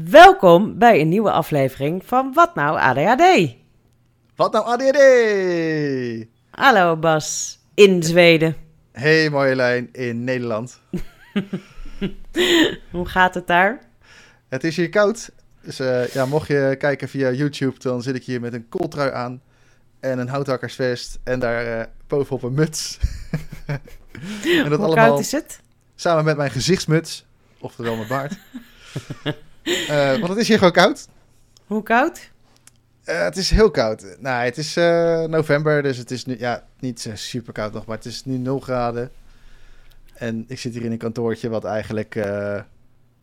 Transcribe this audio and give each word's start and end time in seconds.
Welkom 0.00 0.78
bij 0.78 1.00
een 1.00 1.08
nieuwe 1.08 1.30
aflevering 1.30 2.04
van 2.04 2.32
Wat 2.32 2.54
Nou 2.54 2.78
ADHD. 2.78 3.54
Wat 4.36 4.52
nou 4.52 4.64
ADHD? 4.64 5.00
Hallo 6.50 6.96
Bas, 6.96 7.58
in 7.74 8.02
Zweden. 8.02 8.56
Hey 8.92 9.30
Marjolein, 9.30 9.88
in 9.92 10.24
Nederland. 10.24 10.80
Hoe 12.90 13.06
gaat 13.06 13.34
het 13.34 13.46
daar? 13.46 13.80
Het 14.48 14.64
is 14.64 14.76
hier 14.76 14.88
koud. 14.88 15.30
Dus 15.60 15.80
eh, 15.80 16.08
ja, 16.08 16.26
mocht 16.26 16.48
je 16.48 16.74
kijken 16.78 17.08
via 17.08 17.30
YouTube, 17.30 17.78
dan 17.78 18.02
zit 18.02 18.14
ik 18.14 18.24
hier 18.24 18.40
met 18.40 18.52
een 18.52 18.68
kooltrui 18.68 19.10
aan 19.10 19.42
en 20.00 20.18
een 20.18 20.28
houthakkersvest 20.28 21.18
en 21.24 21.38
daar 21.38 21.78
uh, 21.78 21.84
bovenop 22.06 22.42
een 22.42 22.54
muts. 22.54 22.98
en 23.66 23.80
dat 24.68 24.78
Hoe 24.78 24.86
allemaal 24.86 25.06
koud 25.06 25.20
is 25.20 25.32
het? 25.32 25.60
Samen 25.94 26.24
met 26.24 26.36
mijn 26.36 26.50
gezichtsmuts, 26.50 27.26
oftewel 27.58 27.96
mijn 27.96 28.08
baard. 28.08 28.38
uh, 29.64 30.10
want 30.10 30.28
het 30.28 30.38
is 30.38 30.48
hier 30.48 30.58
gewoon 30.58 30.72
koud. 30.72 31.08
Hoe 31.66 31.82
koud? 31.82 32.30
Uh, 33.04 33.22
het 33.22 33.36
is 33.36 33.50
heel 33.50 33.70
koud. 33.70 34.04
Nou, 34.18 34.44
het 34.44 34.58
is 34.58 34.76
uh, 34.76 35.24
november, 35.24 35.82
dus 35.82 35.96
het 35.96 36.10
is 36.10 36.24
nu 36.24 36.38
ja, 36.38 36.64
niet 36.80 37.10
super 37.14 37.52
koud 37.52 37.72
nog, 37.72 37.86
maar 37.86 37.96
het 37.96 38.06
is 38.06 38.24
nu 38.24 38.36
0 38.36 38.60
graden. 38.60 39.10
En 40.14 40.44
ik 40.48 40.58
zit 40.58 40.72
hier 40.72 40.84
in 40.84 40.92
een 40.92 40.98
kantoortje 40.98 41.48
wat 41.48 41.64
eigenlijk, 41.64 42.14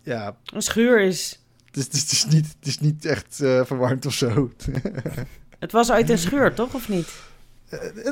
ja... 0.01 0.35
Een 0.45 0.61
schuur 0.61 1.01
is. 1.01 1.39
Het 1.65 1.77
is, 1.77 2.01
het 2.01 2.11
is, 2.11 2.25
niet, 2.25 2.55
het 2.59 2.67
is 2.67 2.79
niet 2.79 3.05
echt 3.05 3.35
verwarmd 3.35 4.05
of 4.05 4.13
zo. 4.13 4.51
het 5.59 5.71
was 5.71 5.91
uit 5.91 6.09
een 6.09 6.17
schuur, 6.17 6.53
toch, 6.53 6.73
of 6.73 6.89
niet? 6.89 7.07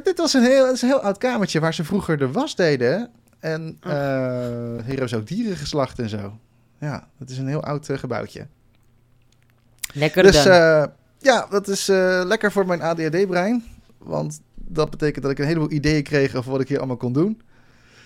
dit 0.04 0.18
was 0.18 0.34
een 0.34 0.44
heel, 0.44 0.68
een 0.68 0.78
heel 0.80 1.02
oud 1.02 1.18
kamertje 1.18 1.60
waar 1.60 1.74
ze 1.74 1.84
vroeger 1.84 2.18
de 2.18 2.32
was 2.32 2.56
deden. 2.56 3.10
En 3.40 3.78
oh. 3.84 4.86
hier 4.86 5.08
ze 5.08 5.16
ook 5.16 5.28
dieren 5.28 5.58
geslacht 5.58 6.00
en 6.00 6.10
zo. 6.10 6.40
Ja, 6.80 7.08
het 7.18 7.30
is 7.30 7.38
een 7.38 7.48
heel 7.48 7.64
oud 7.64 7.90
gebouwtje. 7.92 8.48
Lekker 9.94 10.24
dus, 10.24 10.44
dan. 10.44 10.92
Ja, 11.20 11.48
dat 11.50 11.68
is 11.68 11.90
uh, 11.90 12.22
lekker 12.26 12.52
voor 12.52 12.66
mijn 12.66 12.82
ADHD-brein. 12.82 13.64
Want 13.98 14.42
dat 14.56 14.90
betekent 14.90 15.24
dat 15.24 15.32
ik 15.32 15.40
een 15.40 15.46
heleboel 15.46 15.72
ideeën 15.72 16.04
kreeg 16.04 16.36
over 16.36 16.52
wat 16.52 16.62
ik 16.62 16.68
hier 16.68 16.78
allemaal 16.78 16.98
kon 16.98 17.14
doen. 17.14 17.42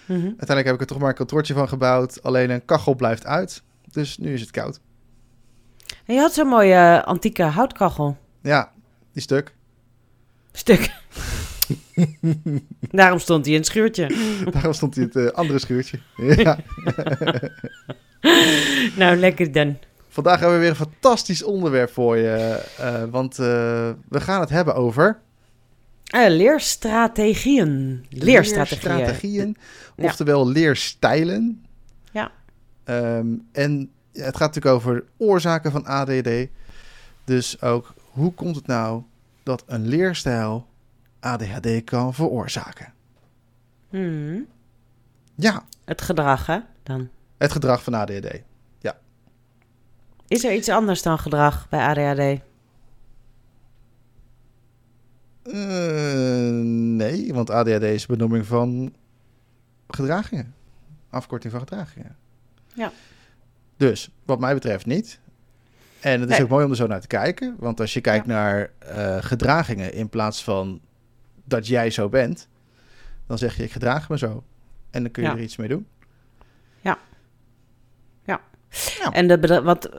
Mm 0.05 0.15
-hmm. 0.15 0.25
Uiteindelijk 0.25 0.65
heb 0.65 0.75
ik 0.75 0.81
er 0.81 0.87
toch 0.87 0.99
maar 0.99 1.09
een 1.09 1.15
kantoortje 1.15 1.53
van 1.53 1.67
gebouwd. 1.67 2.23
Alleen 2.23 2.49
een 2.49 2.65
kachel 2.65 2.95
blijft 2.95 3.25
uit. 3.25 3.63
Dus 3.91 4.17
nu 4.17 4.33
is 4.33 4.41
het 4.41 4.51
koud. 4.51 4.79
En 6.05 6.13
je 6.13 6.19
had 6.19 6.33
zo'n 6.33 6.47
mooie 6.47 6.73
uh, 6.73 7.03
antieke 7.03 7.43
houtkachel. 7.43 8.17
Ja, 8.41 8.71
die 9.13 9.21
stuk. 9.21 9.53
Stuk. 10.51 10.91
Daarom 12.91 13.19
stond 13.19 13.45
hij 13.45 13.53
in 13.53 13.59
het 13.59 13.69
schuurtje. 13.69 14.15
Daarom 14.51 14.73
stond 14.73 14.95
hij 14.95 15.03
in 15.03 15.09
het 15.13 15.31
uh, 15.31 15.37
andere 15.37 15.59
schuurtje. 15.59 15.99
ja. 16.15 16.57
nou, 19.01 19.17
lekker 19.17 19.51
dan. 19.51 19.77
Vandaag 20.07 20.39
hebben 20.39 20.57
we 20.57 20.61
weer 20.61 20.69
een 20.69 20.87
fantastisch 20.87 21.43
onderwerp 21.43 21.91
voor 21.91 22.17
je. 22.17 22.63
Uh, 22.79 23.03
want 23.03 23.39
uh, 23.39 23.45
we 24.09 24.21
gaan 24.21 24.39
het 24.39 24.49
hebben 24.49 24.75
over. 24.75 25.19
Uh, 26.15 26.27
leerstrategieën. 26.27 28.05
Leerstrategieën. 28.09 28.95
Leerstrategieën, 28.97 29.57
oftewel 29.95 30.47
leerstijlen. 30.47 31.65
Ja. 32.11 32.31
Um, 32.85 33.47
en 33.51 33.91
het 34.13 34.37
gaat 34.37 34.53
natuurlijk 34.53 34.75
over 34.75 35.03
oorzaken 35.17 35.71
van 35.71 35.85
ADD. 35.85 36.29
Dus 37.25 37.61
ook 37.61 37.93
hoe 38.11 38.33
komt 38.33 38.55
het 38.55 38.67
nou 38.67 39.03
dat 39.43 39.63
een 39.67 39.87
leerstijl 39.87 40.67
ADHD 41.19 41.83
kan 41.83 42.13
veroorzaken? 42.13 42.93
Hmm. 43.89 44.47
Ja. 45.35 45.63
Het 45.85 46.01
gedrag, 46.01 46.45
hè? 46.45 46.59
Dan. 46.83 47.09
Het 47.41 47.51
gedrag 47.51 47.83
van 47.83 47.93
ADHD. 47.93 48.41
Is 50.31 50.43
er 50.43 50.53
iets 50.53 50.69
anders 50.69 51.01
dan 51.01 51.19
gedrag 51.19 51.69
bij 51.69 51.79
ADHD? 51.79 52.41
Uh, 55.43 56.63
nee, 56.95 57.33
want 57.33 57.49
ADHD 57.49 57.83
is 57.83 58.05
benoeming 58.05 58.45
van 58.45 58.93
gedragingen. 59.87 60.53
Afkorting 61.09 61.51
van 61.51 61.61
gedragingen. 61.61 62.15
Ja. 62.73 62.91
Dus, 63.77 64.11
wat 64.25 64.39
mij 64.39 64.53
betreft 64.53 64.85
niet. 64.85 65.19
En 65.99 66.21
het 66.21 66.29
is 66.29 66.41
ook 66.41 66.49
mooi 66.49 66.65
om 66.65 66.71
er 66.71 66.77
zo 66.77 66.87
naar 66.87 67.01
te 67.01 67.07
kijken. 67.07 67.55
Want 67.59 67.79
als 67.79 67.93
je 67.93 68.01
kijkt 68.01 68.25
naar 68.25 68.71
uh, 68.83 69.17
gedragingen 69.19 69.93
in 69.93 70.09
plaats 70.09 70.43
van 70.43 70.81
dat 71.43 71.67
jij 71.67 71.89
zo 71.89 72.09
bent, 72.09 72.47
dan 73.27 73.37
zeg 73.37 73.57
je 73.57 73.63
ik 73.63 73.71
gedraag 73.71 74.09
me 74.09 74.17
zo. 74.17 74.43
En 74.89 75.01
dan 75.03 75.11
kun 75.11 75.23
je 75.23 75.29
er 75.29 75.41
iets 75.41 75.57
mee 75.57 75.67
doen. 75.67 75.87
Ja. 78.71 79.11
En 79.11 79.27
de, 79.27 79.61
wat, 79.63 79.89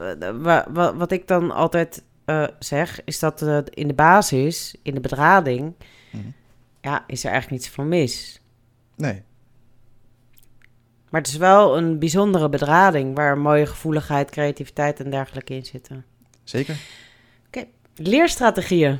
wat, 0.41 0.93
wat 0.95 1.11
ik 1.11 1.27
dan 1.27 1.51
altijd 1.51 2.03
uh, 2.25 2.47
zeg, 2.59 3.03
is 3.03 3.19
dat 3.19 3.41
uh, 3.41 3.57
in 3.69 3.87
de 3.87 3.93
basis, 3.93 4.75
in 4.83 4.93
de 4.93 4.99
bedrading, 4.99 5.61
mm 5.61 6.21
-hmm. 6.21 6.33
ja, 6.81 7.03
is 7.07 7.23
er 7.23 7.31
eigenlijk 7.31 7.61
niets 7.61 7.75
van 7.75 7.87
mis. 7.87 8.41
Nee. 8.95 9.23
Maar 11.09 11.21
het 11.21 11.29
is 11.29 11.37
wel 11.37 11.77
een 11.77 11.99
bijzondere 11.99 12.49
bedrading 12.49 13.15
waar 13.15 13.37
mooie 13.37 13.65
gevoeligheid, 13.65 14.29
creativiteit 14.29 14.99
en 14.99 15.09
dergelijke 15.09 15.53
in 15.53 15.65
zitten. 15.65 16.05
Zeker. 16.43 16.75
Oké, 17.47 17.59
okay. 17.59 17.69
leerstrategieën. 17.95 18.99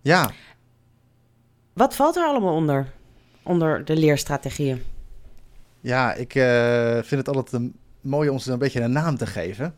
Ja. 0.00 0.30
Wat 1.72 1.96
valt 1.96 2.16
er 2.16 2.24
allemaal 2.24 2.54
onder? 2.54 2.92
Onder 3.42 3.84
de 3.84 3.96
leerstrategieën? 3.96 4.82
Ja, 5.80 6.14
ik 6.14 6.34
uh, 6.34 6.92
vind 6.92 7.26
het 7.26 7.36
altijd 7.36 7.62
een 7.62 7.74
mooi 8.04 8.28
om 8.28 8.38
ze 8.38 8.52
een 8.52 8.58
beetje 8.58 8.80
een 8.80 8.92
naam 8.92 9.16
te 9.16 9.26
geven. 9.26 9.74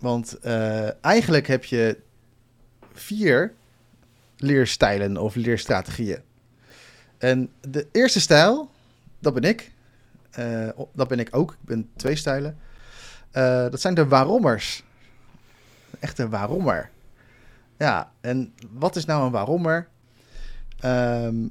Want 0.00 0.36
uh, 0.44 1.04
eigenlijk 1.04 1.46
heb 1.46 1.64
je 1.64 1.98
vier 2.92 3.54
leerstijlen 4.36 5.16
of 5.16 5.34
leerstrategieën. 5.34 6.20
En 7.18 7.50
de 7.60 7.86
eerste 7.92 8.20
stijl, 8.20 8.70
dat 9.18 9.34
ben 9.34 9.42
ik. 9.42 9.72
Uh, 10.38 10.68
dat 10.92 11.08
ben 11.08 11.18
ik 11.18 11.28
ook. 11.30 11.52
Ik 11.52 11.66
ben 11.66 11.90
twee 11.96 12.16
stijlen. 12.16 12.58
Uh, 13.32 13.42
dat 13.70 13.80
zijn 13.80 13.94
de 13.94 14.06
waarommers. 14.06 14.82
Echte 16.00 16.28
waarommer. 16.28 16.90
Ja, 17.78 18.12
en 18.20 18.54
wat 18.70 18.96
is 18.96 19.04
nou 19.04 19.24
een 19.24 19.32
waarommer? 19.32 19.88
Um, 20.84 21.50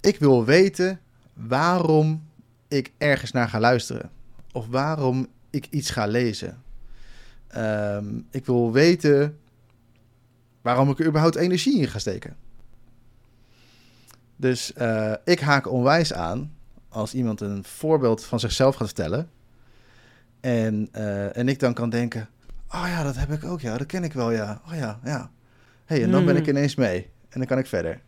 ik 0.00 0.18
wil 0.18 0.44
weten 0.44 1.00
waarom 1.32 2.28
ik 2.68 2.92
ergens 2.98 3.32
naar 3.32 3.48
ga 3.48 3.60
luisteren 3.60 4.10
of 4.58 4.66
waarom 4.66 5.26
ik 5.50 5.66
iets 5.70 5.90
ga 5.90 6.06
lezen. 6.06 6.62
Um, 7.56 8.26
ik 8.30 8.46
wil 8.46 8.72
weten 8.72 9.38
waarom 10.62 10.90
ik 10.90 10.98
er 10.98 11.06
überhaupt 11.06 11.36
energie 11.36 11.80
in 11.80 11.88
ga 11.88 11.98
steken. 11.98 12.36
Dus 14.36 14.72
uh, 14.78 15.14
ik 15.24 15.40
haak 15.40 15.70
onwijs 15.70 16.12
aan 16.12 16.54
als 16.88 17.14
iemand 17.14 17.40
een 17.40 17.64
voorbeeld 17.64 18.24
van 18.24 18.40
zichzelf 18.40 18.74
gaat 18.74 18.86
vertellen. 18.86 19.30
En, 20.40 20.88
uh, 20.96 21.36
en 21.36 21.48
ik 21.48 21.58
dan 21.58 21.74
kan 21.74 21.90
denken: 21.90 22.28
Oh 22.68 22.84
ja, 22.86 23.02
dat 23.02 23.16
heb 23.16 23.32
ik 23.32 23.44
ook, 23.44 23.60
ja, 23.60 23.76
dat 23.78 23.86
ken 23.86 24.04
ik 24.04 24.12
wel, 24.12 24.30
ja. 24.30 24.60
Oh 24.66 24.74
ja, 24.74 25.00
ja. 25.04 25.30
hey, 25.84 26.02
en 26.02 26.10
dan 26.10 26.24
ben 26.24 26.36
ik 26.36 26.44
hmm. 26.44 26.56
ineens 26.56 26.74
mee. 26.74 27.10
En 27.28 27.38
dan 27.38 27.46
kan 27.46 27.58
ik 27.58 27.66
verder. 27.66 28.00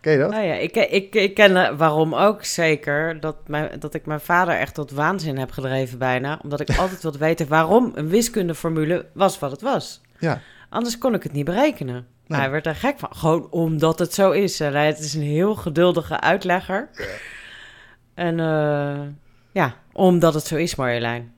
Ken 0.00 0.12
je 0.12 0.18
dat? 0.18 0.30
Nou 0.30 0.44
ja, 0.44 0.54
ik, 0.54 0.76
ik, 0.76 1.14
ik 1.14 1.34
ken 1.34 1.76
waarom 1.76 2.14
ook 2.14 2.44
zeker 2.44 3.20
dat, 3.20 3.36
mijn, 3.48 3.80
dat 3.80 3.94
ik 3.94 4.06
mijn 4.06 4.20
vader 4.20 4.54
echt 4.54 4.74
tot 4.74 4.90
waanzin 4.90 5.38
heb 5.38 5.50
gedreven 5.50 5.98
bijna. 5.98 6.38
Omdat 6.42 6.60
ik 6.60 6.76
altijd 6.78 7.02
wilde 7.02 7.18
weten 7.18 7.48
waarom 7.48 7.92
een 7.94 8.08
wiskundeformule 8.08 9.06
was 9.12 9.38
wat 9.38 9.50
het 9.50 9.60
was. 9.60 10.00
Ja. 10.18 10.40
Anders 10.68 10.98
kon 10.98 11.14
ik 11.14 11.22
het 11.22 11.32
niet 11.32 11.44
berekenen. 11.44 12.06
Nee. 12.26 12.40
Hij 12.40 12.50
werd 12.50 12.66
er 12.66 12.74
gek 12.74 12.98
van. 12.98 13.08
Gewoon 13.12 13.50
omdat 13.50 13.98
het 13.98 14.14
zo 14.14 14.30
is. 14.30 14.60
En 14.60 14.74
het 14.74 14.98
is 14.98 15.14
een 15.14 15.22
heel 15.22 15.54
geduldige 15.54 16.20
uitlegger. 16.20 16.88
Ja. 16.92 17.04
En 18.14 18.38
uh, 18.38 19.06
ja, 19.52 19.74
omdat 19.92 20.34
het 20.34 20.46
zo 20.46 20.56
is, 20.56 20.74
Marjolein. 20.74 21.32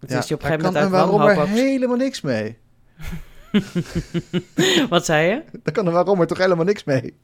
Het 0.00 0.10
ja, 0.10 0.18
is 0.18 0.28
je 0.28 0.34
op 0.34 0.40
een 0.40 0.46
gegeven 0.46 0.66
moment 0.72 0.94
uit 0.94 1.38
er 1.38 1.48
helemaal 1.48 1.96
niks 1.96 2.20
mee. 2.20 2.58
Wat 4.88 5.04
zei 5.04 5.28
je? 5.28 5.42
Daar 5.62 5.74
kan 5.74 5.86
er 5.86 5.92
waarom 5.92 6.20
er 6.20 6.26
toch 6.26 6.38
helemaal 6.38 6.64
niks 6.64 6.84
mee. 6.84 7.00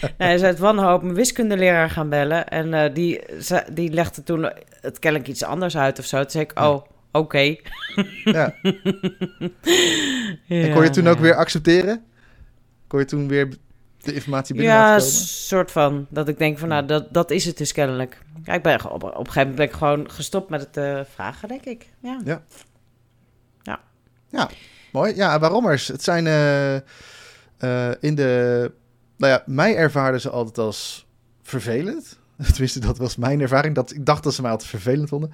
nee, 0.00 0.12
hij 0.16 0.38
zei 0.38 0.50
het 0.50 0.58
wanhoop 0.58 1.02
een 1.02 1.14
wiskundeleraar 1.14 1.90
gaan 1.90 2.08
bellen. 2.08 2.48
En 2.48 2.72
uh, 2.72 2.94
die, 2.94 3.20
die 3.72 3.90
legde 3.92 4.22
toen 4.22 4.50
het 4.80 4.98
kennelijk 4.98 5.30
iets 5.30 5.42
anders 5.42 5.76
uit 5.76 5.98
of 5.98 6.04
zo. 6.04 6.20
Toen 6.20 6.30
zei 6.30 6.44
ik, 6.44 6.60
oh, 6.60 6.74
oké. 6.74 6.86
Okay. 7.12 7.60
ja. 8.24 8.54
en 10.48 10.72
kon 10.72 10.82
je 10.82 10.90
toen 10.90 11.08
ook 11.08 11.18
weer 11.18 11.34
accepteren? 11.34 12.04
Kon 12.86 12.98
je 12.98 13.04
toen 13.04 13.28
weer 13.28 13.48
de 13.98 14.14
informatie 14.14 14.54
binnen 14.54 14.74
Ja, 14.74 14.94
een 14.94 15.00
soort 15.00 15.70
van. 15.70 16.06
Dat 16.08 16.28
ik 16.28 16.38
denk 16.38 16.58
van, 16.58 16.68
nou, 16.68 16.86
dat, 16.86 17.14
dat 17.14 17.30
is 17.30 17.44
het 17.44 17.56
dus 17.56 17.72
kennelijk. 17.72 18.18
Ja, 18.44 18.52
ik 18.52 18.62
ben 18.62 18.90
op, 18.90 19.02
op 19.02 19.02
een 19.02 19.10
gegeven 19.16 19.40
moment 19.40 19.56
ben 19.56 19.66
ik 19.66 19.72
gewoon 19.72 20.10
gestopt 20.10 20.50
met 20.50 20.60
het 20.60 20.76
uh, 20.76 21.00
vragen, 21.14 21.48
denk 21.48 21.64
ik. 21.64 21.88
Ja. 22.00 22.20
Ja. 22.24 22.42
Ja. 24.34 24.50
Ja. 24.94 25.00
Mooi. 25.00 25.14
Ja, 25.16 25.38
waarommers. 25.38 25.88
Het 25.88 26.02
zijn 26.02 26.26
uh, 26.26 26.74
uh, 26.74 27.94
in 28.00 28.14
de... 28.14 28.72
Nou 29.16 29.32
ja, 29.32 29.42
mij 29.46 29.76
ervaarden 29.76 30.20
ze 30.20 30.30
altijd 30.30 30.58
als 30.58 31.06
vervelend. 31.42 32.18
Tenminste, 32.52 32.80
dat 32.80 32.98
was 32.98 33.16
mijn 33.16 33.40
ervaring. 33.40 33.74
Dat, 33.74 33.92
ik 33.92 34.06
dacht 34.06 34.22
dat 34.22 34.34
ze 34.34 34.42
mij 34.42 34.50
altijd 34.50 34.70
vervelend 34.70 35.08
vonden. 35.08 35.32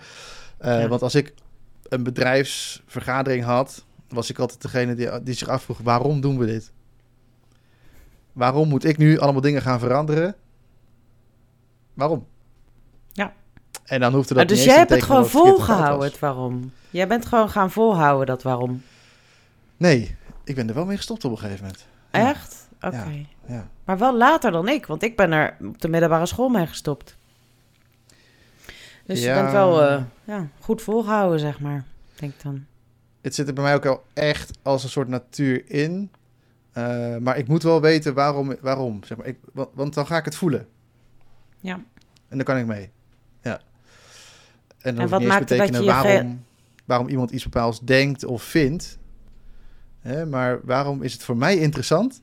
Ja. 0.60 0.88
Want 0.88 1.02
als 1.02 1.14
ik 1.14 1.34
een 1.88 2.02
bedrijfsvergadering 2.02 3.44
had, 3.44 3.84
was 4.08 4.30
ik 4.30 4.38
altijd 4.38 4.62
degene 4.62 4.94
die, 4.94 5.22
die 5.22 5.34
zich 5.34 5.48
afvroeg: 5.48 5.78
waarom 5.82 6.20
doen 6.20 6.38
we 6.38 6.46
dit? 6.46 6.72
Waarom 8.32 8.68
moet 8.68 8.84
ik 8.84 8.96
nu 8.96 9.18
allemaal 9.18 9.40
dingen 9.40 9.62
gaan 9.62 9.78
veranderen? 9.78 10.34
Waarom? 11.94 12.26
Ja. 13.12 13.32
En 13.84 14.00
dan 14.00 14.14
hoefde 14.14 14.34
dat 14.34 14.48
dus 14.48 14.58
niet 14.58 14.66
jij 14.66 14.76
hebt 14.76 14.90
het 14.90 15.02
gewoon 15.02 15.26
volgehouden, 15.26 16.08
het 16.08 16.18
waarom. 16.18 16.72
Jij 16.90 17.06
bent 17.06 17.26
gewoon 17.26 17.50
gaan 17.50 17.70
volhouden 17.70 18.26
dat 18.26 18.42
waarom. 18.42 18.82
Nee, 19.80 20.16
ik 20.44 20.54
ben 20.54 20.68
er 20.68 20.74
wel 20.74 20.84
mee 20.84 20.96
gestopt 20.96 21.24
op 21.24 21.30
een 21.30 21.38
gegeven 21.38 21.60
moment. 21.64 21.86
Ja. 22.12 22.28
Echt? 22.30 22.68
Oké. 22.80 23.26
Ja. 23.46 23.68
Maar 23.84 23.98
wel 23.98 24.16
later 24.16 24.50
dan 24.50 24.68
ik, 24.68 24.86
want 24.86 25.02
ik 25.02 25.16
ben 25.16 25.32
er 25.32 25.56
op 25.60 25.80
de 25.80 25.88
middelbare 25.88 26.26
school 26.26 26.48
mee 26.48 26.66
gestopt. 26.66 27.16
Dus 29.06 29.20
je 29.20 29.26
Ja. 29.26 29.40
bent 29.40 29.52
wel 29.52 29.82
eh, 29.82 30.02
ja, 30.24 30.48
goed 30.60 30.82
volgehouden, 30.82 31.40
zeg 31.40 31.60
maar. 31.60 31.84
Denk 32.16 32.32
dan. 32.42 32.64
Het 33.20 33.34
zit 33.34 33.48
er 33.48 33.54
bij 33.54 33.64
mij 33.64 33.74
ook 33.74 33.86
al 33.86 34.04
echt 34.12 34.58
als 34.62 34.82
een 34.82 34.88
soort 34.88 35.08
natuur 35.08 35.70
in. 35.70 36.10
Eh, 36.72 37.16
maar 37.16 37.38
ik 37.38 37.48
moet 37.48 37.62
wel 37.62 37.80
weten 37.80 38.14
waarom. 38.14 38.56
waarom 38.60 39.04
zeg 39.04 39.16
maar. 39.18 39.26
ik, 39.26 39.38
want, 39.52 39.94
dan 39.94 40.06
ga 40.06 40.16
ik 40.16 40.24
het 40.24 40.36
voelen. 40.36 40.68
Ja. 41.60 41.74
En 42.28 42.36
dan 42.36 42.42
kan 42.44 42.56
ik 42.56 42.66
mee. 42.66 42.90
Ja. 43.42 43.60
En 44.78 44.94
dan 44.94 45.04
En 45.04 45.10
wat 45.10 45.20
niet 45.20 45.28
eens 45.28 45.38
maakte 45.38 45.56
dat 45.56 45.66
betekenen 45.66 45.80
je 45.94 46.02
je 46.02 46.02
waarom, 46.10 46.44
waarom 46.84 47.08
iemand 47.08 47.30
iets 47.30 47.44
bepaalds 47.44 47.80
denkt 47.80 48.24
of 48.24 48.42
vindt. 48.42 48.98
Hè, 50.00 50.26
maar 50.26 50.60
waarom 50.64 51.02
is 51.02 51.12
het 51.12 51.22
voor 51.22 51.36
mij 51.36 51.56
interessant 51.58 52.22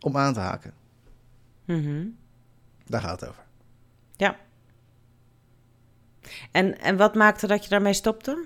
om 0.00 0.16
aan 0.16 0.32
te 0.34 0.40
haken? 0.40 0.72
Mhm. 1.64 2.04
Daar 2.86 3.00
gaat 3.00 3.20
het 3.20 3.28
over. 3.28 3.40
en, 6.52 6.80
en 6.80 6.96
wat 6.96 7.14
maakte 7.14 7.46
dat 7.46 7.64
je 7.64 7.70
daarmee 7.70 7.92
stopte? 7.92 8.44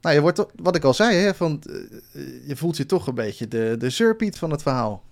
Nou, 0.00 0.14
je 0.14 0.20
wordt, 0.20 0.44
wat 0.56 0.76
ik 0.76 0.84
al 0.84 0.94
zei, 0.94 1.16
hè, 1.16 1.34
van, 1.34 1.62
eh, 1.66 2.48
je 2.48 2.56
voelt 2.56 2.76
je 2.76 2.86
toch 2.86 3.06
een 3.06 3.14
beetje 3.14 3.48
de, 3.48 3.74
de 3.78 3.90
surpiet 3.90 4.38
van 4.38 4.50
het 4.50 4.62
verhaal. 4.62 5.02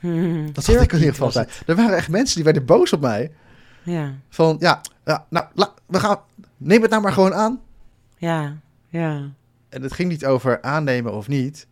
Mhm. 0.00 0.52
Dat 0.52 0.66
had 0.66 0.80
ik 0.80 0.92
in 0.92 0.98
ieder 0.98 1.12
geval 1.14 1.30
zijn. 1.30 1.48
Er 1.66 1.76
waren 1.76 1.96
echt 1.96 2.08
mensen 2.08 2.34
die 2.34 2.44
werden 2.44 2.64
boos 2.64 2.92
op 2.92 3.00
mij. 3.00 3.32
Ja, 3.82 4.14
Van, 4.28 4.56
ja, 4.60 4.80
ja 5.04 5.26
nou, 5.30 5.46
la- 5.54 5.74
we 5.86 6.00
gaan, 6.00 6.18
neem 6.56 6.82
het 6.82 6.90
nou 6.90 7.02
maar 7.02 7.12
gewoon 7.12 7.34
aan. 7.34 7.60
ja, 8.16 8.56
ja. 8.88 9.30
En 9.74 9.82
het 9.82 9.92
ging 9.92 10.08
niet 10.08 10.26
over 10.26 10.62
aannemen 10.62 11.12
of 11.12 11.28
niet. 11.28 11.66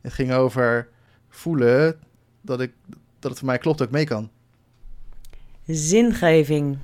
Het 0.00 0.12
ging 0.12 0.32
over 0.32 0.88
voelen 1.28 2.00
dat, 2.40 2.60
ik, 2.60 2.72
dat 3.18 3.30
het 3.30 3.38
voor 3.38 3.48
mij 3.48 3.58
klopt 3.58 3.78
dat 3.78 3.86
ik 3.86 3.92
mee 3.92 4.04
kan. 4.04 4.30
Zingeving. 5.66 6.78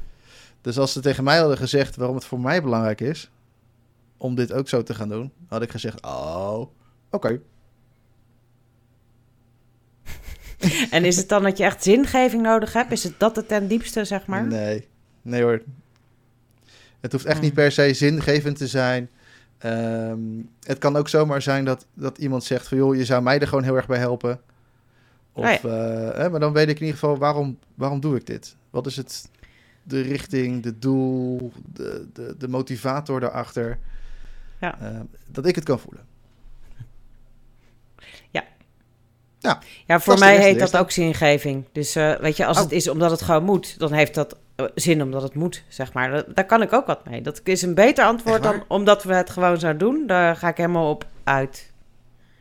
Dus 0.60 0.78
als 0.78 0.92
ze 0.92 1.00
tegen 1.00 1.24
mij 1.24 1.38
hadden 1.38 1.56
gezegd 1.56 1.96
waarom 1.96 2.16
het 2.16 2.24
voor 2.24 2.40
mij 2.40 2.62
belangrijk 2.62 3.00
is 3.00 3.30
om 4.16 4.34
dit 4.34 4.52
ook 4.52 4.68
zo 4.68 4.82
te 4.82 4.94
gaan 4.94 5.08
doen, 5.08 5.32
had 5.48 5.62
ik 5.62 5.70
gezegd: 5.70 6.02
Oh, 6.02 6.62
oké. 7.10 7.40
En 10.90 11.04
is 11.04 11.16
het 11.16 11.28
dan 11.28 11.42
dat 11.42 11.58
je 11.58 11.64
echt 11.64 11.82
zingeving 11.82 12.42
nodig 12.42 12.72
hebt? 12.72 12.92
Is 12.92 13.04
het 13.04 13.18
dat 13.18 13.36
het 13.36 13.48
ten 13.48 13.68
diepste, 13.68 14.04
zeg 14.04 14.26
maar? 14.26 14.46
Nee, 14.46 14.88
nee 15.22 15.42
hoor. 15.42 15.62
Het 17.00 17.12
hoeft 17.12 17.24
echt 17.24 17.40
niet 17.40 17.54
per 17.54 17.72
se 17.72 17.94
zingevend 17.94 18.56
te 18.56 18.66
zijn. 18.66 19.10
Ehm, 19.64 20.18
het 20.62 20.78
kan 20.78 20.96
ook 20.96 21.08
zomaar 21.08 21.42
zijn 21.42 21.64
dat, 21.64 21.86
dat 21.94 22.18
iemand 22.18 22.44
zegt 22.44 22.68
van 22.68 22.78
joh, 22.78 22.96
je 22.96 23.04
zou 23.04 23.22
mij 23.22 23.38
er 23.38 23.48
gewoon 23.48 23.64
heel 23.64 23.76
erg 23.76 23.86
bij 23.86 23.98
helpen. 23.98 24.40
Of, 25.32 25.44
Oh 25.44 25.72
eh, 25.72 26.16
hè, 26.16 26.30
maar 26.30 26.40
dan 26.40 26.52
weet 26.52 26.68
ik 26.68 26.76
in 26.76 26.86
ieder 26.86 26.98
geval 26.98 27.18
waarom, 27.18 27.58
waarom 27.74 28.00
doe 28.00 28.16
ik 28.16 28.26
dit? 28.26 28.56
Wat 28.70 28.86
is 28.86 28.96
het, 28.96 29.30
de 29.82 30.00
richting, 30.00 30.62
de 30.62 30.78
doel, 30.78 31.52
de, 31.72 32.08
de, 32.12 32.34
de 32.38 32.48
motivator 32.48 33.20
daarachter? 33.20 33.78
Ja. 34.60 34.80
Eh, 34.80 35.00
dat 35.26 35.46
ik 35.46 35.54
het 35.54 35.64
kan 35.64 35.78
voelen. 35.78 36.06
Ja, 39.86 40.00
voor 40.00 40.14
Dat 40.14 40.22
is 40.22 40.28
de 40.28 40.34
mij 40.34 40.38
heet 40.38 40.58
dat 40.58 40.76
ook 40.76 40.90
zingeving. 40.90 41.64
Dus 41.72 41.94
eh, 41.96 42.16
weet 42.16 42.36
je, 42.36 42.46
als 42.46 42.56
Oh. 42.56 42.62
het 42.62 42.72
is 42.72 42.88
omdat 42.88 43.10
het 43.10 43.22
gewoon 43.22 43.44
moet, 43.44 43.78
dan 43.78 43.92
heeft 43.92 44.14
dat 44.14 44.32
eh, 44.32 44.38
zin 44.74 45.02
omdat 45.02 45.22
het 45.22 45.34
moet, 45.34 45.62
zeg 45.68 45.92
maar. 45.92 46.10
Dat- 46.10 46.26
daar 46.34 46.46
kan 46.46 46.62
ik 46.62 46.72
ook 46.72 46.86
wat 46.86 47.08
mee. 47.08 47.20
Dat 47.22 47.40
is 47.44 47.62
een 47.62 47.74
beter 47.74 48.04
antwoord 48.04 48.42
dan 48.42 48.64
omdat 48.68 49.02
we 49.02 49.14
het 49.14 49.30
gewoon 49.30 49.58
zouden 49.58 49.88
doen. 49.88 50.06
Daar 50.06 50.36
ga 50.36 50.48
ik 50.48 50.56
helemaal 50.56 50.90
op 50.90 51.06
uit. 51.24 51.70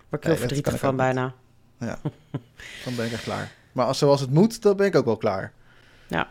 Word 0.10 0.22
ik 0.24 0.24
heel 0.24 0.32
Nee, 0.32 0.38
verdrietig 0.38 0.80
van 0.80 0.96
bijna. 0.96 1.34
Dan 2.86 2.96
ben 2.96 3.06
ik 3.06 3.12
echt 3.12 3.24
klaar. 3.24 3.52
Maar 3.72 3.86
als 3.86 3.98
zoals 3.98 4.22
het 4.22 4.32
moet, 4.32 4.62
dan 4.62 4.76
ben 4.78 4.86
ik 4.86 4.96
ook 4.96 5.06
wel 5.06 5.18
klaar. 5.18 5.52
Ja. 6.08 6.28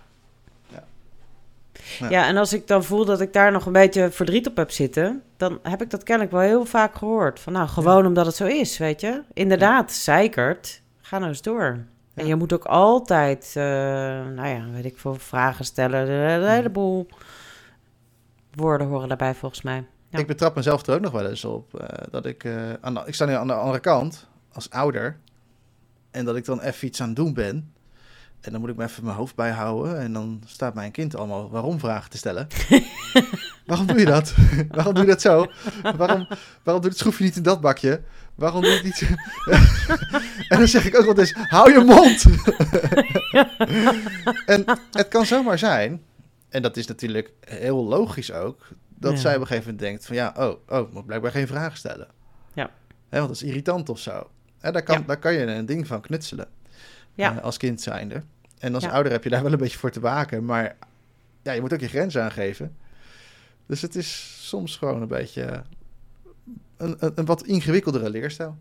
Ja. 2.08 2.26
en 2.26 2.36
als 2.36 2.52
ik 2.52 2.66
dan 2.66 2.84
voel 2.84 3.04
dat 3.04 3.20
ik 3.20 3.32
daar 3.32 3.52
nog 3.52 3.66
een 3.66 3.72
beetje 3.72 4.10
verdriet 4.10 4.46
op 4.46 4.56
heb 4.56 4.70
zitten, 4.70 5.22
dan 5.36 5.58
heb 5.62 5.82
ik 5.82 5.90
dat 5.90 6.02
kennelijk 6.02 6.32
wel 6.34 6.40
heel 6.42 6.64
vaak 6.64 6.94
gehoord. 6.96 7.40
Van 7.40 7.52
nou, 7.52 7.68
gewoon 7.68 8.06
omdat 8.06 8.26
het 8.26 8.34
zo 8.36 8.46
is, 8.46 8.78
weet 8.78 9.00
je. 9.00 9.22
Inderdaad, 9.32 9.92
zeikert. 9.92 10.80
Ga 11.00 11.18
nou 11.18 11.28
eens 11.30 11.42
door. 11.42 11.78
En 12.14 12.26
je 12.26 12.34
moet 12.36 12.52
ook 12.52 12.64
altijd, 12.64 13.52
eh, 13.54 13.62
nou 14.34 14.46
ja, 14.48 14.64
weet 14.72 14.84
ik 14.84 14.98
veel, 14.98 15.14
vragen 15.14 15.64
stellen. 15.64 16.10
Een 16.10 16.48
heleboel 16.48 17.06
woorden 18.54 18.86
horen 18.86 19.08
daarbij 19.08 19.34
volgens 19.34 19.62
mij. 19.62 19.84
Ja. 20.08 20.18
Ik 20.18 20.26
betrap 20.26 20.54
mezelf 20.54 20.86
er 20.86 20.94
ook 20.94 21.00
nog 21.00 21.12
wel 21.12 21.26
eens 21.26 21.44
op. 21.44 21.74
eh, 21.80 22.04
dat 22.10 22.26
ik, 22.26 22.44
eh, 22.44 22.72
aan 22.80 22.94
de, 22.94 23.02
ik 23.06 23.14
sta 23.14 23.24
nu 23.24 23.32
aan 23.32 23.46
de 23.46 23.52
andere 23.52 23.80
kant, 23.80 24.26
als 24.52 24.70
ouder. 24.70 25.16
En 26.10 26.24
dat 26.24 26.36
ik 26.36 26.44
dan 26.44 26.60
even 26.60 26.86
iets 26.86 27.00
aan 27.00 27.06
het 27.06 27.16
doen 27.16 27.34
ben. 27.34 27.72
En 28.40 28.52
dan 28.52 28.60
moet 28.60 28.70
ik 28.70 28.76
me 28.76 28.84
even 28.84 29.04
mijn 29.04 29.16
hoofd 29.16 29.34
bijhouden. 29.34 29.98
En 29.98 30.12
dan 30.12 30.42
staat 30.46 30.74
mijn 30.74 30.90
kind 30.92 31.16
allemaal 31.16 31.50
waarom 31.50 31.78
vragen 31.78 32.10
te 32.10 32.16
stellen. 32.16 32.46
waarom 33.66 33.86
doe 33.86 33.98
je 33.98 34.04
dat? 34.04 34.34
waarom 34.76 34.94
doe 34.94 35.02
je 35.04 35.10
dat 35.10 35.20
zo? 35.20 35.46
Waarom, 35.82 36.26
waarom 36.62 36.82
doe 36.82 36.82
je 36.82 36.88
het 36.88 36.98
schroefje 36.98 37.24
niet 37.24 37.36
in 37.36 37.42
dat 37.42 37.60
bakje? 37.60 38.00
Waarom 38.34 38.62
niet... 38.62 39.00
en 40.48 40.58
dan 40.58 40.68
zeg 40.68 40.86
ik 40.86 40.98
ook 40.98 41.04
wel 41.04 41.18
eens, 41.18 41.32
hou 41.32 41.72
je 41.72 41.78
mond! 41.84 42.24
en 44.46 44.64
het 44.92 45.08
kan 45.08 45.26
zomaar 45.26 45.58
zijn, 45.58 46.02
en 46.48 46.62
dat 46.62 46.76
is 46.76 46.86
natuurlijk 46.86 47.32
heel 47.40 47.84
logisch 47.84 48.32
ook, 48.32 48.66
dat 48.98 49.12
Ja. 49.12 49.18
zij 49.18 49.34
op 49.34 49.40
een 49.40 49.46
gegeven 49.46 49.70
moment 49.70 49.88
denkt 49.88 50.06
van 50.06 50.16
ja, 50.16 50.34
oh, 50.36 50.54
oh, 50.68 50.88
ik 50.88 50.92
moet 50.92 51.06
blijkbaar 51.06 51.30
geen 51.30 51.46
vragen 51.46 51.76
stellen. 51.78 52.08
Ja. 52.54 52.70
Hè, 53.08 53.18
want 53.18 53.28
dat 53.32 53.42
is 53.42 53.48
irritant 53.48 53.88
of 53.88 53.98
zo. 53.98 54.30
Hè, 54.60 54.72
daar, 54.72 54.82
kan, 54.82 54.98
Ja. 54.98 55.04
daar 55.06 55.18
kan 55.18 55.32
je 55.32 55.46
een 55.46 55.66
ding 55.66 55.86
van 55.86 56.00
knutselen. 56.00 56.46
Ja. 57.14 57.36
eh, 57.36 57.42
als 57.44 57.56
kind 57.56 57.80
zijnde. 57.80 58.22
En 58.58 58.74
als 58.74 58.84
Ja. 58.84 58.90
ouder 58.90 59.12
heb 59.12 59.24
je 59.24 59.30
daar 59.30 59.42
wel 59.42 59.52
een 59.52 59.58
beetje 59.58 59.78
voor 59.78 59.90
te 59.90 60.00
waken. 60.00 60.44
Maar 60.44 60.76
ja, 61.42 61.52
je 61.52 61.60
moet 61.60 61.72
ook 61.72 61.80
je 61.80 61.88
grenzen 61.88 62.22
aangeven. 62.22 62.76
Dus 63.66 63.82
het 63.82 63.96
is 63.96 64.36
soms 64.48 64.76
gewoon 64.76 65.02
een 65.02 65.08
beetje 65.08 65.62
een, 66.82 66.96
een, 66.98 67.12
een 67.14 67.24
wat 67.24 67.42
ingewikkeldere 67.46 68.10
leerstijl. 68.10 68.56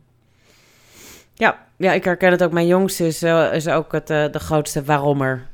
Ja, 1.34 1.66
ja, 1.78 1.92
ik 1.94 2.04
herken 2.04 2.32
het 2.32 2.44
ook. 2.44 2.52
Mijn 2.52 2.68
jongste 2.68 3.08
is, 3.08 3.22
eh, 3.24 3.54
is 3.54 3.68
ook 3.68 3.92
het, 3.92 4.10
eh, 4.10 4.32
de 4.32 4.40
grootste 4.40 4.84
waarommer. 4.84 5.48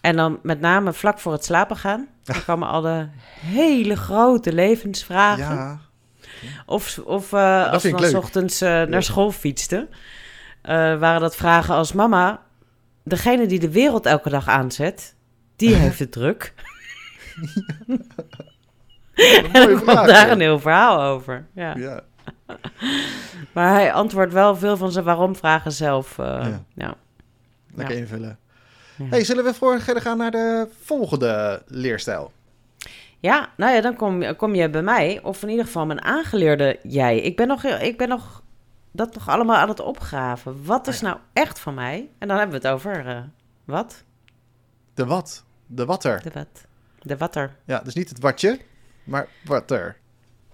En 0.00 0.16
dan 0.16 0.38
met 0.42 0.60
name 0.60 0.92
vlak 0.92 1.18
voor 1.18 1.32
het 1.32 1.44
slapen 1.44 1.76
gaan. 1.76 2.08
Dan 2.24 2.44
komen 2.44 2.68
alle 2.68 3.08
hele 3.40 3.96
grote 3.96 4.52
levensvragen. 4.52 5.54
Ja, 5.54 5.80
Of, 6.66 6.98
of 6.98 7.32
eh, 7.32 7.72
als 7.72 7.82
we 7.82 7.90
dan 7.90 8.00
leuk. 8.00 8.16
ochtends 8.16 8.60
naar 8.60 9.02
school 9.02 9.30
fietsten, 9.30 9.88
waren 10.98 11.20
dat 11.20 11.36
vragen 11.36 11.74
als: 11.74 11.92
Mama, 11.92 12.42
degene 13.02 13.46
die 13.46 13.58
de 13.58 13.70
wereld 13.70 14.06
elke 14.06 14.30
dag 14.30 14.48
aanzet, 14.48 15.14
die 15.56 15.74
heeft 15.84 15.98
het 15.98 16.12
druk. 16.12 16.54
En 19.14 19.50
kwam 19.50 19.78
vraag, 19.78 20.06
daar 20.06 20.30
een 20.30 20.40
heel 20.40 20.58
verhaal 20.58 21.02
over. 21.02 21.46
Ja. 21.54 21.74
Ja. 21.76 22.00
Maar 23.52 23.72
hij 23.72 23.92
antwoordt 23.92 24.32
wel 24.32 24.56
veel 24.56 24.76
van 24.76 24.92
zijn 24.92 25.04
waarom-vragen 25.04 25.72
zelf. 25.72 26.18
eh, 26.18 26.24
Ja. 26.26 26.60
ja. 26.74 26.94
Lekker 27.74 27.96
invullen. 27.96 28.38
Hey, 29.02 29.24
zullen 29.24 29.44
we 29.44 29.54
voor 29.54 29.80
verder 29.80 30.02
gaan 30.02 30.16
naar 30.18 30.30
de 30.30 30.68
volgende 30.82 31.62
leerstijl? 31.66 32.32
Ja, 33.20 33.48
nou 33.56 33.74
ja, 33.74 33.80
dan 33.80 33.96
kom, 33.96 34.22
je- 34.22 34.34
kom 34.34 34.54
je 34.54 34.70
bij 34.70 34.82
mij, 34.82 35.20
of 35.22 35.42
in 35.42 35.48
ieder 35.48 35.64
geval 35.64 35.86
mijn 35.86 36.02
aangeleerde 36.04 36.78
jij. 36.82 37.18
Ik 37.20 37.36
ben 37.36 37.48
nog, 37.48 37.64
ik 37.64 37.98
ben 37.98 38.08
nog 38.08 38.42
dat 38.92 39.14
nog 39.14 39.28
allemaal 39.28 39.56
aan 39.56 39.68
het 39.68 39.80
opgraven. 39.80 40.64
Wat 40.64 40.86
is 40.86 40.96
Ah, 40.96 41.02
nou 41.02 41.16
echt 41.32 41.58
van 41.58 41.74
mij? 41.74 42.08
En 42.18 42.28
dan 42.28 42.38
hebben 42.38 42.60
we 42.60 42.66
het 42.68 42.74
over 42.76 43.06
eh, 43.06 43.18
wat? 43.64 44.04
De 44.94 45.06
wat? 45.06 45.44
De 45.66 45.84
watter. 45.84 46.20
De 46.22 46.30
wat? 46.34 46.66
De 47.02 47.16
watter. 47.16 47.56
Ja, 47.64 47.78
dus 47.80 47.94
niet 47.94 48.08
het 48.08 48.20
watje, 48.20 48.58
maar. 49.04 49.26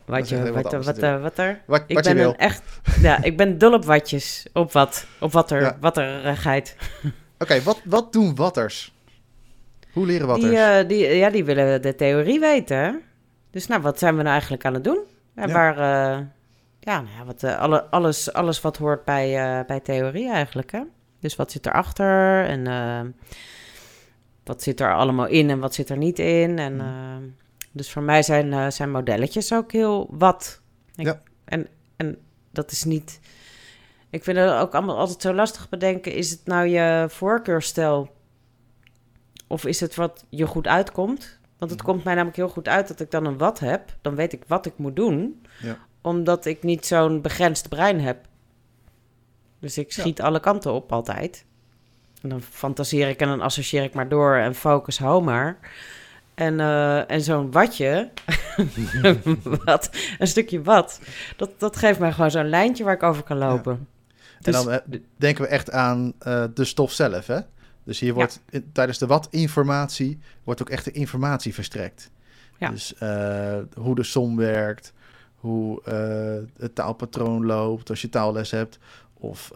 Wat 0.04 0.18
echt 0.18 0.28
je, 0.28 0.34
heel 0.36 0.52
wat 0.52 0.62
wat, 0.62 0.84
wat, 0.84 0.98
wat, 0.98 1.20
wat 1.20 1.38
er? 1.38 1.60
Wat, 1.66 1.82
Ik 1.86 1.94
wat 1.96 2.04
je 2.06 2.14
ben 2.14 2.22
wil. 2.22 2.30
een 2.30 2.36
echt, 2.38 2.62
ja, 3.00 3.22
ik 3.22 3.36
ben 3.36 3.58
dol 3.58 3.72
op 3.72 3.84
watjes. 3.84 4.46
Op 4.52 4.72
wat? 4.72 5.06
Op 5.20 5.32
watter, 5.32 5.60
Ja. 5.60 5.76
watterigheid. 5.80 6.76
Oké, 7.38 7.62
wat, 7.62 7.80
wat 7.84 8.12
doen 8.12 8.34
watters? 8.34 8.94
Hoe 9.92 10.06
leren 10.06 10.26
watters? 10.26 10.50
Die, 10.50 10.58
eh, 10.60 10.88
die, 10.88 11.06
ja, 11.16 11.30
die 11.30 11.44
willen 11.44 11.82
de 11.82 11.94
theorie 11.94 12.40
weten. 12.40 13.00
Dus 13.50 13.66
nou, 13.66 13.82
wat 13.82 13.98
zijn 13.98 14.12
we 14.16 14.20
nou 14.20 14.32
eigenlijk 14.32 14.64
aan 14.64 14.74
het 14.74 14.84
doen? 14.84 14.98
En 15.34 15.48
Ja. 15.48 15.54
waar, 15.54 15.72
eh, 15.78 16.18
ja, 16.80 17.00
nou 17.00 17.14
ja, 17.18 17.24
wat, 17.24 17.42
eh, 17.42 17.58
alle, 17.58 17.84
alles, 17.84 18.32
alles 18.32 18.60
wat 18.60 18.76
hoort 18.76 19.04
bij, 19.04 19.36
eh, 19.58 19.66
bij 19.66 19.80
theorie 19.80 20.30
eigenlijk, 20.30 20.72
hè? 20.72 20.80
Dus 21.20 21.36
wat 21.36 21.50
zit 21.52 21.66
erachter 21.66 22.44
en 22.44 22.66
eh, 22.66 23.00
wat 24.44 24.62
zit 24.62 24.80
er 24.80 24.94
allemaal 24.94 25.26
in 25.26 25.50
en 25.50 25.58
wat 25.58 25.74
zit 25.74 25.88
er 25.90 25.96
niet 25.96 26.18
in? 26.18 26.58
En, 26.58 26.76
Mhm. 26.76 27.22
Eh, 27.70 27.76
Dus 27.76 27.90
voor 27.92 28.02
mij 28.02 28.22
zijn, 28.22 28.46
uh, 28.52 28.70
zijn 28.70 28.90
modelletjes 28.90 29.52
ook 29.52 29.72
heel 29.72 30.06
wat. 30.10 30.60
Ik, 30.94 31.06
Ja. 31.06 31.22
En, 31.44 31.66
en 31.96 32.18
dat 32.50 32.70
is 32.70 32.84
niet... 32.84 33.20
Ik 34.10 34.24
vind 34.24 34.38
het 34.38 34.50
ook 34.52 34.74
allemaal 34.74 34.98
altijd 34.98 35.22
zo 35.22 35.32
lastig 35.34 35.68
bedenken. 35.68 36.12
Is 36.14 36.30
het 36.30 36.40
nou 36.44 36.66
je 36.66 37.06
voorkeurstijl? 37.08 38.10
Of 39.46 39.64
is 39.64 39.80
het 39.80 39.94
wat 39.94 40.24
je 40.28 40.46
goed 40.46 40.66
uitkomt? 40.66 41.38
Want 41.58 41.70
het 41.70 41.80
Mhm. 41.80 41.90
komt 41.90 42.04
mij 42.04 42.14
namelijk 42.14 42.36
heel 42.36 42.48
goed 42.48 42.68
uit 42.68 42.88
dat 42.88 43.00
ik 43.00 43.10
dan 43.10 43.24
een 43.26 43.38
wat 43.38 43.58
heb. 43.58 43.96
Dan 44.00 44.14
weet 44.14 44.32
ik 44.32 44.42
wat 44.46 44.66
ik 44.66 44.72
moet 44.76 44.96
doen. 44.96 45.46
Ja. 45.62 45.78
Omdat 46.00 46.44
ik 46.44 46.62
niet 46.62 46.86
zo'n 46.86 47.20
begrensd 47.20 47.68
brein 47.68 48.00
heb. 48.00 48.26
Dus 49.58 49.78
ik 49.78 49.92
schiet 49.92 50.20
alle 50.22 50.40
kanten 50.40 50.72
op 50.72 50.92
altijd. 50.92 51.44
En 52.22 52.28
dan 52.28 52.42
fantaseer 52.42 53.08
ik 53.08 53.20
en 53.20 53.28
dan 53.28 53.40
associeer 53.40 53.82
ik 53.82 53.94
maar 53.94 54.08
door 54.08 54.34
en 54.36 54.54
focus 54.54 54.98
hou 54.98 55.22
maar. 55.24 55.58
En, 56.40 56.60
eh, 56.60 57.10
en 57.10 57.20
zo'n 57.20 57.50
watje, 57.50 58.10
wat, 59.64 59.90
een 60.18 60.26
stukje 60.26 60.62
wat, 60.62 61.00
dat, 61.36 61.50
dat 61.58 61.76
geeft 61.76 61.98
mij 61.98 62.12
gewoon 62.12 62.30
zo'n 62.30 62.48
lijntje 62.48 62.84
waar 62.84 62.94
ik 62.94 63.02
over 63.02 63.22
kan 63.22 63.36
lopen. 63.38 63.72
En 63.72 63.86
Dus, 64.40 64.54
dan 64.54 64.70
eh, 64.70 64.78
denken 65.16 65.42
we 65.44 65.48
echt 65.50 65.70
aan 65.70 66.12
eh, 66.18 66.44
de 66.54 66.64
stof 66.64 66.92
zelf, 66.92 67.26
hè? 67.26 67.38
Dus 67.84 68.00
hier 68.00 68.14
wordt 68.14 68.40
in- 68.50 68.70
tijdens 68.72 68.98
de 68.98 69.06
wat-informatie 69.06 70.18
wordt 70.44 70.60
ook 70.60 70.70
echt 70.70 70.84
de 70.84 70.90
informatie 70.90 71.54
verstrekt. 71.54 72.10
Ja. 72.58 72.70
Dus 72.70 72.94
hoe 73.74 73.94
de 73.94 74.02
som 74.02 74.36
werkt, 74.36 74.92
hoe 75.34 75.80
het 76.58 76.74
taalpatroon 76.74 77.46
loopt 77.46 77.90
als 77.90 78.00
je 78.02 78.08
taalles 78.08 78.50
hebt. 78.50 78.78
Of 79.14 79.50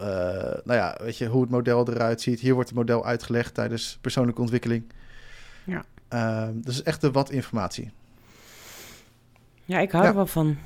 nou 0.63 0.73
ja, 0.73 0.97
weet 1.01 1.17
je, 1.17 1.25
hoe 1.27 1.41
het 1.41 1.49
model 1.51 1.89
eruit 1.89 2.21
ziet. 2.21 2.39
Hier 2.39 2.53
wordt 2.53 2.69
het 2.69 2.77
model 2.77 3.05
uitgelegd 3.05 3.53
tijdens 3.53 3.97
persoonlijke 4.01 4.41
ontwikkeling. 4.41 4.91
Ja. 5.63 5.83
Ehm, 6.15 6.51
dus 6.61 6.83
echt 6.83 7.01
de 7.01 7.11
wat-informatie. 7.11 7.91
ja, 9.65 9.79
ik 9.79 9.91
hou 9.91 10.03
Ja. 10.03 10.09
er 10.09 10.15
wel 10.15 10.27
van. 10.27 10.57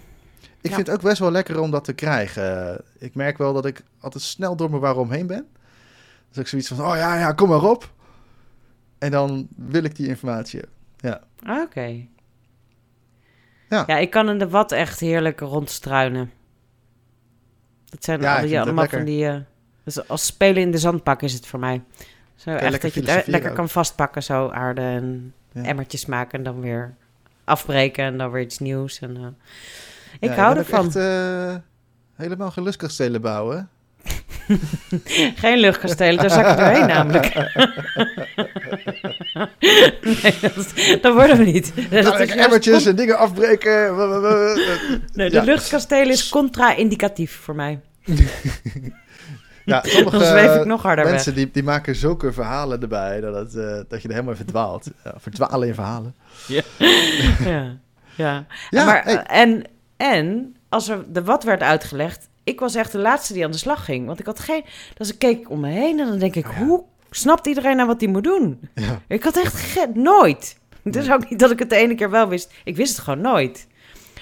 Ik 0.62 0.70
Ja. 0.70 0.76
vind 0.76 0.88
het 0.88 0.96
ook 0.96 1.02
best 1.04 1.20
wel 1.20 1.32
lekker 1.32 1.60
om 1.60 1.72
dat 1.72 1.84
te 1.84 1.94
krijgen. 1.94 2.82
Ik 2.98 3.16
merk 3.16 3.38
wel 3.38 3.54
dat 3.54 3.66
ik 3.66 3.84
altijd 4.00 4.24
snel 4.24 4.56
door 4.56 4.70
me 4.70 4.80
waarom 4.80 5.12
heen 5.12 5.28
ben. 5.28 5.48
Dus 6.30 6.38
ik 6.38 6.48
zoiets 6.48 6.68
van, 6.68 6.80
oh 6.86 6.96
ja, 6.96 7.20
ja, 7.20 7.32
kom 7.32 7.50
maar 7.50 7.64
op. 7.64 7.92
En 8.98 9.12
dan 9.12 9.48
wil 9.56 9.84
ik 9.84 9.96
die 9.96 10.08
informatie. 10.08 10.62
Ja, 10.98 11.22
Ah, 11.44 11.62
Oké. 11.62 12.06
Ja. 13.70 13.84
ja, 13.88 13.98
ik 13.98 14.10
kan 14.10 14.30
in 14.30 14.38
de 14.40 14.50
wat 14.50 14.72
echt 14.72 15.00
heerlijk 15.00 15.40
rondstruinen. 15.40 16.32
Dat 17.86 18.04
zijn 18.04 18.22
Ja, 18.22 18.36
allemaal 18.62 18.74
lekker. 18.74 18.98
van 18.98 19.06
die... 19.08 19.28
eh, 19.28 19.38
dus 19.84 20.08
als 20.08 20.26
spelen 20.26 20.62
in 20.62 20.72
de 20.72 20.78
zandpak 20.78 21.22
is 21.22 21.34
het 21.34 21.46
voor 21.48 21.60
mij. 21.60 21.82
Zo 22.36 22.50
echt 22.50 22.82
dat 22.82 22.94
je 22.94 23.02
het 23.12 23.28
lekker 23.28 23.50
ook. 23.50 23.56
kan 23.56 23.70
vastpakken, 23.70 24.24
zo 24.24 24.50
aarde 24.50 24.82
en. 24.82 25.34
Emmertjes 25.54 26.06
maken 26.06 26.38
en 26.38 26.44
dan 26.44 26.62
weer 26.62 26.94
afbreken 27.44 28.04
en 28.04 28.18
dan 28.18 28.32
weer 28.32 28.42
iets 28.42 28.60
nieuws. 28.60 29.00
En, 29.00 29.18
eh, 29.18 29.28
ik 30.20 30.36
hou 30.38 30.58
ervan. 30.58 30.86
Echt, 30.86 30.96
eh, 30.96 31.56
helemaal 32.16 32.52
geen 32.52 32.64
lustkastelen 32.64 33.22
bouwen. 33.22 33.70
Geen 35.36 35.58
luchtkastelen, 35.58 36.18
daar 36.18 36.30
zak 36.30 36.48
ik 36.52 36.58
doorheen 36.58 36.88
namelijk. 36.88 37.34
nee, 40.24 40.36
dat, 40.42 40.74
dat 41.02 41.14
worden 41.14 41.38
we 41.38 41.44
niet. 41.44 41.74
Dat 41.76 42.04
is 42.04 42.18
juist 42.18 42.32
emmertjes 42.36 42.86
en 42.86 42.96
dingen 42.96 43.18
afbreken. 43.18 43.96
Nee, 45.14 45.30
de 45.30 45.36
Ja. 45.36 45.44
luchtkastelen 45.44 46.10
is 46.10 46.30
contra-indicatief 46.30 47.32
voor 47.36 47.56
mij. 47.56 47.80
Ja, 49.70 49.84
sommige 49.96 50.18
Dan 50.18 50.28
zweef 50.28 50.56
ik 50.56 50.66
nog 50.66 50.82
harder 50.82 51.04
weg. 51.04 51.14
mensen 51.14 51.36
die, 51.36 51.52
die 51.52 51.64
maken 51.64 51.96
zulke 51.96 52.34
verhalen 52.34 52.82
erbij 52.82 53.22
dat, 53.22 53.36
het, 53.36 53.56
eh, 53.56 53.64
dat 53.88 54.02
je 54.02 54.08
er 54.08 54.14
helemaal 54.14 54.32
in 54.32 54.36
verdwaalt. 54.36 54.90
Ja, 55.04 55.14
verdwalen 55.18 55.68
in 55.68 55.74
verhalen. 55.74 56.16
Ja, 57.46 57.78
ja. 58.16 58.46
Ja, 58.70 58.86
maar, 58.86 59.04
hey. 59.04 59.24
en, 59.24 59.64
en 59.98 60.56
als 60.70 60.90
er 60.90 61.14
de 61.14 61.24
wat 61.24 61.44
werd 61.44 61.62
uitgelegd, 61.62 62.28
ik 62.44 62.60
was 62.60 62.76
echt 62.76 62.92
de 62.92 62.98
laatste 62.98 63.34
die 63.34 63.46
aan 63.46 63.52
de 63.52 63.58
slag 63.58 63.86
ging. 63.86 64.06
Want 64.06 64.20
ik 64.20 64.26
had 64.26 64.40
geen... 64.40 64.64
Dus 64.98 65.12
ik 65.14 65.20
keek 65.20 65.50
om 65.50 65.60
me 65.60 65.70
heen 65.70 66.00
en 66.00 66.08
dan 66.08 66.20
denk 66.20 66.36
ik, 66.36 66.48
Oh 66.48 66.58
ja. 66.58 66.66
hoe 66.66 66.84
snapt 67.10 67.48
iedereen 67.48 67.76
nou 67.76 67.88
wat 67.88 68.02
hij 68.02 68.10
moet 68.10 68.24
doen? 68.24 68.60
Ja. 68.76 69.02
Ik 69.08 69.24
had 69.24 69.38
echt 69.38 69.56
ge- 69.56 69.92
nooit. 69.94 70.58
Het 70.84 70.96
is 70.96 71.12
ook 71.12 71.30
niet 71.30 71.40
dat 71.40 71.52
ik 71.52 71.60
het 71.60 71.70
de 71.70 71.76
ene 71.76 71.96
keer 71.96 72.10
wel 72.10 72.28
wist. 72.28 72.54
Ik 72.64 72.76
wist 72.76 72.96
het 72.96 73.04
gewoon 73.04 73.22
nooit. 73.22 73.68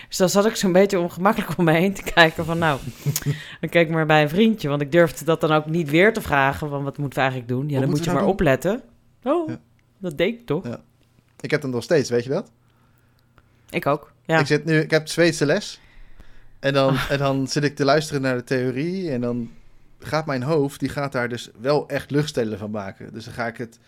Dus 0.07 0.17
dan 0.17 0.29
zat 0.29 0.45
ik 0.45 0.55
zo'n 0.55 0.71
beetje 0.71 0.99
ongemakkelijk 0.99 1.57
om 1.57 1.65
me 1.65 1.71
heen 1.71 1.93
te 1.93 2.03
kijken 2.03 2.45
van 2.45 2.57
nou, 2.57 2.79
dan 3.61 3.69
keek 3.69 3.87
ik 3.87 3.93
maar 3.93 4.05
bij 4.05 4.21
een 4.21 4.29
vriendje. 4.29 4.69
Want 4.69 4.81
ik 4.81 4.91
durfde 4.91 5.25
dat 5.25 5.41
dan 5.41 5.51
ook 5.51 5.65
niet 5.65 5.89
weer 5.89 6.13
te 6.13 6.21
vragen 6.21 6.69
van 6.69 6.83
wat 6.83 6.97
moeten 6.97 7.19
we 7.19 7.25
eigenlijk 7.25 7.49
doen? 7.49 7.67
Ja, 7.67 7.71
Wat 7.73 7.81
dan 7.81 7.89
moet 7.89 8.03
je 8.03 8.11
maar 8.11 8.19
nou 8.19 8.31
opletten. 8.31 8.81
Oh, 9.23 9.49
Ja. 9.49 9.59
dat 9.97 10.17
deed 10.17 10.39
ik 10.39 10.45
toch? 10.45 10.67
Ja. 10.67 10.81
Ik 11.39 11.51
heb 11.51 11.61
hem 11.61 11.71
nog 11.71 11.83
steeds, 11.83 12.09
weet 12.09 12.23
je 12.23 12.29
dat? 12.29 12.51
Ik 13.69 13.85
ook, 13.85 14.11
ja. 14.25 14.39
Ik, 14.39 14.45
zit 14.45 14.65
nu, 14.65 14.79
ik 14.79 14.91
heb 14.91 15.07
Zweedse 15.07 15.45
les. 15.45 15.79
En 16.59 16.73
dan, 16.73 16.97
en 17.09 17.17
dan 17.17 17.47
zit 17.47 17.63
ik 17.63 17.75
te 17.75 17.85
luisteren 17.85 18.21
naar 18.21 18.35
de 18.35 18.43
theorie. 18.43 19.11
En 19.11 19.21
dan 19.21 19.51
gaat 19.99 20.25
mijn 20.25 20.43
hoofd, 20.43 20.79
die 20.79 20.89
gaat 20.89 21.11
daar 21.11 21.29
dus 21.29 21.49
wel 21.59 21.89
echt 21.89 22.11
luchtstelen 22.11 22.57
van 22.57 22.71
maken. 22.71 23.13
Dus 23.13 23.25
dan 23.25 23.33
ga 23.33 23.47
ik 23.47 23.57
het, 23.57 23.79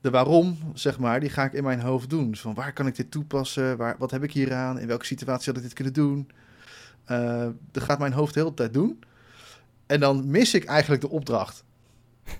de 0.00 0.10
waarom, 0.10 0.58
zeg 0.74 0.98
maar, 0.98 1.20
die 1.20 1.28
ga 1.28 1.44
ik 1.44 1.52
in 1.52 1.64
mijn 1.64 1.80
hoofd 1.80 2.10
doen. 2.10 2.30
Dus 2.30 2.40
van 2.40 2.54
waar 2.54 2.72
kan 2.72 2.86
ik 2.86 2.96
dit 2.96 3.10
toepassen? 3.10 3.76
Waar, 3.76 3.96
wat 3.98 4.10
heb 4.10 4.22
ik 4.22 4.32
hier 4.32 4.54
aan? 4.54 4.78
In 4.78 4.86
welke 4.86 5.04
situatie 5.04 5.46
had 5.46 5.56
ik 5.56 5.62
dit 5.62 5.72
kunnen 5.72 5.92
doen? 5.92 6.30
Eh 7.04 7.46
dat 7.70 7.82
gaat 7.82 7.98
mijn 7.98 8.12
hoofd 8.12 8.34
de 8.34 8.40
hele 8.40 8.54
tijd 8.54 8.72
doen. 8.72 9.02
En 9.86 10.00
dan 10.00 10.30
mis 10.30 10.54
ik 10.54 10.64
eigenlijk 10.64 11.02
de 11.02 11.10
opdracht. 11.10 11.64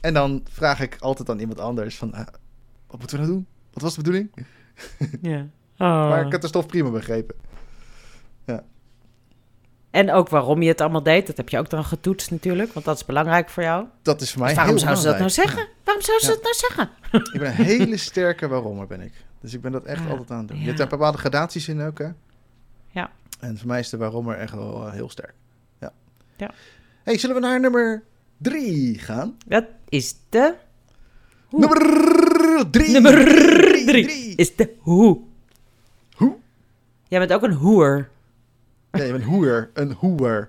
en 0.00 0.14
dan 0.14 0.46
vraag 0.50 0.80
ik 0.80 0.96
altijd 1.00 1.30
aan 1.30 1.38
iemand 1.38 1.60
anders 1.60 1.96
van, 1.96 2.14
eh, 2.14 2.26
wat 2.86 2.98
moeten 2.98 3.18
we 3.18 3.24
nou 3.24 3.34
doen? 3.34 3.46
Wat 3.72 3.82
was 3.82 3.94
de 3.94 4.02
bedoeling? 4.02 4.46
ja. 5.22 5.46
Oh. 5.78 5.78
Maar 6.10 6.26
ik 6.26 6.32
heb 6.32 6.40
de 6.40 6.46
stof 6.46 6.66
prima 6.66 6.90
begrepen. 6.90 7.34
En 9.96 10.12
ook 10.12 10.28
waarom 10.28 10.62
je 10.62 10.68
het 10.68 10.80
allemaal 10.80 11.02
deed, 11.02 11.26
dat 11.26 11.36
heb 11.36 11.48
je 11.48 11.58
ook 11.58 11.70
dan 11.70 11.84
getoetst 11.84 12.30
natuurlijk, 12.30 12.72
want 12.72 12.86
dat 12.86 12.96
is 12.96 13.04
belangrijk 13.04 13.48
voor 13.50 13.62
jou. 13.62 13.86
Dat 14.02 14.20
is 14.20 14.30
voor 14.30 14.40
mij 14.40 14.48
Dus 14.48 14.56
waarom 14.56 14.76
heel 14.76 14.84
zou 14.84 14.96
ze 14.96 15.04
dat 15.06 15.18
nou 15.18 15.30
zeggen? 15.30 15.68
Waarom 15.84 16.02
zou 16.04 16.18
ze 16.20 16.26
Ja. 16.26 16.32
dat 16.32 16.42
nou 16.42 16.54
zeggen? 16.54 16.90
Ik 17.34 17.40
ben 17.40 17.48
een 17.48 17.64
hele 17.64 17.96
sterke 17.96 18.48
waarommer 18.48 18.86
ben 18.86 19.00
ik. 19.00 19.12
Dus 19.40 19.54
ik 19.54 19.60
ben 19.60 19.72
dat 19.72 19.84
echt 19.84 20.02
Ja, 20.04 20.10
altijd 20.10 20.30
aan 20.30 20.38
het 20.38 20.48
doen. 20.48 20.58
Je 20.58 20.64
hebt 20.64 20.78
daar 20.78 20.86
bepaalde 20.88 21.18
gradaties 21.18 21.68
in 21.68 21.80
ook, 21.80 21.98
hè? 21.98 22.08
Ja. 22.90 23.10
En 23.40 23.58
voor 23.58 23.66
mij 23.66 23.78
is 23.78 23.90
de 23.90 23.96
waarommer 23.96 24.38
echt 24.38 24.52
wel 24.54 24.86
eh, 24.86 24.92
heel 24.92 25.08
sterk. 25.10 25.34
Ja. 25.80 25.92
Ja. 26.36 26.50
hey, 27.02 27.18
zullen 27.18 27.36
we 27.36 27.42
naar 27.42 27.60
nummer 27.60 28.02
drie 28.36 28.98
gaan? 28.98 29.36
Dat 29.46 29.64
is 29.88 30.14
de... 30.28 30.54
Hoe? 31.46 31.60
Nummer 31.60 32.70
drie. 32.70 32.90
Nummer 32.90 33.24
drie. 33.24 33.86
drie. 33.86 34.34
Is 34.36 34.56
de 34.56 34.74
hoe. 34.78 35.20
Hoe? 36.16 36.34
Jij 37.08 37.18
bent 37.18 37.32
ook 37.32 37.42
een 37.42 37.52
hoer. 37.52 38.08
Ja, 38.96 39.04
je 39.04 39.12
bent 39.12 39.24
hoer. 39.24 39.70
Een 39.74 39.92
hoer. 39.92 40.48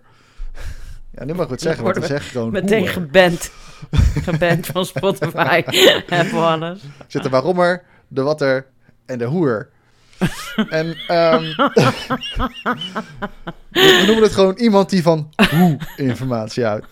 Ja, 1.12 1.24
nu 1.26 1.34
mag 1.34 1.46
ik 1.46 1.52
het 1.52 1.62
zeggen, 1.62 1.84
want 1.84 1.96
dan 1.96 2.04
zeg 2.06 2.32
gewoon 2.32 2.52
Meteen 2.52 2.80
hoer. 2.80 2.90
geband. 2.90 3.52
geband 4.24 4.66
van 4.66 4.86
Spotify. 4.86 5.64
en 6.08 6.32
alles. 6.32 6.82
zit 7.08 7.24
de 7.24 7.30
waarommer, 7.30 7.84
de 8.08 8.22
watter 8.22 8.66
en 9.06 9.18
de 9.18 9.26
hoer. 9.26 9.70
en 10.70 10.96
ehm, 11.08 11.44
we 13.70 14.04
noemen 14.06 14.24
het 14.24 14.34
gewoon 14.34 14.56
iemand 14.56 14.90
die 14.90 15.02
van 15.02 15.30
hoe 15.50 15.78
informatie 15.96 16.66
houdt. 16.66 16.86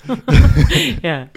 Ja. 1.01 1.27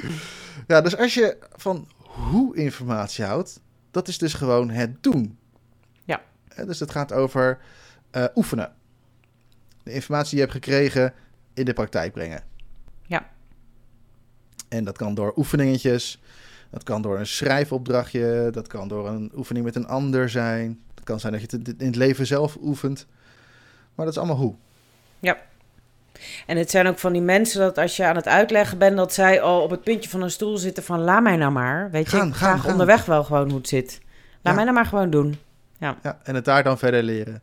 Ja, 0.66 0.80
dus 0.80 0.96
als 0.96 1.14
je 1.14 1.36
van 1.56 1.88
hoe 2.02 2.56
informatie 2.56 3.24
houdt, 3.24 3.60
dat 3.90 4.08
is 4.08 4.18
dus 4.18 4.34
gewoon 4.34 4.70
het 4.70 5.02
doen. 5.02 5.38
Ja. 6.04 6.20
Dus 6.66 6.80
het 6.80 6.90
gaat 6.90 7.12
over 7.12 7.58
eh, 8.10 8.24
oefenen. 8.34 8.72
De 9.88 9.94
informatie 9.94 10.30
die 10.30 10.38
je 10.38 10.52
hebt 10.52 10.64
gekregen 10.64 11.12
in 11.54 11.64
de 11.64 11.72
praktijk 11.72 12.12
brengen. 12.12 12.42
Ja. 13.06 13.28
En 14.68 14.84
dat 14.84 14.96
kan 14.96 15.14
door 15.14 15.32
oefeningetjes, 15.36 16.20
dat 16.70 16.82
kan 16.82 17.02
door 17.02 17.18
een 17.18 17.26
schrijfopdrachtje, 17.26 18.48
dat 18.50 18.66
kan 18.66 18.88
door 18.88 19.08
een 19.08 19.32
oefening 19.36 19.64
met 19.64 19.76
een 19.76 19.86
ander 19.86 20.30
zijn. 20.30 20.80
Het 20.94 21.04
kan 21.04 21.20
zijn 21.20 21.32
dat 21.32 21.40
je 21.50 21.56
het 21.56 21.80
in 21.80 21.86
het 21.86 21.96
leven 21.96 22.26
zelf 22.26 22.56
oefent. 22.60 23.06
Maar 23.94 24.04
dat 24.06 24.14
is 24.14 24.20
allemaal 24.20 24.36
hoe. 24.36 24.54
En 26.46 26.56
het 26.56 26.70
zijn 26.70 26.86
ook 26.86 26.98
van 26.98 27.12
die 27.12 27.22
mensen 27.22 27.60
dat 27.60 27.78
als 27.78 27.96
je 27.96 28.04
aan 28.04 28.16
het 28.16 28.26
uitleggen 28.26 28.78
bent... 28.78 28.96
dat 28.96 29.12
zij 29.14 29.40
al 29.40 29.62
op 29.62 29.70
het 29.70 29.82
puntje 29.82 30.10
van 30.10 30.22
een 30.22 30.30
stoel 30.30 30.58
zitten 30.58 30.82
van... 30.82 31.00
laat 31.00 31.22
mij 31.22 31.36
nou 31.36 31.52
maar. 31.52 31.90
Weet 31.90 32.10
je, 32.10 32.16
ik 32.16 32.22
gaan, 32.22 32.34
vraag 32.34 32.60
gaan. 32.60 32.70
onderweg 32.70 33.04
wel 33.04 33.24
gewoon 33.24 33.48
hoe 33.48 33.58
het 33.58 33.68
zit. 33.68 34.00
Laat 34.02 34.40
Ja. 34.42 34.52
mij 34.52 34.62
nou 34.64 34.74
maar 34.74 34.86
gewoon 34.86 35.10
doen. 35.10 35.38
Ja, 35.78 36.18
en 36.22 36.34
het 36.34 36.44
daar 36.44 36.62
dan 36.62 36.78
verder 36.78 37.02
leren. 37.02 37.42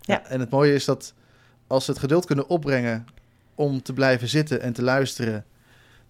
Ja. 0.00 0.14
Ja. 0.14 0.28
en 0.28 0.40
het 0.40 0.50
mooie 0.50 0.74
is 0.74 0.84
dat 0.84 1.14
als 1.66 1.84
ze 1.84 1.90
het 1.90 2.00
geduld 2.00 2.26
kunnen 2.26 2.48
opbrengen 2.48 3.06
om 3.54 3.82
te 3.82 3.92
blijven 3.92 4.28
zitten 4.28 4.60
en 4.60 4.72
te 4.72 4.82
luisteren, 4.82 5.44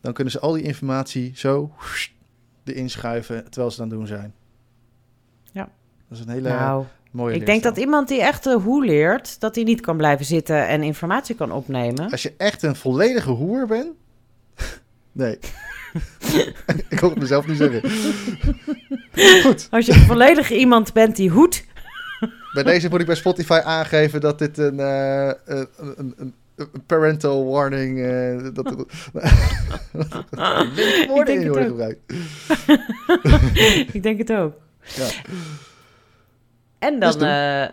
dan 0.00 0.12
kunnen 0.12 0.32
ze 0.32 0.40
al 0.40 0.52
die 0.52 0.62
informatie 0.62 1.32
zo 1.34 1.72
erin 2.64 2.90
schuiven 2.90 3.44
terwijl 3.44 3.70
ze 3.70 3.82
aan 3.82 3.88
het 3.88 3.96
doen 3.96 4.06
zijn. 4.06 4.34
Ja. 5.52 5.68
Dat 6.08 6.18
is 6.18 6.24
een 6.24 6.32
hele 6.32 6.48
nou, 6.48 6.84
mooie 7.10 7.34
ik 7.34 7.46
denk 7.46 7.62
dat 7.62 7.76
iemand 7.76 8.08
die 8.08 8.22
echt 8.22 8.44
hoe 8.44 8.84
leert... 8.84 9.40
dat 9.40 9.54
hij 9.54 9.64
niet 9.64 9.80
kan 9.80 9.96
blijven 9.96 10.26
zitten 10.26 10.66
en 10.66 10.82
informatie 10.82 11.34
kan 11.34 11.52
opnemen. 11.52 12.10
Als 12.10 12.22
je 12.22 12.34
echt 12.36 12.62
een 12.62 12.76
volledige 12.76 13.30
hoer 13.30 13.66
bent, 13.66 13.92
Nee. 15.14 15.38
ik 16.88 16.96
kon 16.96 17.10
het 17.10 17.18
mezelf 17.18 17.46
niet 17.46 17.56
zeggen. 17.56 17.90
Goed. 19.42 19.68
Als 19.70 19.86
je 19.86 19.94
volledig 19.94 20.50
iemand 20.50 20.92
bent 20.92 21.16
die 21.16 21.30
hoedt. 21.30 21.64
Bij 22.54 22.62
deze 22.62 22.88
moet 22.88 23.00
ik 23.00 23.06
bij 23.06 23.14
Spotify 23.14 23.60
aangeven 23.64 24.20
dat 24.20 24.38
dit 24.38 24.58
een, 24.58 24.78
uh, 24.78 25.30
een, 25.44 25.68
een, 25.96 26.14
een, 26.16 26.34
parental 26.86 27.50
warning... 27.50 27.98
Uh, 27.98 28.42
dat, 28.42 28.54
dat, 28.54 28.86
woorden 31.08 31.40
in 31.40 31.48
worden 31.48 31.68
gebruikt. 31.68 32.12
ik 33.94 34.02
denk 34.02 34.18
het 34.18 34.32
ook. 34.32 34.54
Ja. 34.80 35.08
En 36.78 37.00
dan... 37.00 37.24
Uh, 37.24 37.68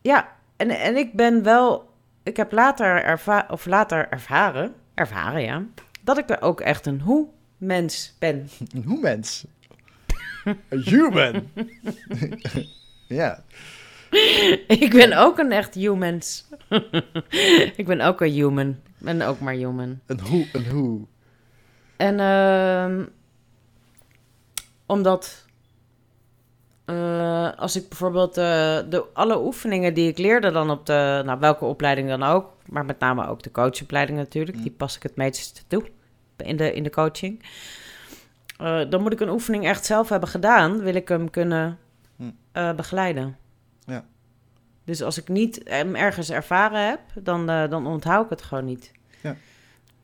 ja, 0.00 0.28
en, 0.56 0.70
en 0.70 0.96
ik 0.96 1.12
ben 1.12 1.42
wel... 1.42 1.90
Ik 2.22 2.36
heb 2.36 2.52
later, 2.52 3.02
erva 3.02 3.46
of 3.50 3.66
later 3.66 4.08
ervaren... 4.08 4.74
Ervaren, 4.94 5.42
ja. 5.42 5.64
Dat 6.02 6.18
ik 6.18 6.30
er 6.30 6.42
ook 6.42 6.60
echt 6.60 6.86
een 6.86 7.00
hoe-mens 7.00 8.16
ben. 8.18 8.48
Een 8.74 8.84
hoe-mens? 8.84 9.44
Een 10.68 10.82
human. 10.84 11.48
ja. 13.08 13.42
Ik 14.82 14.90
ben 14.90 15.12
ook 15.12 15.38
een 15.38 15.52
echt 15.52 15.74
humans. 15.74 16.48
ik 17.76 17.84
ben 17.86 18.00
ook 18.00 18.20
een 18.20 18.30
human. 18.30 18.68
Ik 18.68 19.04
ben 19.04 19.22
ook 19.22 19.40
maar 19.40 19.54
human. 19.54 20.00
Een 20.06 20.20
hoe, 20.20 20.46
een 20.52 20.66
hoe. 20.70 21.00
En 21.96 22.18
uh, 22.18 23.06
omdat 24.86 25.46
uh, 26.86 27.52
als 27.56 27.76
ik 27.76 27.88
bijvoorbeeld 27.88 28.38
uh, 28.38 28.44
de, 28.88 29.04
alle 29.12 29.40
oefeningen 29.40 29.94
die 29.94 30.08
ik 30.08 30.18
leerde 30.18 30.50
dan 30.50 30.70
op 30.70 30.86
de, 30.86 31.22
nou 31.24 31.38
welke 31.38 31.64
opleiding 31.64 32.08
dan 32.08 32.22
ook, 32.22 32.46
maar 32.66 32.84
met 32.84 32.98
name 32.98 33.26
ook 33.26 33.42
de 33.42 33.50
coachopleiding 33.50 34.18
natuurlijk, 34.18 34.56
mm. 34.56 34.62
die 34.62 34.72
pas 34.72 34.96
ik 34.96 35.02
het 35.02 35.16
meeste 35.16 35.62
toe 35.66 35.84
in 36.36 36.56
de, 36.56 36.72
in 36.72 36.82
de 36.82 36.90
coaching. 36.90 37.44
Uh, 38.60 38.80
dan 38.90 39.02
moet 39.02 39.12
ik 39.12 39.20
een 39.20 39.28
oefening 39.28 39.66
echt 39.66 39.84
zelf 39.84 40.08
hebben 40.08 40.28
gedaan, 40.28 40.80
wil 40.80 40.94
ik 40.94 41.08
hem 41.08 41.30
kunnen 41.30 41.78
mm. 42.16 42.36
begeleiden. 42.76 43.36
Dus 44.84 45.02
als 45.02 45.18
ik 45.18 45.28
niet 45.28 45.60
hem 45.64 45.94
ergens 45.94 46.30
ervaren 46.30 46.88
heb, 46.88 47.00
dan, 47.14 47.46
dan 47.46 47.86
onthoud 47.86 48.24
ik 48.24 48.30
het 48.30 48.42
gewoon 48.42 48.64
niet. 48.64 48.92
Ja. 49.20 49.36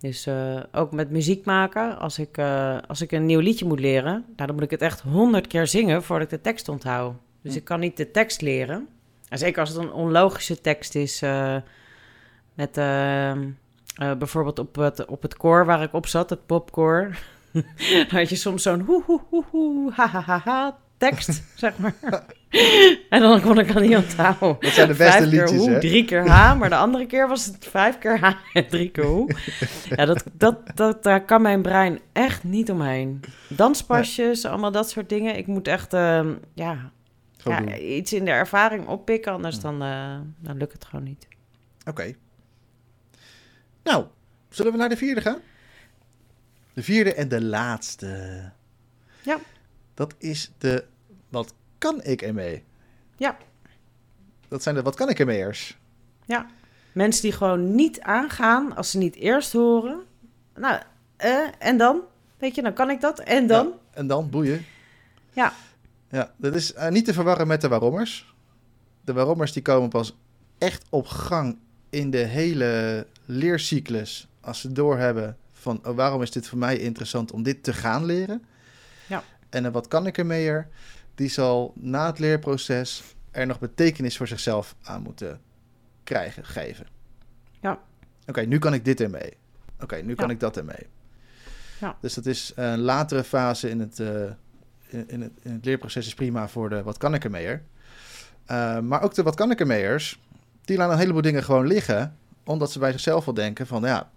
Dus 0.01 0.27
uh, 0.27 0.63
ook 0.73 0.93
met 0.93 1.11
muziek 1.11 1.45
maken, 1.45 1.99
als 1.99 2.19
ik, 2.19 2.39
uh, 2.39 2.79
als 2.87 3.01
ik 3.01 3.13
een 3.13 3.27
nieuw 3.27 3.41
liedje 3.41 3.65
moet 3.65 3.81
leren, 3.81 4.13
nou, 4.13 4.47
dan 4.47 4.55
moet 4.55 4.63
ik 4.63 4.71
het 4.71 4.83
echt 4.83 5.01
honderd 5.01 5.47
keer 5.47 5.67
zingen 5.67 6.03
voordat 6.03 6.33
ik 6.33 6.39
de 6.39 6.41
tekst 6.41 6.69
onthoud. 6.69 7.15
Dus 7.43 7.53
hm. 7.53 7.59
ik 7.59 7.65
kan 7.65 7.81
niet 7.81 7.97
de 7.97 8.11
tekst 8.11 8.41
leren. 8.41 8.89
En 9.29 9.39
zeker 9.39 9.61
als 9.61 9.69
het 9.69 9.79
een 9.79 9.93
onlogische 9.93 10.61
tekst 10.61 10.95
is, 10.95 11.23
uh, 11.23 11.57
met 12.55 12.75
bijvoorbeeld 14.19 14.59
op 14.59 14.77
het, 14.77 15.07
op 15.07 15.23
het 15.23 15.37
koor 15.37 15.65
waar 15.65 15.83
ik 15.83 15.93
op 15.93 16.07
zat, 16.07 16.31
het 16.31 16.47
popkoor. 16.47 17.19
dan 17.53 17.65
had 18.19 18.29
je 18.29 18.37
soms 18.37 18.63
zo'n 18.63 18.81
hoe 18.81 19.03
hoe 19.03 19.21
hoe 19.29 19.45
hoe 19.51 19.93
ha 19.93 20.07
ha 20.07 20.21
ha 20.21 20.39
ha 20.45 20.79
tekst, 20.97 21.43
zeg 21.57 21.79
maar. 21.79 21.95
en 23.11 23.21
dan 23.21 23.41
kon 23.41 23.59
ik 23.59 23.75
al 23.75 23.81
niet 23.81 23.97
onthouden. 23.97 24.57
Dat 24.61 24.73
zijn 24.73 24.89
de 24.89 24.95
beste 24.95 25.13
vijf 25.13 25.25
liedjes, 25.25 25.51
keer 25.51 25.59
hoe, 25.59 25.71
hè? 25.71 25.81
Drie 25.81 26.05
keer 26.05 26.29
H, 26.29 26.59
maar 26.59 26.69
de 26.69 26.77
andere 26.77 27.07
keer 27.07 27.29
was 27.29 27.45
het 27.45 27.67
vijf 27.71 27.99
keer 27.99 28.19
H 28.21 28.33
en 28.53 28.67
drie 28.69 28.91
keer 28.91 29.05
hoe. 29.05 29.35
ja, 29.97 30.05
dat, 30.05 30.25
dat, 30.33 30.59
dat, 30.75 31.03
daar 31.03 31.25
kan 31.25 31.43
mijn 31.43 31.63
brein 31.63 32.01
echt 32.13 32.45
niet 32.45 32.71
omheen. 32.71 33.21
Danspasjes, 33.49 34.45
allemaal 34.45 34.73
dat 34.73 34.91
soort 34.91 35.09
dingen. 35.09 35.37
Ik 35.37 35.47
moet 35.47 35.69
echt, 35.69 35.95
uh, 35.95 36.27
ja, 36.55 36.93
ja 37.37 37.77
iets 37.77 38.13
in 38.13 38.25
de 38.25 38.31
ervaring 38.31 38.87
oppikken, 38.87 39.33
anders 39.33 39.61
dan, 39.61 39.83
uh, 39.83 40.19
dan 40.39 40.57
lukt 40.57 40.73
het 40.73 40.85
gewoon 40.85 41.05
niet. 41.05 41.27
Oké. 41.81 41.91
Okay. 41.91 42.17
Nou, 43.83 44.07
zullen 44.49 44.73
we 44.73 44.79
naar 44.79 44.89
de 44.89 44.97
vierde 44.97 45.21
gaan? 45.21 45.39
De 46.73 46.83
vierde 46.83 47.15
en 47.15 47.29
de 47.29 47.43
laatste. 47.43 48.43
Ja. 49.23 49.39
Dat 49.95 50.15
is 50.19 50.51
de 50.59 50.85
wat 51.29 51.55
kan 51.79 52.03
ik 52.03 52.23
ermee? 52.23 52.65
Ja. 53.17 53.37
Dat 54.49 54.63
zijn 54.63 54.75
de 54.75 54.83
wat 54.83 54.95
kan 54.95 55.09
ik 55.09 55.19
ermeeers. 55.19 55.79
Ja. 56.25 56.47
Mensen 56.93 57.23
die 57.23 57.33
gewoon 57.33 57.75
niet 57.75 58.01
aangaan 58.01 58.77
als 58.77 58.91
ze 58.91 58.99
niet 58.99 59.15
eerst 59.15 59.53
horen. 59.53 60.01
Nou, 60.55 60.81
eh, 61.17 61.47
en 61.59 61.77
dan? 61.77 62.01
Weet 62.39 62.55
je, 62.55 62.63
dan 62.63 62.73
kan 62.73 62.91
ik 62.91 63.01
dat. 63.01 63.19
En 63.19 63.47
dan? 63.47 63.67
Ja, 63.67 63.73
en 63.91 64.07
dan, 64.07 64.31
boeien. 64.31 64.65
Ja. 65.33 65.53
Ja, 66.11 66.33
dat 66.37 66.55
is 66.55 66.75
uh, 66.75 66.89
niet 66.89 67.05
te 67.05 67.13
verwarren 67.13 67.47
met 67.47 67.61
de 67.61 67.69
waarommers. 67.69 68.35
De 69.05 69.13
waarommers 69.13 69.53
die 69.53 69.63
komen 69.63 69.89
pas 69.89 70.17
echt 70.59 70.85
op 70.91 71.07
gang 71.07 71.59
in 71.91 72.11
de 72.11 72.19
hele 72.19 73.07
leercyclus. 73.25 74.29
Als 74.41 74.61
ze 74.61 74.73
doorhebben 74.73 75.37
van 75.53 75.81
oh, 75.87 75.97
waarom 75.97 76.23
is 76.23 76.31
dit 76.31 76.49
voor 76.49 76.59
mij 76.59 76.79
interessant 76.79 77.33
om 77.33 77.43
dit 77.43 77.63
te 77.63 77.73
gaan 77.73 78.05
leren. 78.05 78.45
Ja. 79.07 79.23
En 79.49 79.73
wat 79.73 79.89
kan 79.89 80.07
ik 80.07 80.19
ermee 80.19 80.49
er? 80.49 80.69
Die 81.19 81.29
zal 81.29 81.73
na 81.75 82.07
het 82.07 82.19
leerproces 82.19 83.03
er 83.31 83.47
nog 83.47 83.59
betekenis 83.59 84.17
voor 84.17 84.29
zichzelf 84.29 84.75
aan 84.83 85.03
moeten 85.03 85.41
krijgen, 86.05 86.45
geven. 86.45 86.87
Ja. 87.61 87.79
Oké, 88.27 88.41
nu 88.41 88.59
kan 88.59 88.75
ik 88.75 88.85
dit 88.85 89.01
ermee. 89.01 89.37
Oké, 89.81 89.97
nu 89.97 90.15
kan 90.15 90.31
ik 90.31 90.41
dat 90.41 90.57
ermee. 90.57 90.87
Ja. 91.81 91.97
Dus 92.01 92.15
dat 92.15 92.27
is 92.27 92.53
een 92.55 92.79
latere 92.79 93.25
fase 93.25 93.71
in 93.71 93.81
het, 93.81 93.99
uh, 93.99 94.23
in, 94.87 95.21
het, 95.21 95.33
in 95.43 95.53
het 95.53 95.65
leerproces 95.65 96.07
is 96.07 96.15
prima 96.15 96.49
voor 96.49 96.69
de 96.69 96.83
wat 96.83 96.97
kan 96.97 97.15
ik 97.15 97.25
ermee 97.25 97.47
uh, 97.49 97.59
maar 98.79 99.03
ook 99.03 99.15
de 99.15 99.23
wat 99.23 99.35
kan 99.35 99.51
ik 99.51 99.61
ermeeers, 99.61 100.21
die 100.65 100.77
laten 100.77 100.93
een 100.93 100.99
heleboel 100.99 101.23
dingen 101.23 101.45
gewoon 101.45 101.67
liggen, 101.67 102.17
omdat 102.45 102.73
ze 102.73 102.79
bij 102.79 102.93
zichzelf 102.93 103.25
wel 103.25 103.35
denken 103.35 103.67
van, 103.67 103.83
ja, 103.83 104.11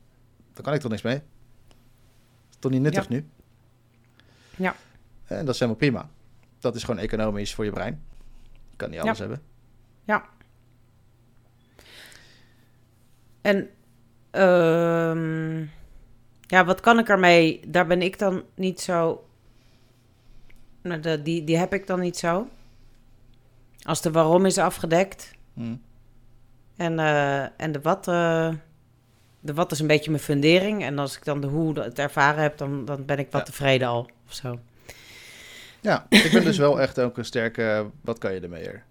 daar 0.54 0.64
kan 0.64 0.74
ik 0.74 0.82
toch 0.82 0.92
niks 0.92 1.04
mee. 1.04 1.22
Is 2.50 2.58
toch 2.60 2.72
niet 2.72 2.82
nuttig 2.82 3.08
ja. 3.08 3.14
nu? 3.16 3.26
Ja. 4.56 4.76
En 5.26 5.46
dat 5.46 5.54
is 5.54 5.60
helemaal 5.60 5.80
prima. 5.80 6.10
Dat 6.62 6.76
is 6.76 6.84
gewoon 6.84 7.00
economisch 7.00 7.54
voor 7.54 7.66
je 7.66 7.72
brein. 7.72 8.04
Je 8.70 8.78
kan 8.78 8.90
niet 8.90 9.00
alles 9.00 9.18
ja. 9.18 9.24
hebben. 9.24 9.42
Ja. 10.04 10.26
En 13.42 13.70
uh, 14.32 15.68
ja, 16.42 16.66
wat 16.66 16.80
kan 16.80 17.00
ik 17.00 17.10
ermee? 17.10 17.60
Daar 17.68 17.88
ben 17.88 18.02
ik 18.02 18.20
dan 18.20 18.44
niet 18.56 18.82
zo. 18.82 19.26
Nou, 20.82 21.22
die, 21.22 21.44
die 21.44 21.58
heb 21.58 21.74
ik 21.74 21.88
dan 21.88 22.00
niet 22.00 22.18
zo. 22.18 22.48
Als 23.82 24.02
de 24.02 24.12
waarom 24.12 24.46
is 24.46 24.58
afgedekt. 24.58 25.32
Hmm. 25.54 25.82
En, 26.76 26.94
uh, 26.94 27.62
en 27.62 27.72
de 27.72 27.82
wat. 27.82 28.08
Uh, 28.08 28.54
de 29.40 29.54
wat 29.54 29.72
is 29.72 29.80
een 29.80 29.88
beetje 29.88 30.12
mijn 30.12 30.24
fundering. 30.24 30.84
En 30.84 31.00
als 31.00 31.18
ik 31.18 31.26
dan 31.26 31.42
de 31.42 31.48
hoe 31.48 31.80
het 31.80 32.00
ervaren 32.00 32.42
heb, 32.42 32.58
dan, 32.58 32.86
dan 32.86 33.06
ben 33.06 33.20
ik 33.20 33.32
wat 33.32 33.42
Ja. 33.42 33.54
tevreden 33.54 33.88
al. 33.88 34.10
Of 34.28 34.34
zo. 34.34 34.60
Ja, 35.82 36.06
ik 36.10 36.32
ben 36.32 36.44
dus 36.44 36.58
wel 36.58 36.82
echt 36.82 37.00
ook 37.00 37.18
een 37.18 37.26
sterke. 37.26 37.90
Wat 38.02 38.18
kan 38.18 38.34
je 38.34 38.40
ermee? 38.40 38.68
er? 38.70 38.84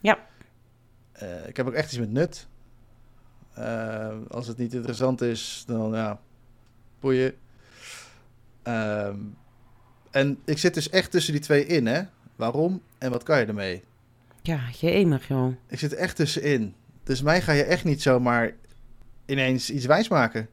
Ja. 0.00 0.18
Eh, 1.12 1.48
ik 1.48 1.56
heb 1.56 1.66
ook 1.66 1.72
echt 1.72 1.88
iets 1.88 1.98
met 1.98 2.10
nut. 2.10 2.46
Eh, 3.54 4.16
als 4.28 4.46
het 4.46 4.56
niet 4.56 4.74
interessant 4.74 5.20
is, 5.20 5.64
dan 5.66 5.92
ja, 5.92 6.20
boeien. 7.00 7.34
Ehm, 8.62 9.16
en 10.10 10.38
ik 10.44 10.58
zit 10.58 10.74
dus 10.74 10.90
echt 10.90 11.10
tussen 11.10 11.32
die 11.32 11.42
twee 11.42 11.66
in, 11.66 11.86
hè? 11.86 12.02
Waarom 12.36 12.82
en 12.98 13.10
wat 13.10 13.22
kan 13.22 13.38
je 13.38 13.46
ermee? 13.46 13.82
Ja, 14.42 14.60
je 14.78 14.90
enig, 14.90 15.28
joh. 15.28 15.54
Ik 15.66 15.78
zit 15.78 15.94
echt 15.94 16.16
tussenin. 16.16 16.74
Dus 17.04 17.22
mij 17.22 17.42
ga 17.42 17.52
je 17.52 17.64
echt 17.64 17.84
niet 17.84 18.02
zomaar 18.02 18.52
ineens 19.26 19.70
iets 19.70 19.86
wijs 19.86 20.08
maken. 20.08 20.48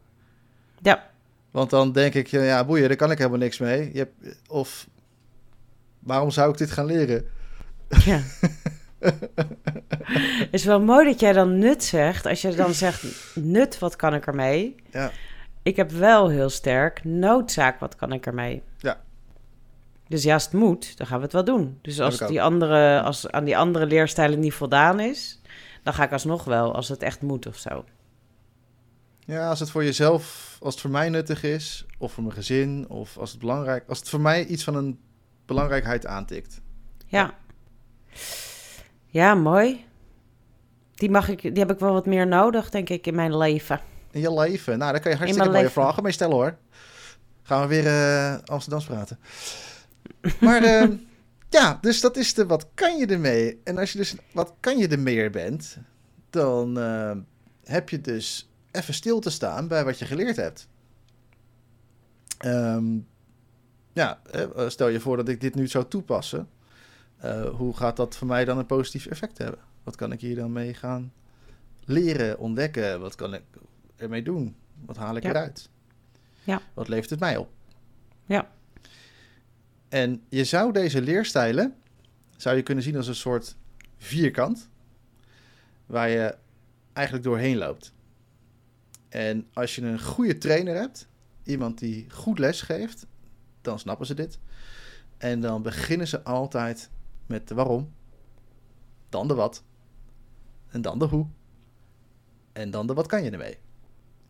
Ja. 0.82 1.10
Want 1.52 1.70
dan 1.70 1.92
denk 1.92 2.14
ik, 2.14 2.28
ja, 2.28 2.66
boeien, 2.66 2.88
daar 2.88 2.98
kan 2.98 3.12
ik 3.12 3.18
helemaal 3.18 3.40
niks 3.40 3.58
mee. 3.58 3.94
Je 3.94 3.98
hebt, 3.98 4.40
of 4.48 4.88
waarom 6.08 6.32
zou 6.32 6.52
ik 6.52 6.58
dit 6.58 6.72
gaan 6.72 6.86
leren? 6.86 7.26
Ja. 7.90 8.22
is 10.52 10.64
wel 10.64 10.82
mooi 10.82 11.06
dat 11.06 11.20
jij 11.20 11.34
dan 11.34 11.58
nut 11.58 11.84
zegt. 11.84 12.26
Als 12.26 12.42
je 12.42 12.56
dan 12.56 12.74
zegt 12.74 13.04
nut, 13.36 13.80
wat 13.80 13.96
kan 13.96 14.14
ik 14.14 14.28
ermee? 14.28 14.76
Ja. 14.92 15.12
Ik 15.64 15.76
heb 15.76 15.92
wel 15.92 16.30
heel 16.30 16.50
sterk 16.50 17.04
noodzaak, 17.04 17.80
wat 17.80 17.96
kan 17.96 18.12
ik 18.12 18.26
ermee? 18.26 18.62
Ja. 18.78 19.02
Dus 20.08 20.24
ja, 20.24 20.34
als 20.34 20.44
het 20.44 20.54
moet, 20.54 20.98
dan 20.98 21.08
gaan 21.08 21.18
we 21.18 21.24
het 21.24 21.34
wel 21.34 21.44
doen. 21.44 21.78
Dus 21.82 22.00
als, 22.00 22.18
die 22.18 22.42
andere, 22.42 23.02
als 23.02 23.32
aan 23.32 23.44
die 23.44 23.58
andere 23.58 23.86
leerstijlen 23.86 24.40
niet 24.40 24.54
voldaan 24.54 25.00
is, 25.00 25.42
dan 25.84 25.94
ga 25.94 26.04
ik 26.04 26.12
alsnog 26.12 26.44
wel, 26.44 26.76
als 26.76 26.90
het 26.90 27.02
echt 27.02 27.22
moet 27.22 27.48
of 27.48 27.58
zo. 27.58 27.86
Ja, 29.20 29.50
als 29.50 29.60
het 29.60 29.70
voor 29.70 29.84
jezelf, 29.84 30.58
als 30.62 30.74
het 30.74 30.82
voor 30.82 30.92
mij 30.92 31.10
nuttig 31.10 31.44
is, 31.44 31.86
of 31.98 32.12
voor 32.12 32.24
mijn 32.24 32.36
gezin, 32.36 32.86
of 32.90 33.18
als 33.18 33.32
het 33.32 33.40
belangrijk, 33.40 33.84
als 33.90 34.00
het 34.00 34.10
voor 34.10 34.22
mij 34.22 34.46
iets 34.46 34.64
van 34.64 34.76
een 34.76 35.00
belangrijkheid 35.48 36.06
aantikt. 36.06 36.62
Ja. 37.06 37.34
Ja, 39.06 39.36
mooi. 39.36 39.86
Die, 40.96 41.10
mag 41.10 41.30
ik, 41.30 41.42
die 41.42 41.60
heb 41.60 41.72
ik 41.72 41.80
wel 41.80 41.94
wat 41.94 42.06
meer 42.06 42.28
nodig, 42.28 42.70
denk 42.70 42.90
ik, 42.90 43.08
in 43.08 43.16
mijn 43.16 43.38
leven. 43.38 43.80
In 44.12 44.22
je 44.22 44.34
leven. 44.34 44.78
Nou, 44.78 44.92
daar 44.92 45.02
kan 45.02 45.12
je 45.12 45.18
hartstikke 45.18 45.50
mooie 45.50 45.62
leven. 45.64 45.82
vragen 45.82 46.04
mee 46.04 46.12
stellen 46.12 46.36
hoor. 46.36 46.58
Gaan 47.44 47.62
we 47.62 47.68
weer 47.68 47.88
eh 47.88 48.38
Amsterdams 48.46 48.86
praten. 48.86 49.20
Maar 50.40 50.64
eh, 50.64 50.88
ja, 51.50 51.78
dus 51.82 52.02
dat 52.02 52.18
is 52.18 52.34
de 52.34 52.46
wat 52.46 52.68
kan 52.74 52.98
je 52.98 53.06
ermee. 53.06 53.62
En 53.64 53.78
als 53.78 53.92
je 53.92 53.98
dus 53.98 54.16
wat 54.32 54.54
kan 54.60 54.78
je 54.78 54.88
er 54.88 55.00
meer 55.00 55.32
bent, 55.32 55.78
dan 56.30 56.80
eh, 56.80 57.12
heb 57.64 57.90
je 57.90 58.02
dus 58.02 58.50
even 58.72 58.94
stil 58.94 59.20
te 59.20 59.30
staan 59.30 59.68
bij 59.68 59.84
wat 59.84 60.00
je 60.00 60.06
geleerd 60.06 60.36
hebt. 60.36 60.68
Ehm, 62.38 62.86
ja, 63.98 64.22
eh, 64.32 64.70
stel 64.70 64.88
je 64.88 65.00
voor 65.00 65.18
dat 65.18 65.28
ik 65.28 65.42
dit 65.42 65.56
nu 65.56 65.68
zou 65.68 65.86
toepassen. 65.88 66.50
Uh, 67.26 67.50
hoe 67.50 67.76
gaat 67.76 67.96
dat 67.96 68.16
voor 68.18 68.28
mij 68.28 68.46
dan 68.46 68.58
een 68.58 68.66
positief 68.66 69.06
effect 69.06 69.38
hebben? 69.38 69.60
Wat 69.84 69.96
kan 69.96 70.12
ik 70.12 70.22
hier 70.22 70.36
dan 70.36 70.52
mee 70.52 70.74
gaan 70.74 71.14
leren, 71.86 72.40
ontdekken? 72.40 73.00
Wat 73.00 73.16
kan 73.16 73.34
ik 73.34 73.44
ermee 73.96 74.24
doen? 74.24 74.56
Wat 74.86 74.98
haal 74.98 75.16
ik 75.16 75.24
Ja. 75.24 75.30
eruit? 75.30 75.70
Ja. 76.44 76.62
Wat 76.74 76.88
levert 76.88 77.10
het 77.10 77.20
mij 77.20 77.38
op? 77.38 77.50
Ja. 78.26 78.52
En 79.90 80.22
je 80.30 80.44
zou 80.44 80.72
deze 80.72 81.02
leerstijlen 81.02 81.76
zou 82.36 82.56
je 82.56 82.64
kunnen 82.64 82.84
zien 82.84 82.96
als 82.96 83.08
een 83.08 83.16
soort 83.16 83.56
vierkant 83.98 84.70
waar 85.86 86.10
je 86.10 86.36
eigenlijk 86.94 87.26
doorheen 87.26 87.58
loopt. 87.58 87.94
En 89.10 89.48
als 89.54 89.76
je 89.76 89.82
een 89.82 90.02
goede 90.02 90.38
trainer 90.38 90.76
hebt, 90.76 91.08
iemand 91.44 91.80
die 91.80 92.06
goed 92.10 92.40
les 92.40 92.62
geeft, 92.62 93.06
dan 93.68 93.80
snappen 93.80 94.06
ze 94.06 94.14
dit. 94.14 94.40
En 95.18 95.42
dan 95.42 95.62
beginnen 95.62 96.08
ze 96.08 96.24
altijd 96.24 96.90
met 97.26 97.48
de 97.48 97.56
waarom, 97.56 97.94
dan 99.10 99.28
de 99.28 99.34
wat, 99.34 99.64
en 100.68 100.82
dan 100.82 101.00
de 101.00 101.06
hoe, 101.06 101.28
en 102.54 102.72
dan 102.72 102.88
de 102.88 102.94
wat 102.94 103.08
kan 103.08 103.24
je 103.24 103.32
ermee. 103.32 103.58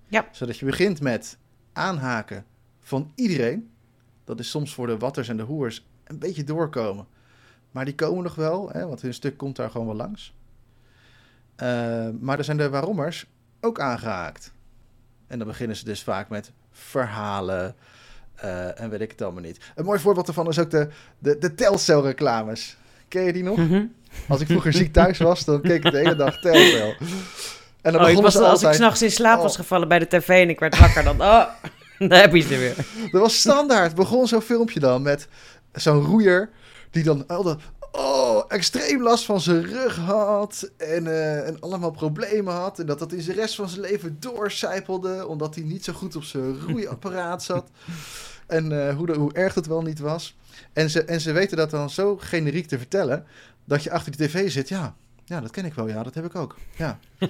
Ja. 0.07 0.27
Zodat 0.31 0.57
je 0.57 0.65
begint 0.65 1.01
met 1.01 1.37
aanhaken 1.73 2.45
van 2.79 3.11
iedereen. 3.15 3.71
Dat 4.23 4.39
is 4.39 4.49
soms 4.49 4.73
voor 4.73 4.87
de 4.87 4.97
watters 4.97 5.29
en 5.29 5.37
de 5.37 5.43
hoers 5.43 5.87
een 6.03 6.19
beetje 6.19 6.43
doorkomen. 6.43 7.07
Maar 7.71 7.85
die 7.85 7.95
komen 7.95 8.23
nog 8.23 8.35
wel, 8.35 8.69
hè, 8.69 8.87
want 8.87 9.01
hun 9.01 9.13
stuk 9.13 9.37
komt 9.37 9.55
daar 9.55 9.69
gewoon 9.69 9.87
wel 9.87 9.95
langs. 9.95 10.35
Uh, 11.63 12.09
maar 12.19 12.37
er 12.37 12.43
zijn 12.43 12.57
de 12.57 12.69
waarommers 12.69 13.27
ook 13.61 13.79
aangehaakt. 13.79 14.53
En 15.27 15.37
dan 15.37 15.47
beginnen 15.47 15.75
ze 15.75 15.85
dus 15.85 16.03
vaak 16.03 16.29
met 16.29 16.51
verhalen 16.71 17.75
uh, 18.43 18.81
en 18.81 18.89
weet 18.89 19.01
ik 19.01 19.11
het 19.11 19.21
allemaal 19.21 19.41
niet. 19.41 19.59
Een 19.75 19.85
mooi 19.85 19.99
voorbeeld 19.99 20.25
daarvan 20.25 20.47
is 20.47 20.59
ook 20.59 20.69
de, 20.71 20.87
de, 21.19 21.37
de 21.37 21.55
Telcel-reclames. 21.55 22.77
Ken 23.07 23.23
je 23.23 23.33
die 23.33 23.43
nog? 23.43 23.57
Mhm. 23.57 23.85
Als 24.27 24.41
ik 24.41 24.47
vroeger 24.47 24.73
ziek 24.73 24.93
thuis 24.93 25.17
was, 25.17 25.45
dan 25.45 25.61
keek 25.61 25.85
ik 25.85 25.91
de 25.91 25.97
hele 25.97 26.15
dag 26.15 26.39
Telcel. 26.39 26.93
En 27.81 27.93
dan 27.93 28.05
Oh, 28.05 28.21
was, 28.21 28.33
ze 28.33 28.39
als 28.39 28.49
altijd... 28.49 28.71
ik 28.71 28.77
s'nachts 28.79 29.01
in 29.01 29.11
slaap 29.11 29.37
Oh. 29.37 29.43
was 29.43 29.55
gevallen 29.55 29.87
bij 29.87 29.99
de 29.99 30.07
tv 30.07 30.29
en 30.29 30.49
ik 30.49 30.59
werd 30.59 30.79
wakker, 30.79 31.03
dan... 31.03 31.21
Oh, 31.21 31.45
daar 32.09 32.21
heb 32.21 32.33
je 32.33 32.41
ze 32.41 32.57
weer. 32.57 32.75
Dat 33.11 33.21
was 33.21 33.39
standaard. 33.39 33.95
Begon 33.95 34.27
zo'n 34.27 34.41
filmpje 34.41 34.79
dan 34.79 35.01
met 35.01 35.27
zo'n 35.71 36.01
roeier 36.05 36.49
die 36.91 37.03
dan 37.03 37.27
altijd 37.27 37.57
oh, 37.97 38.43
extreem 38.47 39.01
last 39.03 39.25
van 39.25 39.41
zijn 39.41 39.63
rug 39.65 39.95
had 39.97 40.69
en, 40.77 41.07
eh, 41.07 41.47
en 41.47 41.59
allemaal 41.59 41.91
problemen 41.91 42.53
had. 42.53 42.79
En 42.79 42.85
dat 42.85 42.99
dat 42.99 43.11
in 43.11 43.21
zijn 43.21 43.37
rest 43.37 43.55
van 43.55 43.69
zijn 43.69 43.81
leven 43.81 44.17
doorcijpelde 44.19 45.27
omdat 45.27 45.55
hij 45.55 45.63
niet 45.63 45.83
zo 45.83 45.93
goed 45.93 46.15
op 46.15 46.23
zijn 46.23 46.59
roeiapparaat 46.59 47.43
zat. 47.43 47.69
En 48.47 48.87
eh, 48.87 48.95
hoe, 48.95 49.05
de, 49.05 49.13
hoe 49.13 49.33
erg 49.33 49.53
het 49.53 49.67
wel 49.67 49.81
niet 49.81 49.99
was. 49.99 50.37
En 50.73 50.89
ze, 50.89 51.03
en 51.03 51.21
ze 51.21 51.31
weten 51.31 51.57
dat 51.57 51.69
dan 51.69 51.89
zo 51.89 52.17
generiek 52.17 52.67
te 52.67 52.77
vertellen 52.77 53.25
dat 53.65 53.83
je 53.83 53.91
achter 53.91 54.17
die 54.17 54.27
tv 54.27 54.51
zit. 54.51 54.69
Ja, 54.69 54.95
ja, 55.25 55.41
dat 55.41 55.51
ken 55.51 55.65
ik 55.65 55.73
wel. 55.73 55.87
Ja, 55.87 56.03
dat 56.03 56.13
heb 56.13 56.25
ik 56.25 56.35
ook. 56.35 56.55
Ja. 56.75 56.99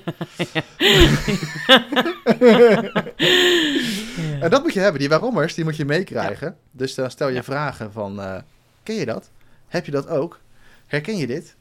En 4.41 4.49
dat 4.49 4.61
moet 4.63 4.73
je 4.73 4.79
hebben. 4.79 4.99
Die 4.99 5.09
waarommers, 5.09 5.53
die 5.53 5.63
moet 5.63 5.75
je 5.75 5.85
meekrijgen. 5.85 6.57
Dus 6.71 6.95
dan 6.95 7.11
stel 7.11 7.27
je 7.27 7.33
Ja. 7.33 7.43
vragen 7.43 7.91
van... 7.91 8.21
eh, 8.21 8.35
ken 8.83 8.95
je 8.95 9.05
dat? 9.05 9.29
Heb 9.67 9.85
je 9.85 9.91
dat 9.91 10.07
ook? 10.07 10.39
Herken 10.87 11.17
je 11.17 11.27
dit? 11.27 11.55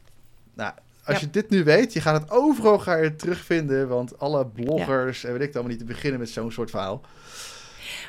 Nou, 0.55 0.73
als 1.05 1.17
Ja. 1.17 1.23
je 1.23 1.31
dit 1.31 1.51
nu 1.51 1.65
weet, 1.65 1.93
je 1.93 2.01
gaat 2.01 2.21
het 2.21 2.31
overal 2.31 2.79
ga 2.79 2.97
je 2.97 3.17
terugvinden. 3.17 3.89
Want 3.89 4.19
alle 4.19 4.47
bloggers 4.47 5.25
en 5.25 5.31
weet 5.33 5.41
ik 5.41 5.47
het 5.47 5.55
allemaal 5.57 5.73
niet 5.77 5.87
te 5.87 5.93
beginnen 5.93 6.21
met 6.21 6.29
zo'n 6.31 6.53
soort 6.53 6.71
verhaal. 6.71 7.01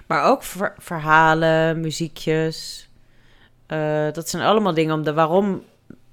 Maar 0.08 0.24
ook 0.24 0.44
ver- 0.44 0.76
verhalen, 0.78 1.80
muziekjes. 1.82 2.90
eh, 3.66 4.12
dat 4.12 4.30
zijn 4.30 4.44
allemaal 4.44 4.74
dingen 4.74 4.94
om 4.94 5.04
de 5.04 5.14
waarom 5.14 5.64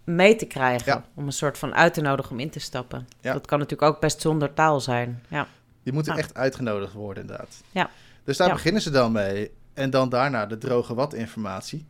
mee 0.04 0.36
te 0.36 0.46
krijgen. 0.46 0.92
Ja. 0.92 1.04
Om 1.14 1.26
een 1.26 1.32
soort 1.32 1.58
van 1.58 1.74
uit 1.74 1.94
te 1.94 2.00
nodigen 2.00 2.32
om 2.32 2.40
in 2.40 2.50
te 2.50 2.60
stappen. 2.60 3.08
Dat 3.20 3.46
kan 3.46 3.58
natuurlijk 3.58 3.90
ook 3.94 4.00
best 4.00 4.20
zonder 4.20 4.54
taal 4.54 4.80
zijn. 4.80 5.22
Ja. 5.28 5.46
Die 5.82 5.92
moeten 5.92 6.12
Ja. 6.12 6.18
echt 6.18 6.34
uitgenodigd 6.34 6.92
worden, 6.92 7.22
inderdaad. 7.22 7.62
Ja. 7.70 7.90
Dus 8.24 8.36
daar 8.36 8.50
beginnen 8.52 8.82
ze 8.82 8.90
dan 8.90 9.12
mee. 9.12 9.50
En 9.74 9.90
dan 9.90 10.08
daarna 10.08 10.46
de 10.46 10.58
droge 10.58 10.94
wat-informatie. 10.94 11.86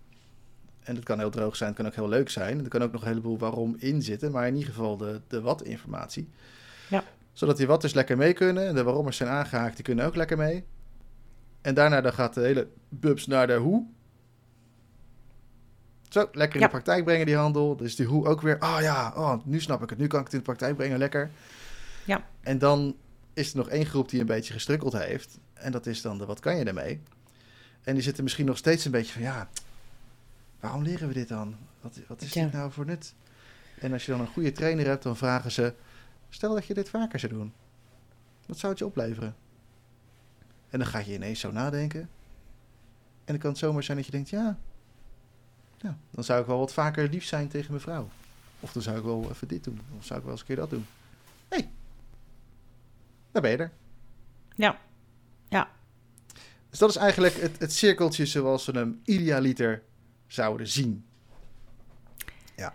En 0.84 0.94
dat 0.94 1.04
kan 1.04 1.18
heel 1.18 1.30
droog 1.30 1.56
zijn, 1.56 1.68
het 1.68 1.78
kan 1.78 1.86
ook 1.86 1.94
heel 1.94 2.08
leuk 2.08 2.30
zijn. 2.30 2.62
Er 2.64 2.68
kan 2.68 2.82
ook 2.82 2.92
nog 2.92 3.02
een 3.02 3.08
heleboel 3.08 3.38
waarom 3.38 3.74
in 3.78 4.02
zitten. 4.02 4.30
Maar 4.32 4.46
in 4.46 4.54
ieder 4.54 4.68
geval 4.72 4.96
de, 4.96 5.20
de 5.28 5.40
wat-informatie. 5.40 6.28
Ja. 6.88 7.04
Zodat 7.32 7.56
die 7.56 7.66
watters 7.66 7.92
lekker 7.94 8.16
mee 8.16 8.32
kunnen. 8.32 8.66
En 8.66 8.74
de 8.74 8.82
waarommers 8.82 9.16
zijn 9.16 9.28
aangehaakt, 9.30 9.74
die 9.74 9.84
kunnen 9.84 10.04
ook 10.04 10.14
lekker 10.16 10.36
mee. 10.36 10.64
En 11.60 11.74
daarna 11.74 12.00
dan 12.00 12.12
gaat 12.12 12.34
de 12.34 12.40
hele 12.40 12.68
bubs 12.88 13.26
naar 13.26 13.46
de 13.46 13.54
hoe. 13.54 13.86
Zo, 16.08 16.28
lekker 16.32 16.54
in 16.54 16.60
Ja. 16.60 16.66
de 16.66 16.72
praktijk 16.72 17.04
brengen 17.04 17.26
die 17.26 17.36
handel. 17.36 17.76
Dus 17.76 17.96
die 17.96 18.06
hoe 18.06 18.26
ook 18.26 18.40
weer. 18.40 18.56
Oh 18.60 18.76
ja, 18.80 19.12
oh, 19.16 19.34
nu 19.44 19.60
snap 19.60 19.82
ik 19.82 19.90
het. 19.90 19.98
Nu 19.98 20.06
kan 20.06 20.18
ik 20.18 20.24
het 20.24 20.32
in 20.34 20.38
de 20.38 20.44
praktijk 20.44 20.76
brengen, 20.76 20.98
lekker. 20.98 21.30
Ja. 22.04 22.24
En 22.40 22.58
dan 22.58 22.96
is 23.34 23.50
er 23.50 23.56
nog 23.56 23.68
één 23.68 23.86
groep 23.86 24.08
die 24.08 24.20
een 24.20 24.26
beetje 24.26 24.52
gestrukkeld 24.52 24.92
heeft. 24.92 25.38
En 25.54 25.72
dat 25.72 25.86
is 25.86 26.02
dan 26.02 26.18
de 26.18 26.26
wat 26.26 26.40
kan 26.40 26.56
je 26.56 26.64
ermee? 26.64 27.00
En 27.82 27.94
die 27.94 28.02
zitten 28.02 28.22
misschien 28.22 28.46
nog 28.46 28.56
steeds 28.56 28.84
een 28.84 28.90
beetje 28.90 29.12
van 29.12 29.22
ja, 29.22 29.48
waarom 30.64 30.82
leren 30.82 31.08
we 31.08 31.14
dit 31.14 31.28
dan? 31.28 31.56
Wat, 31.80 32.00
wat 32.08 32.22
is 32.22 32.32
Ja. 32.32 32.42
dit 32.44 32.52
nou 32.52 32.72
voor 32.72 32.86
nut? 32.86 33.14
En 33.78 33.92
als 33.92 34.04
je 34.06 34.10
dan 34.10 34.20
een 34.20 34.26
goede 34.26 34.52
trainer 34.52 34.86
hebt, 34.86 35.02
dan 35.02 35.16
vragen 35.16 35.52
ze: 35.52 35.74
stel 36.28 36.54
dat 36.54 36.66
je 36.66 36.74
dit 36.74 36.88
vaker 36.88 37.18
zou 37.18 37.32
doen, 37.32 37.52
wat 38.46 38.58
zou 38.58 38.72
het 38.72 38.80
je 38.80 38.86
opleveren? 38.86 39.36
En 40.70 40.78
dan 40.78 40.88
ga 40.88 40.98
je 40.98 41.12
ineens 41.14 41.40
zo 41.40 41.52
nadenken. 41.52 42.00
En 42.00 43.32
dan 43.32 43.38
kan 43.38 43.50
het 43.50 43.58
zomaar 43.58 43.82
zijn 43.82 43.96
dat 43.96 44.06
je 44.06 44.12
denkt: 44.12 44.28
ja, 44.30 44.58
ja, 45.76 45.96
dan 46.10 46.24
zou 46.24 46.40
ik 46.40 46.46
wel 46.46 46.58
wat 46.58 46.72
vaker 46.72 47.08
lief 47.08 47.24
zijn 47.24 47.48
tegen 47.48 47.70
mijn 47.70 47.82
vrouw. 47.82 48.08
Of 48.60 48.72
dan 48.72 48.82
zou 48.82 48.98
ik 48.98 49.04
wel 49.04 49.30
even 49.30 49.48
dit 49.48 49.64
doen. 49.64 49.80
Of 49.98 50.04
zou 50.04 50.18
ik 50.18 50.24
wel 50.24 50.32
eens 50.32 50.40
een 50.40 50.46
keer 50.46 50.56
dat 50.56 50.70
doen. 50.70 50.86
Hé, 51.48 51.56
hey, 51.56 51.70
daar 53.32 53.42
ben 53.42 53.50
je 53.50 53.56
er. 53.56 53.72
Ja. 54.56 54.78
Ja. 55.48 55.68
Dus 56.70 56.78
dat 56.78 56.90
is 56.90 56.96
eigenlijk 56.96 57.34
het, 57.34 57.58
het 57.58 57.72
cirkeltje 57.72 58.26
zoals 58.26 58.66
we 58.66 58.72
hem 58.72 59.00
idealiter 59.04 59.82
zouden 60.34 60.68
zien. 60.68 61.04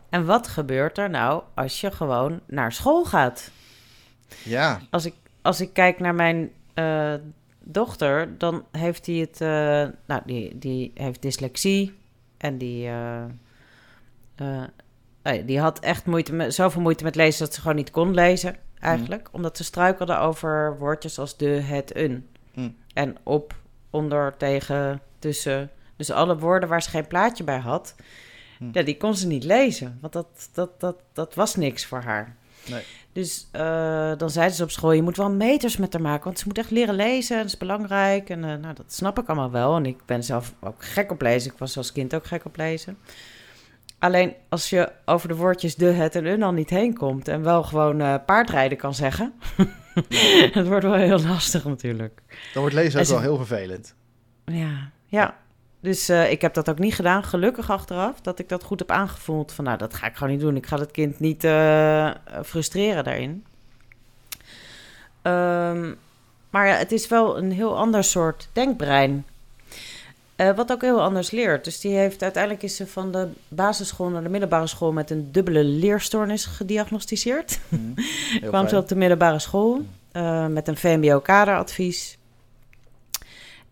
En 0.10 0.26
wat 0.26 0.48
gebeurt 0.48 0.98
er 0.98 1.10
nou 1.10 1.44
als 1.54 1.82
je 1.82 1.92
gewoon 1.92 2.40
naar 2.46 2.72
school 2.72 3.06
gaat? 3.06 3.52
Ja, 4.44 4.82
Als 4.90 5.06
ik, 5.06 5.14
als 5.42 5.62
ik 5.62 5.74
kijk 5.74 6.00
naar 6.00 6.16
mijn 6.16 6.52
eh, 6.74 7.14
dochter, 7.60 8.38
dan 8.38 8.66
heeft 8.72 9.06
hij 9.06 9.16
het... 9.16 9.42
eh, 9.42 9.48
nou, 10.06 10.22
die, 10.26 10.58
die 10.58 10.92
heeft 10.94 11.22
dyslexie. 11.22 11.98
En 12.38 12.58
die... 12.58 12.88
eh, 12.88 13.24
eh, 15.22 15.46
die 15.46 15.60
had 15.60 15.80
echt 15.80 16.06
moeite 16.06 16.34
met, 16.34 16.54
zoveel 16.54 16.82
moeite 16.82 17.04
met 17.04 17.16
lezen 17.16 17.46
dat 17.46 17.54
ze 17.54 17.62
gewoon 17.62 17.76
niet 17.76 17.92
kon 17.92 18.14
lezen, 18.14 18.56
eigenlijk. 18.80 19.30
Omdat 19.32 19.58
ze 19.58 19.64
struikelde 19.64 20.18
over 20.18 20.78
woordjes 20.78 21.20
als 21.20 21.38
de, 21.38 21.48
het, 21.48 21.96
een. 21.96 22.28
Mm. 22.54 22.76
En 22.94 23.16
op, 23.24 23.56
onder, 23.90 24.38
tegen, 24.38 25.02
tussen. 25.20 25.70
Dus 26.00 26.12
alle 26.12 26.38
woorden 26.38 26.70
waar 26.70 26.82
ze 26.84 26.90
geen 26.90 27.08
plaatje 27.08 27.44
bij 27.44 27.60
had, 27.60 27.96
Mm. 28.60 28.70
ja, 28.72 28.82
die 28.84 28.98
kon 28.98 29.16
ze 29.16 29.28
niet 29.28 29.44
lezen. 29.44 29.98
Want 30.02 30.14
dat, 30.14 30.50
dat, 30.54 30.80
dat, 30.80 30.96
dat 31.14 31.34
was 31.36 31.56
niks 31.56 31.86
voor 31.86 32.02
haar. 32.02 32.36
Nee. 32.70 32.84
Dus 33.14 33.48
eh, 33.52 34.12
dan 34.18 34.30
zeiden 34.30 34.56
ze 34.56 34.64
op 34.64 34.72
school, 34.72 34.92
je 34.92 35.02
moet 35.02 35.18
wel 35.18 35.30
meters 35.32 35.78
met 35.78 35.94
haar 35.94 36.02
maken, 36.02 36.24
want 36.24 36.40
ze 36.40 36.48
moet 36.48 36.58
echt 36.58 36.72
leren 36.72 36.96
lezen, 36.96 37.38
dat 37.38 37.46
is 37.46 37.58
belangrijk. 37.58 38.30
En 38.30 38.44
eh, 38.44 38.56
nou, 38.56 38.74
dat 38.74 38.94
snap 38.94 39.20
ik 39.20 39.28
allemaal 39.28 39.52
wel. 39.52 39.76
En 39.76 39.86
ik 39.86 40.06
ben 40.06 40.24
zelf 40.24 40.54
ook 40.60 40.84
gek 40.86 41.12
op 41.12 41.22
lezen. 41.22 41.52
Ik 41.52 41.58
was 41.58 41.78
als 41.78 41.92
kind 41.92 42.14
ook 42.16 42.26
gek 42.26 42.46
op 42.46 42.58
lezen. 42.58 42.98
Alleen 44.00 44.34
als 44.50 44.70
je 44.70 44.92
over 45.06 45.28
de 45.28 45.36
woordjes 45.36 45.76
de, 45.76 45.86
het 45.86 46.16
en 46.16 46.26
een 46.26 46.44
al 46.44 46.52
niet 46.52 46.70
heen 46.70 46.98
komt 46.98 47.28
en 47.28 47.44
wel 47.44 47.64
gewoon 47.64 48.02
eh, 48.02 48.16
paardrijden 48.26 48.78
kan 48.78 48.94
zeggen, 48.94 49.34
het 50.52 50.68
wordt 50.72 50.86
wel 50.86 50.94
heel 50.94 51.20
lastig 51.22 51.66
natuurlijk. 51.66 52.22
dan 52.54 52.62
wordt 52.62 52.76
lezen 52.76 52.94
En 52.94 53.00
ook 53.00 53.06
ze- 53.06 53.14
wel 53.14 53.22
heel 53.22 53.38
vervelend. 53.38 53.96
Ja, 54.46 54.92
ja. 55.06 55.38
Dus 55.80 56.10
eh, 56.10 56.32
ik 56.32 56.42
heb 56.42 56.54
dat 56.54 56.70
ook 56.70 56.80
niet 56.80 56.94
gedaan, 56.94 57.24
gelukkig 57.24 57.72
achteraf, 57.72 58.22
dat 58.22 58.40
ik 58.40 58.50
dat 58.50 58.64
goed 58.64 58.80
heb 58.80 58.92
aangevoeld. 58.92 59.52
Van 59.52 59.64
nou, 59.64 59.78
dat 59.78 59.94
ga 59.94 60.08
ik 60.08 60.16
gewoon 60.16 60.34
niet 60.34 60.42
doen. 60.42 60.56
Ik 60.56 60.66
ga 60.66 60.80
het 60.80 60.92
kind 60.92 61.20
niet 61.20 61.44
eh, 61.44 62.12
frustreren 62.44 63.04
daarin. 63.04 63.46
Ehm, 65.22 65.94
maar 66.50 66.68
ja, 66.68 66.74
het 66.76 66.92
is 66.92 67.08
wel 67.08 67.38
een 67.38 67.52
heel 67.52 67.78
ander 67.78 68.04
soort 68.04 68.50
denkbrein. 68.54 69.26
Eh, 70.40 70.56
wat 70.56 70.72
ook 70.72 70.82
heel 70.82 71.02
anders 71.02 71.32
leert. 71.32 71.64
Dus 71.64 71.80
die 71.80 71.96
heeft 71.96 72.24
uiteindelijk 72.24 72.64
is 72.64 72.76
ze 72.76 72.88
van 72.88 73.12
de 73.12 73.28
basisschool 73.48 74.10
naar 74.10 74.24
de 74.24 74.30
middelbare 74.30 74.68
school 74.68 74.92
met 74.92 75.10
een 75.10 75.32
dubbele 75.32 75.64
leerstoornis 75.64 76.46
gediagnosticeerd. 76.46 77.60
Mm. 77.68 77.94
Heel 78.40 78.50
kwam 78.50 78.68
ze 78.68 78.78
op 78.78 78.88
de 78.88 78.96
middelbare 78.96 79.40
school 79.40 79.86
eh, 80.12 80.48
met 80.48 80.68
een 80.68 80.78
VMBO-kaderadvies. 80.78 82.18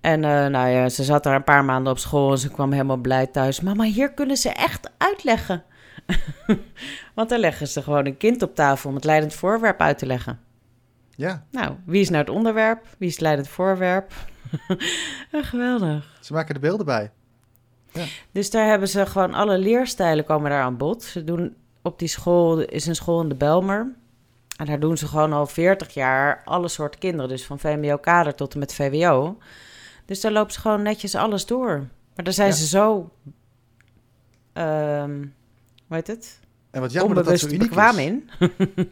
En 0.02 0.24
eh, 0.24 0.46
nou 0.46 0.70
ja, 0.70 0.90
ze 0.90 1.04
zat 1.04 1.24
daar 1.24 1.36
een 1.36 1.44
paar 1.44 1.66
maanden 1.66 1.92
op 1.92 2.00
school 2.00 2.32
en 2.32 2.38
ze 2.38 2.52
kwam 2.52 2.72
helemaal 2.72 2.98
blij 2.98 3.28
thuis. 3.28 3.62
Mama, 3.62 3.84
hier 3.84 4.14
kunnen 4.14 4.38
ze 4.38 4.50
echt 4.50 4.90
uitleggen. 4.98 5.64
Want 7.16 7.30
dan 7.30 7.40
leggen 7.40 7.68
ze 7.68 7.82
gewoon 7.82 8.06
een 8.06 8.18
kind 8.18 8.42
op 8.42 8.56
tafel 8.56 8.90
om 8.90 8.96
het 8.96 9.04
leidend 9.04 9.34
voorwerp 9.34 9.82
uit 9.82 9.98
te 9.98 10.06
leggen. 10.06 10.40
Ja. 11.16 11.46
Nou, 11.52 11.76
wie 11.86 12.02
is 12.02 12.10
nou 12.10 12.22
het 12.24 12.34
onderwerp? 12.34 12.86
Wie 12.98 13.08
is 13.08 13.14
het 13.14 13.24
leidend 13.24 13.48
voorwerp? 13.48 14.14
geweldig. 15.32 16.18
Ze 16.22 16.34
maken 16.34 16.54
de 16.54 16.60
beelden 16.60 16.86
bij. 16.86 17.12
Ja. 17.92 18.06
Dus 18.32 18.50
daar 18.50 18.68
hebben 18.68 18.88
ze 18.88 19.06
gewoon 19.06 19.34
alle 19.34 19.58
leerstijlen 19.58 20.26
komen 20.26 20.50
daar 20.50 20.62
aan 20.62 20.78
bod. 20.78 21.04
Ze 21.04 21.24
doen 21.24 21.56
op 21.82 22.00
die 22.00 22.08
school, 22.08 22.60
is 22.60 22.86
een 22.86 22.96
school 22.96 23.22
in 23.22 23.30
de 23.30 23.36
Belmer. 23.36 23.96
En 24.58 24.66
daar 24.66 24.80
doen 24.80 24.98
ze 24.98 25.08
gewoon 25.08 25.34
al 25.34 25.46
40 25.46 25.94
jaar 25.94 26.42
alle 26.46 26.68
soorten 26.68 27.00
kinderen. 27.00 27.30
Dus 27.30 27.46
van 27.46 27.60
VMBO-kader 27.60 28.36
tot 28.36 28.54
en 28.54 28.60
met 28.60 28.74
VWO. 28.74 29.38
Dus 30.08 30.22
daar 30.22 30.32
lopen 30.32 30.54
ze 30.54 30.60
gewoon 30.60 30.82
netjes 30.82 31.15
alles 31.15 31.46
door. 31.46 31.88
Maar 32.15 32.26
daar 32.26 32.34
zijn 32.34 32.54
ze 32.54 32.67
zo... 32.67 33.12
Um, 34.54 35.34
hoe 35.88 35.96
heet 35.96 36.08
het? 36.08 36.39
En 36.70 36.82
wat 36.82 36.91
jammer 36.91 37.15
dat 37.15 37.26
dat 37.26 37.39
zo 37.39 37.48
uniek 37.48 37.60
bekwaam 37.60 37.98
is. 37.98 38.06
in. 38.06 38.30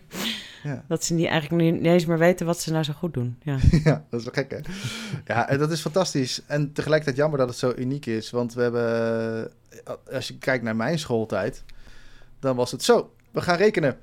ja. 0.63 0.86
Dat 0.88 1.04
ze 1.04 1.13
niet, 1.13 1.28
eigenlijk 1.28 1.71
niet 1.71 1.86
eens 1.86 2.06
meer 2.06 2.17
weten 2.17 2.45
wat 2.45 2.60
ze 2.60 2.71
nou 2.71 2.84
zo 2.84 2.93
goed 2.93 3.13
doen. 3.13 3.38
Ja, 3.41 3.58
ja 3.84 4.06
dat 4.10 4.19
is 4.19 4.25
wel 4.25 4.34
gek 4.34 4.51
hè? 4.51 4.60
ja, 5.34 5.49
en 5.49 5.58
dat 5.58 5.71
is 5.71 5.82
fantastisch. 5.82 6.41
En 6.45 6.73
tegelijkertijd 6.73 7.17
jammer 7.17 7.39
dat 7.39 7.49
het 7.49 7.58
zo 7.58 7.73
uniek 7.75 8.06
is. 8.06 8.30
Want 8.30 8.54
we 8.54 8.62
hebben... 8.62 9.51
Als 10.12 10.28
je 10.28 10.38
kijkt 10.38 10.63
naar 10.63 10.75
mijn 10.75 10.99
schooltijd... 10.99 11.63
Dan 12.39 12.56
was 12.56 12.71
het 12.71 12.84
zo. 12.84 13.13
We 13.32 13.41
gaan 13.41 13.58
rekenen. 13.58 13.99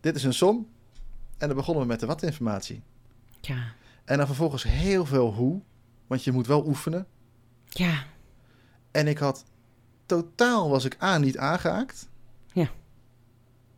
Dit 0.00 0.16
is 0.16 0.24
een 0.24 0.34
som. 0.34 0.68
En 1.38 1.48
dan 1.48 1.56
begonnen 1.56 1.82
we 1.82 1.88
met 1.88 2.00
de 2.00 2.06
wat-informatie. 2.06 2.82
Ja. 3.40 3.72
En 4.08 4.16
dan 4.16 4.26
vervolgens 4.26 4.62
heel 4.62 5.06
veel 5.06 5.32
hoe. 5.32 5.62
Want 6.06 6.24
je 6.24 6.32
moet 6.32 6.46
wel 6.46 6.66
oefenen. 6.66 7.06
Ja. 7.68 8.04
En 8.90 9.06
ik 9.06 9.18
had 9.18 9.44
totaal 10.06 10.70
was 10.70 10.84
ik 10.84 11.02
A 11.02 11.18
niet 11.18 11.38
aangehaakt. 11.38 12.08
Ja. 12.52 12.68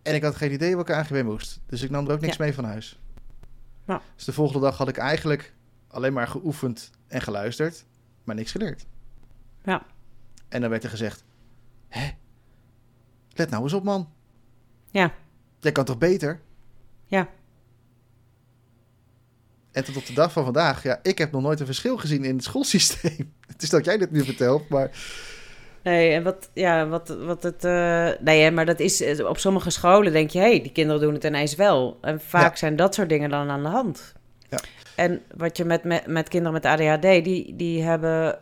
En 0.02 0.14
ik 0.14 0.22
had 0.22 0.36
geen 0.36 0.52
idee 0.52 0.76
wat 0.76 0.88
ik 0.88 0.94
AGB 0.94 1.22
moest. 1.22 1.60
Dus 1.66 1.82
ik 1.82 1.90
nam 1.90 2.06
er 2.06 2.12
ook 2.12 2.20
niks 2.20 2.36
Ja. 2.36 2.44
mee 2.44 2.54
van 2.54 2.64
huis. 2.64 3.00
Nou. 3.84 4.00
Dus 4.14 4.24
de 4.24 4.32
volgende 4.32 4.60
dag 4.66 4.76
had 4.76 4.88
ik 4.88 4.96
eigenlijk 4.96 5.54
alleen 5.88 6.12
maar 6.12 6.28
geoefend 6.28 6.90
en 7.06 7.20
geluisterd, 7.20 7.84
maar 8.24 8.34
niks 8.34 8.50
geleerd. 8.50 8.86
Ja. 9.64 9.82
En 10.48 10.60
dan 10.60 10.70
werd 10.70 10.84
er 10.84 10.90
gezegd: 10.90 11.24
Hé, 11.88 12.10
let 13.32 13.50
nou 13.50 13.62
eens 13.62 13.72
op, 13.72 13.84
man. 13.84 14.12
Ja. 14.90 15.14
Jij 15.58 15.72
kan 15.72 15.84
toch 15.84 15.98
beter? 15.98 16.40
Ja. 17.04 17.28
En 19.72 19.84
tot 19.84 19.96
op 19.96 20.06
de 20.06 20.12
dag 20.12 20.32
van 20.32 20.44
vandaag, 20.44 20.82
ja, 20.82 20.98
ik 21.02 21.18
heb 21.18 21.32
nog 21.32 21.42
nooit 21.42 21.60
een 21.60 21.66
verschil 21.66 21.96
gezien 21.96 22.24
in 22.24 22.34
het 22.34 22.44
schoolsysteem. 22.44 23.32
Het 23.52 23.62
is 23.62 23.70
dat 23.70 23.84
jij 23.84 23.98
dit 23.98 24.10
nu 24.10 24.24
vertelt, 24.24 24.68
maar 24.68 24.90
Nee, 25.82 26.12
en 26.12 26.22
wat, 26.22 26.50
ja, 26.52 26.86
wat, 26.88 27.08
wat 27.08 27.42
het. 27.42 27.64
eh, 27.64 28.08
nee, 28.20 28.42
hè, 28.42 28.50
maar 28.50 28.66
dat 28.66 28.80
is. 28.80 29.00
eh, 29.00 29.26
Op 29.26 29.38
sommige 29.38 29.70
scholen 29.70 30.12
denk 30.12 30.30
je, 30.30 30.38
hé, 30.38 30.44
hey, 30.50 30.62
die 30.62 30.72
kinderen 30.72 31.00
doen 31.02 31.14
het 31.14 31.24
ineens 31.24 31.54
wel. 31.54 31.98
En 32.00 32.20
vaak 32.20 32.50
Ja. 32.52 32.56
zijn 32.56 32.76
dat 32.76 32.94
soort 32.94 33.08
dingen 33.08 33.30
dan 33.30 33.50
aan 33.50 33.62
de 33.62 33.68
hand. 33.68 34.14
Ja. 34.48 34.58
En 34.96 35.20
wat 35.36 35.56
je 35.56 35.64
met, 35.64 35.84
met, 35.84 36.06
met 36.06 36.28
kinderen 36.28 36.52
met 36.52 36.64
ADHD, 36.64 37.24
die, 37.24 37.56
die 37.56 37.82
hebben 37.82 38.38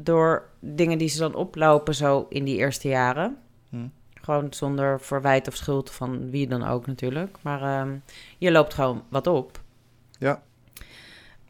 door 0.00 0.48
dingen 0.60 0.98
die 0.98 1.08
ze 1.08 1.18
dan 1.18 1.34
oplopen 1.34 1.94
zo 1.94 2.26
in 2.28 2.44
die 2.44 2.56
eerste 2.56 2.88
jaren. 2.88 3.36
Hm. 3.70 3.76
Gewoon 4.22 4.46
zonder 4.52 5.00
verwijt 5.00 5.48
of 5.48 5.54
schuld 5.56 5.90
van 5.90 6.30
wie 6.30 6.48
dan 6.48 6.66
ook 6.66 6.86
natuurlijk. 6.86 7.36
Maar 7.42 7.62
ehm, 7.62 7.90
je 8.38 8.50
loopt 8.50 8.74
gewoon 8.74 9.02
wat 9.08 9.26
op. 9.26 9.60
Ja. 10.20 10.42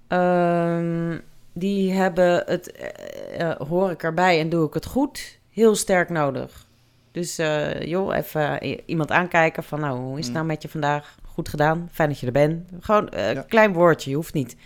Ehm, 0.06 1.18
die 1.52 1.92
hebben 1.92 2.42
het, 2.46 2.72
eh, 2.72 3.50
eh, 3.50 3.56
hoor 3.68 3.90
ik 3.90 4.02
erbij 4.02 4.40
en 4.40 4.48
doe 4.48 4.66
ik 4.66 4.74
het 4.74 4.86
goed, 4.86 5.38
heel 5.50 5.74
sterk 5.74 6.08
nodig. 6.08 6.66
Dus 7.12 7.38
eh, 7.38 7.82
joh, 7.82 8.16
even 8.16 8.64
iemand 8.86 9.10
aankijken 9.10 9.62
van 9.64 9.80
nou, 9.80 9.98
hoe 9.98 10.12
is 10.18 10.24
het 10.24 10.26
Mm. 10.28 10.32
nou 10.34 10.46
met 10.46 10.62
je 10.62 10.68
vandaag? 10.68 11.18
Goed 11.24 11.48
gedaan, 11.48 11.88
fijn 11.92 12.08
dat 12.08 12.18
je 12.18 12.26
er 12.26 12.32
bent. 12.32 12.68
Gewoon 12.80 13.08
een 13.10 13.34
Ja. 13.34 13.42
klein 13.42 13.72
woordje, 13.72 14.10
je 14.10 14.16
hoeft 14.16 14.34
niet 14.34 14.56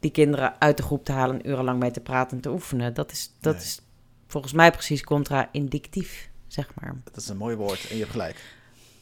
die 0.00 0.10
kinderen 0.10 0.54
uit 0.60 0.76
de 0.76 0.82
groep 0.82 1.04
te 1.04 1.12
halen 1.12 1.40
en 1.42 1.48
urenlang 1.50 1.78
mee 1.80 1.90
te 1.90 2.00
praten 2.00 2.36
en 2.36 2.42
te 2.42 2.50
oefenen. 2.50 2.94
Dat 2.94 3.10
is, 3.12 3.32
dat 3.40 3.54
Nee. 3.54 3.62
is 3.62 3.80
volgens 4.26 4.52
mij 4.52 4.70
precies 4.70 5.02
contra-indictief, 5.04 6.30
zeg 6.46 6.68
maar. 6.80 6.94
dat 7.04 7.16
is 7.16 7.28
een 7.28 7.36
mooi 7.36 7.56
woord 7.56 7.86
en 7.88 7.94
je 7.94 8.00
hebt 8.00 8.10
gelijk. 8.10 8.36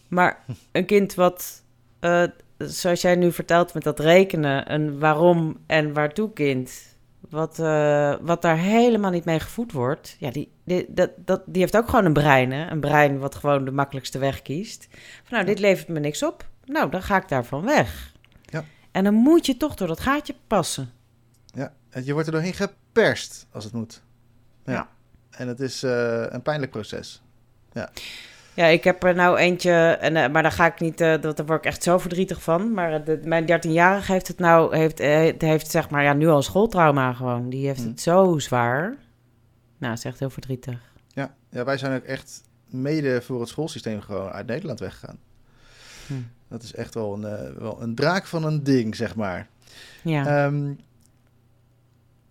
Maar 0.08 0.44
een 0.72 0.86
kind 0.86 1.14
wat, 1.14 1.62
zoals 2.58 3.00
jij 3.00 3.16
nu 3.16 3.32
vertelt 3.32 3.74
met 3.74 3.82
dat 3.82 4.00
rekenen, 4.00 4.72
een 4.72 4.98
waarom 4.98 5.60
en 5.66 5.92
waartoe 5.92 6.32
kind, 6.32 6.72
wat, 7.20 7.58
eh, 7.58 8.14
wat 8.20 8.42
daar 8.42 8.58
helemaal 8.58 9.10
niet 9.10 9.24
mee 9.24 9.40
gevoed 9.40 9.72
wordt, 9.72 10.16
ja, 10.18 10.30
die, 10.30 10.52
die, 10.64 10.86
dat, 10.88 11.10
dat, 11.16 11.42
die 11.46 11.60
heeft 11.60 11.76
ook 11.76 11.88
gewoon 11.88 12.04
een 12.04 12.12
brein, 12.12 12.52
hè? 12.52 12.70
Een 12.70 12.80
brein 12.80 13.18
wat 13.18 13.34
gewoon 13.34 13.64
de 13.64 13.70
makkelijkste 13.70 14.18
weg 14.18 14.42
kiest. 14.42 14.88
Van, 15.24 15.34
nou, 15.34 15.44
dit 15.44 15.58
levert 15.58 15.88
me 15.88 16.00
niks 16.00 16.22
op. 16.22 16.48
Nou, 16.64 16.90
dan 16.90 17.02
ga 17.02 17.16
ik 17.16 17.28
daarvan 17.28 17.64
weg. 17.64 18.12
Ja. 18.42 18.64
En 18.90 19.04
dan 19.04 19.14
moet 19.14 19.46
je 19.46 19.56
toch 19.56 19.74
door 19.74 19.88
dat 19.88 20.00
gaatje 20.00 20.34
passen. 20.46 20.90
Ja, 21.44 21.72
je 22.04 22.12
wordt 22.12 22.26
er 22.26 22.32
doorheen 22.32 22.54
geperst 22.54 23.46
als 23.50 23.64
het 23.64 23.72
moet. 23.72 24.02
Ja. 24.64 24.72
Ja. 24.72 24.88
En 25.30 25.48
het 25.48 25.60
is 25.60 25.82
eh, 25.82 26.24
een 26.28 26.42
pijnlijk 26.42 26.70
proces. 26.70 27.22
Ja, 27.72 27.90
ik 28.66 28.84
heb 28.84 29.02
er 29.04 29.14
nou 29.14 29.36
eentje, 29.36 29.72
en, 30.00 30.16
eh, 30.16 30.30
maar 30.30 30.42
daar 30.42 30.52
ga 30.52 30.66
ik 30.66 30.80
niet, 30.80 31.00
eh, 31.00 31.20
dat, 31.20 31.36
daar 31.36 31.46
word 31.46 31.58
ik 31.58 31.64
echt 31.66 31.82
zo 31.82 31.98
verdrietig 31.98 32.42
van. 32.42 32.72
Maar 32.72 32.92
eh, 32.92 33.04
de, 33.04 33.20
mijn 33.24 33.46
13-jarige 33.46 34.12
heeft 34.12 34.28
het 34.28 34.38
nou, 34.38 34.76
heeft, 34.76 34.98
heeft 35.42 35.70
zeg 35.70 35.90
maar, 35.90 36.02
ja, 36.02 36.12
nu 36.12 36.28
al 36.28 36.42
schooltrauma 36.42 37.12
gewoon. 37.12 37.48
Die 37.50 37.66
heeft 37.66 37.82
Hm. 37.82 37.88
het 37.88 38.00
zo 38.00 38.38
zwaar. 38.38 38.96
Nou, 39.78 39.92
is 39.92 40.04
echt 40.04 40.18
heel 40.18 40.30
verdrietig. 40.30 40.78
Ja. 41.08 41.34
ja, 41.50 41.64
wij 41.64 41.78
zijn 41.78 41.96
ook 41.96 42.04
echt 42.04 42.42
mede 42.66 43.22
voor 43.22 43.40
het 43.40 43.48
schoolsysteem 43.48 44.00
gewoon 44.00 44.30
uit 44.30 44.46
Nederland 44.46 44.80
weggegaan. 44.80 45.18
Hm. 46.06 46.14
Dat 46.48 46.62
is 46.62 46.74
echt 46.74 46.94
wel 46.94 47.14
een, 47.14 47.54
wel 47.58 47.82
een 47.82 47.94
draak 47.94 48.26
van 48.26 48.44
een 48.44 48.62
ding, 48.62 48.96
zeg 48.96 49.16
maar. 49.16 49.48
Ja, 50.02 50.44
Ehm, 50.46 50.70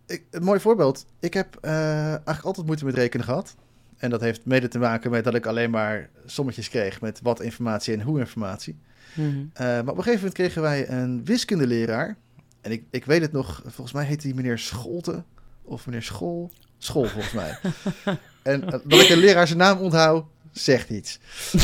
ik, 0.06 0.24
een 0.32 0.44
mooi 0.44 0.60
voorbeeld. 0.60 1.06
Ik 1.20 1.34
heb 1.34 1.58
eigenlijk 1.62 2.44
altijd 2.44 2.66
moeite 2.66 2.86
met 2.86 2.96
rekenen 2.96 3.26
gehad. 3.26 3.56
En 3.98 4.10
dat 4.10 4.22
heeft 4.22 4.46
mede 4.46 4.68
te 4.68 4.80
maken 4.80 5.12
met 5.12 5.24
dat 5.24 5.36
ik 5.36 5.46
alleen 5.46 5.70
maar 5.70 6.10
sommetjes 6.26 6.70
kreeg 6.70 7.02
met 7.02 7.20
wat 7.22 7.42
informatie 7.42 7.94
en 7.94 8.02
hoe 8.02 8.20
informatie. 8.20 8.80
Mhm. 9.14 9.46
Eh, 9.54 9.66
maar 9.66 9.80
op 9.80 9.88
een 9.88 10.04
gegeven 10.04 10.16
moment 10.16 10.34
kregen 10.34 10.62
wij 10.62 10.90
een 10.90 11.26
wiskundeleraar. 11.26 12.18
En 12.62 12.72
ik, 12.72 12.84
ik 12.90 13.06
weet 13.06 13.22
het 13.22 13.32
nog, 13.32 13.62
volgens 13.66 13.92
mij 13.92 14.06
heette 14.06 14.28
hij 14.28 14.36
meneer 14.36 14.58
Scholte. 14.58 15.24
Of 15.64 15.86
meneer 15.86 16.04
School. 16.04 16.52
School, 16.78 17.06
volgens 17.06 17.34
mij. 17.34 17.58
en 18.42 18.64
eh, 18.64 18.80
dat 18.84 19.02
ik 19.02 19.10
een 19.10 19.18
leraar 19.18 19.48
zijn 19.48 19.60
naam 19.60 19.78
onthoud, 19.78 20.26
zegt 20.52 20.90
iets. 20.90 21.20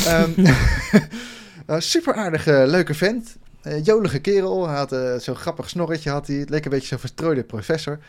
Ehm 0.05 0.31
nou, 1.67 1.81
super 1.81 2.13
aardige, 2.13 2.63
leuke 2.67 2.93
vent. 2.93 3.37
Eh, 3.61 3.85
jolige 3.85 4.19
kerel. 4.19 4.67
Hij 4.67 4.77
had 4.77 5.23
zo'n 5.23 5.35
grappig 5.35 5.69
snorretje. 5.69 6.09
Had 6.09 6.27
hij. 6.27 6.35
Het 6.35 6.49
leek 6.49 6.65
een 6.65 6.71
beetje 6.71 6.87
zo'n 6.87 6.99
verstrooide 6.99 7.43
professor. 7.43 7.99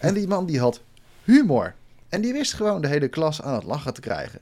En 0.00 0.14
die 0.14 0.26
man 0.26 0.46
die 0.46 0.60
had 0.60 0.82
humor. 1.24 1.74
En 2.08 2.20
die 2.20 2.32
wist 2.32 2.54
gewoon 2.54 2.80
de 2.80 2.88
hele 2.88 3.08
klas 3.08 3.42
aan 3.42 3.54
het 3.54 3.64
lachen 3.64 3.94
te 3.94 4.00
krijgen. 4.00 4.40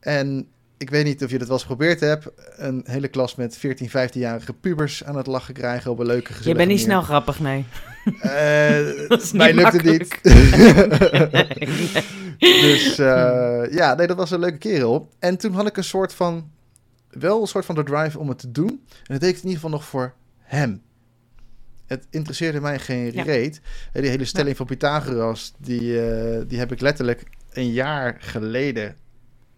En 0.00 0.48
ik 0.82 0.90
weet 0.90 1.04
niet 1.04 1.24
of 1.24 1.30
je 1.30 1.38
dat 1.38 1.46
wel 1.46 1.56
eens 1.56 1.66
geprobeerd 1.66 2.00
hebt. 2.00 2.28
Een 2.56 2.84
hele 2.86 3.08
klas 3.08 3.34
met 3.34 3.56
14, 3.56 3.88
15-jarige 3.88 4.52
pubers 4.52 5.04
aan 5.04 5.16
het 5.16 5.26
lachen 5.26 5.54
krijgen 5.54 5.90
op 5.90 5.98
een 5.98 6.06
leuke 6.06 6.32
gezellige 6.32 6.48
je 6.48 6.54
bent 6.54 6.68
niet 6.68 6.80
snel 6.80 7.02
grappig, 7.02 7.40
nee. 7.40 7.64
Dat 9.08 9.22
is 9.22 9.32
niet 9.32 9.42
mij 9.42 9.54
lukt 9.54 9.72
het 9.72 9.82
niet. 9.82 10.18
Nee, 12.38 12.50
nee. 12.52 12.60
dus 12.60 12.98
eh, 12.98 13.62
ja, 13.70 13.94
nee, 13.94 14.06
dat 14.06 14.16
was 14.16 14.30
een 14.30 14.40
leuke 14.40 14.58
kerel. 14.58 15.08
En 15.18 15.36
toen 15.36 15.52
had 15.52 15.66
ik 15.66 15.76
een 15.76 15.84
soort 15.84 16.14
van, 16.14 16.50
wel 17.10 17.40
een 17.40 17.46
soort 17.46 17.64
van 17.64 17.74
de 17.74 17.82
drive 17.82 18.18
om 18.18 18.28
het 18.28 18.38
te 18.38 18.52
doen. 18.52 18.68
En 18.68 19.12
dat 19.12 19.20
deed 19.20 19.30
ik 19.30 19.36
in 19.36 19.48
ieder 19.48 19.54
geval 19.54 19.70
nog 19.70 19.84
voor 19.84 20.14
hem. 20.38 20.82
Het 21.86 22.06
interesseerde 22.10 22.60
mij 22.60 22.78
geen 22.78 23.10
reet. 23.10 23.60
Eh, 23.92 24.02
Die 24.02 24.10
hele 24.10 24.24
stelling 24.24 24.56
van 24.56 24.66
Pythagoras, 24.66 25.52
die, 25.58 26.00
eh, 26.10 26.40
die 26.46 26.58
heb 26.58 26.72
ik 26.72 26.80
letterlijk 26.80 27.24
een 27.52 27.72
jaar 27.72 28.16
geleden 28.18 28.96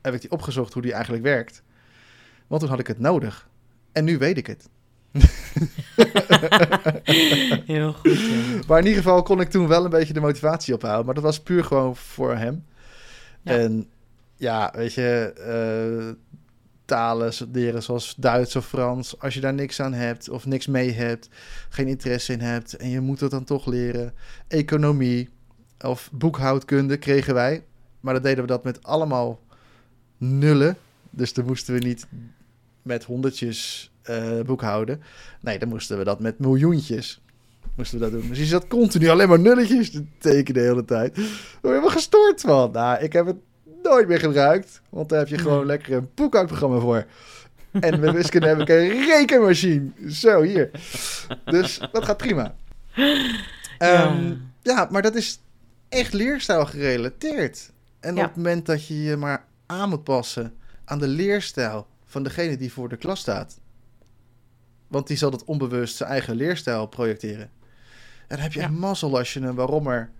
heb 0.02 0.14
ik 0.14 0.20
die 0.20 0.30
opgezocht 0.30 0.72
hoe 0.72 0.82
die 0.82 0.92
eigenlijk 0.92 1.22
werkt. 1.22 1.62
Want 2.46 2.60
toen 2.60 2.70
had 2.70 2.78
ik 2.80 2.86
het 2.86 2.98
nodig. 2.98 3.48
En 3.92 4.04
nu 4.04 4.18
weet 4.18 4.36
ik 4.36 4.46
het. 4.46 4.68
Heel 7.66 7.92
goed. 7.92 8.66
Maar 8.66 8.78
in 8.78 8.86
ieder 8.86 9.02
geval 9.02 9.22
kon 9.22 9.40
ik 9.40 9.50
toen 9.50 9.68
wel 9.68 9.84
een 9.84 9.90
beetje 9.90 10.12
de 10.12 10.20
motivatie 10.20 10.74
ophouden. 10.74 11.04
Maar 11.06 11.14
dat 11.14 11.22
was 11.24 11.40
puur 11.42 11.64
gewoon 11.64 11.96
voor 11.96 12.36
hem. 12.36 12.64
Ja. 13.42 13.52
En 13.58 13.88
ja, 14.36 14.72
weet 14.76 14.94
je, 14.94 15.32
eh, 15.36 16.14
talen 16.84 17.32
leren 17.52 17.82
zoals 17.82 18.14
Duits 18.16 18.56
of 18.56 18.66
Frans. 18.66 19.20
Als 19.20 19.34
je 19.34 19.40
daar 19.40 19.54
niks 19.54 19.80
aan 19.80 19.92
hebt 19.92 20.28
of 20.28 20.46
niks 20.46 20.66
mee 20.66 20.92
hebt, 20.92 21.28
geen 21.68 21.88
interesse 21.88 22.32
in 22.32 22.40
hebt 22.40 22.76
en 22.76 22.88
je 22.88 23.00
moet 23.00 23.20
het 23.20 23.30
dan 23.30 23.44
toch 23.44 23.66
leren. 23.66 24.14
Economie 24.48 25.28
of 25.80 26.10
boekhoudkunde 26.12 26.96
kregen 26.96 27.34
wij. 27.34 27.64
Maar 28.00 28.14
dan 28.14 28.22
deden 28.22 28.42
we 28.42 28.48
dat 28.48 28.64
met 28.64 28.82
allemaal 28.82 29.40
nullen. 30.16 30.76
Dus 31.10 31.32
dan 31.32 31.44
moesten 31.44 31.74
we 31.74 31.80
niet 31.80 32.06
met 32.82 33.04
honderdjes 33.04 33.90
eh, 34.02 34.40
boekhouden. 34.40 35.02
Nee, 35.40 35.58
dan 35.58 35.68
moesten 35.68 35.98
we 35.98 36.04
dat 36.04 36.20
met 36.20 36.38
miljoentjes. 36.38 37.22
Moesten 37.76 37.98
we 37.98 38.04
dat 38.04 38.20
doen. 38.20 38.28
Dus 38.28 38.38
je 38.38 38.44
zat 38.44 38.66
continu 38.66 39.08
alleen 39.08 39.28
maar 39.28 39.40
nulletjes 39.40 39.90
te 39.90 40.04
tekenen 40.18 40.62
de 40.62 40.68
hele 40.68 40.84
tijd. 40.84 41.14
Daar 41.14 41.24
word 41.24 41.62
je 41.62 41.68
helemaal 41.68 41.90
gestoord 41.90 42.40
van. 42.40 42.70
Nou, 42.72 43.02
ik 43.02 43.12
heb 43.12 43.26
het 43.26 43.36
nooit 43.84 44.08
meer 44.08 44.18
gebruikt. 44.18 44.80
Want 44.88 45.08
daar 45.08 45.18
heb 45.18 45.28
je 45.28 45.38
gewoon 45.38 45.66
lekker 45.66 45.92
een 45.92 46.10
boekhoudprogramma 46.14 46.78
voor. 46.78 47.06
En 47.80 48.00
met 48.00 48.14
wiskunde 48.14 48.46
heb 48.46 48.60
ik 48.60 48.68
een 48.68 48.88
rekenmachine. 48.88 49.90
Zo, 50.10 50.42
hier. 50.42 50.70
Dus 51.44 51.78
dat 51.92 52.04
gaat 52.04 52.16
prima. 52.16 52.54
Ehm, 53.78 54.26
ja. 54.28 54.36
ja, 54.62 54.88
maar 54.90 55.02
dat 55.02 55.14
is 55.14 55.40
echt 55.88 56.12
leerstijl 56.12 56.66
gerelateerd. 56.66 57.72
En 58.00 58.16
op 58.16 58.22
het 58.22 58.36
moment 58.36 58.66
dat 58.66 58.86
je 58.86 59.02
je 59.02 59.16
maar 59.16 59.44
aan 59.66 59.88
moet 59.88 60.04
passen 60.04 60.54
aan 60.84 60.98
de 60.98 61.08
leerstijl 61.08 61.86
van 62.06 62.22
degene 62.22 62.56
die 62.56 62.72
voor 62.72 62.88
de 62.88 62.96
klas 62.96 63.20
staat. 63.20 63.60
Want 64.88 65.06
die 65.06 65.16
zal 65.16 65.30
dat 65.30 65.44
onbewust 65.44 65.96
zijn 65.96 66.10
eigen 66.10 66.36
leerstijl 66.36 66.86
projecteren. 66.86 67.50
En 68.28 68.36
dan 68.36 68.38
heb 68.38 68.52
je 68.52 68.60
ja. 68.60 68.68
mazzel 68.68 69.18
als 69.18 69.32
je 69.32 69.40
een 69.40 69.54
waarommer 69.54 70.10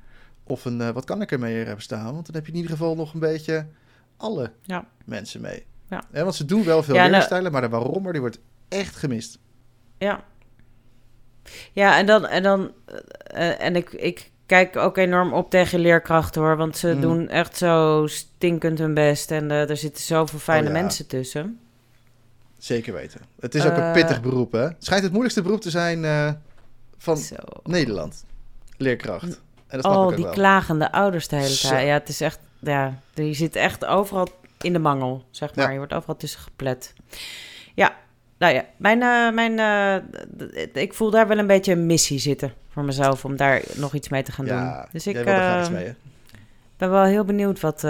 of 0.44 0.64
een 0.64 0.80
uh, 0.80 0.90
wat 0.90 1.04
kan 1.04 1.22
ik 1.22 1.32
ermee 1.32 1.64
hebben 1.64 1.82
staan. 1.82 2.14
Want 2.14 2.26
dan 2.26 2.34
heb 2.34 2.44
je 2.44 2.50
in 2.50 2.56
ieder 2.56 2.70
geval 2.70 2.94
nog 2.94 3.14
een 3.14 3.20
beetje 3.20 3.66
alle 4.16 4.52
ja. 4.62 4.86
mensen 5.04 5.40
mee. 5.40 5.64
Ja. 5.88 6.02
want 6.10 6.34
ze 6.34 6.44
doen 6.44 6.64
wel 6.64 6.82
veel 6.82 6.94
ja, 6.94 7.08
leerstijlen, 7.08 7.52
maar 7.52 7.60
de 7.60 7.68
waarommer 7.68 8.12
die 8.12 8.20
wordt 8.20 8.38
echt 8.68 8.96
gemist. 8.96 9.38
Ja. 9.98 10.24
Ja, 11.72 11.98
en 11.98 12.06
dan, 12.06 12.26
en 12.26 12.42
dan, 12.42 12.72
uh, 13.34 13.60
en 13.62 13.76
ik, 13.76 13.92
ik 13.92 14.30
kijk 14.46 14.76
ook 14.76 14.96
enorm 14.96 15.32
op 15.32 15.50
tegen 15.50 15.78
leerkrachten 15.78 16.42
hoor. 16.42 16.56
Want 16.56 16.76
ze 16.76 16.94
mm. 16.94 17.00
doen 17.00 17.28
echt 17.28 17.56
zo 17.56 18.04
stinkend 18.06 18.78
hun 18.78 18.94
best. 18.94 19.30
En 19.30 19.44
uh, 19.44 19.70
er 19.70 19.76
zitten 19.76 20.02
zoveel 20.02 20.38
fijne 20.38 20.68
oh, 20.68 20.74
ja. 20.74 20.80
mensen 20.80 21.06
tussen. 21.06 21.60
Zeker 22.58 22.92
weten. 22.92 23.20
Het 23.40 23.54
is 23.54 23.66
ook 23.66 23.76
een 23.76 23.92
pittig 23.92 24.20
beroep, 24.20 24.52
hè? 24.52 24.62
Het 24.62 24.84
schijnt 24.84 25.02
het 25.02 25.12
moeilijkste 25.12 25.42
beroep 25.42 25.60
te 25.60 25.70
zijn 25.70 26.38
van 26.98 27.16
zo. 27.16 27.36
Nederland. 27.62 28.24
Leerkracht. 28.76 29.42
En 29.74 29.80
dat 29.80 29.96
oh, 29.96 30.14
die 30.16 30.24
wel. 30.24 30.32
klagende 30.32 30.92
ouders 30.92 31.28
de 31.28 31.36
hele 31.36 31.56
tijd. 31.56 31.86
Ja, 31.86 31.92
het 31.92 32.08
is 32.08 32.20
echt... 32.20 32.38
Ja, 32.58 32.94
je 33.14 33.34
zit 33.34 33.56
echt 33.56 33.84
overal 33.84 34.28
in 34.60 34.72
de 34.72 34.78
mangel, 34.78 35.24
zeg 35.30 35.54
maar. 35.54 35.64
Ja. 35.64 35.70
Je 35.70 35.76
wordt 35.78 35.92
overal 35.92 36.16
tussen 36.16 36.40
geplet. 36.40 36.92
Ja, 37.74 37.94
nou 38.38 38.54
ja, 38.54 38.64
mijn, 38.76 39.00
uh, 39.00 39.30
mijn, 39.32 39.58
uh, 39.58 40.82
ik 40.82 40.94
voel 40.94 41.10
daar 41.10 41.28
wel 41.28 41.38
een 41.38 41.46
beetje 41.46 41.72
een 41.72 41.86
missie 41.86 42.18
zitten 42.18 42.52
voor 42.68 42.84
mezelf 42.84 43.24
om 43.24 43.36
daar 43.36 43.62
nog 43.74 43.94
iets 43.94 44.08
mee 44.08 44.22
te 44.22 44.32
gaan 44.32 44.46
ja, 44.46 44.76
doen. 44.80 44.88
Dus 44.92 45.06
ik 45.06 45.26
uh, 45.26 45.68
mee, 45.68 45.94
ben 46.76 46.90
wel 46.90 47.04
heel 47.04 47.24
benieuwd 47.24 47.60
wat, 47.60 47.80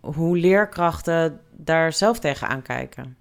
hoe 0.00 0.38
leerkrachten 0.38 1.40
daar 1.50 1.92
zelf 1.92 2.18
tegen 2.18 2.62
kijken. 2.62 3.16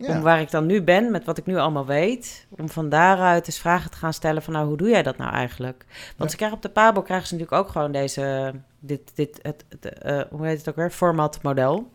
Ja. 0.00 0.16
Om 0.16 0.20
waar 0.20 0.40
ik 0.40 0.50
dan 0.50 0.66
nu 0.66 0.82
ben, 0.82 1.10
met 1.10 1.24
wat 1.24 1.38
ik 1.38 1.46
nu 1.46 1.56
allemaal 1.56 1.86
weet, 1.86 2.46
om 2.48 2.68
van 2.68 2.88
daaruit 2.88 3.46
eens 3.46 3.58
vragen 3.58 3.90
te 3.90 3.96
gaan 3.96 4.12
stellen 4.12 4.42
van 4.42 4.52
nou, 4.52 4.66
hoe 4.66 4.76
doe 4.76 4.88
jij 4.88 5.02
dat 5.02 5.16
nou 5.16 5.32
eigenlijk? 5.32 5.84
Want 5.88 6.16
ja. 6.16 6.28
ze 6.28 6.36
krijgen 6.36 6.56
op 6.56 6.62
de 6.62 6.68
Pabo 6.68 7.02
krijgen 7.02 7.26
ze 7.26 7.34
natuurlijk 7.34 7.62
ook 7.62 7.72
gewoon 7.72 7.92
deze, 7.92 8.54
dit, 8.78 9.12
dit, 9.14 9.38
het, 9.42 9.64
het 9.68 10.28
hoe 10.30 10.46
heet 10.46 10.58
het 10.58 10.68
ook 10.68 10.76
weer, 10.76 10.90
format 10.90 11.42
model. 11.42 11.90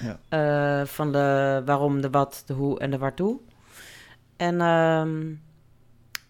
Ja. 0.00 0.80
Uh, 0.80 0.86
van 0.86 1.12
de 1.12 1.62
waarom, 1.64 2.00
de 2.00 2.10
wat, 2.10 2.42
de 2.46 2.52
hoe 2.52 2.78
en 2.78 2.90
de 2.90 2.98
waartoe. 2.98 3.38
En, 4.36 4.60
um, 4.60 5.42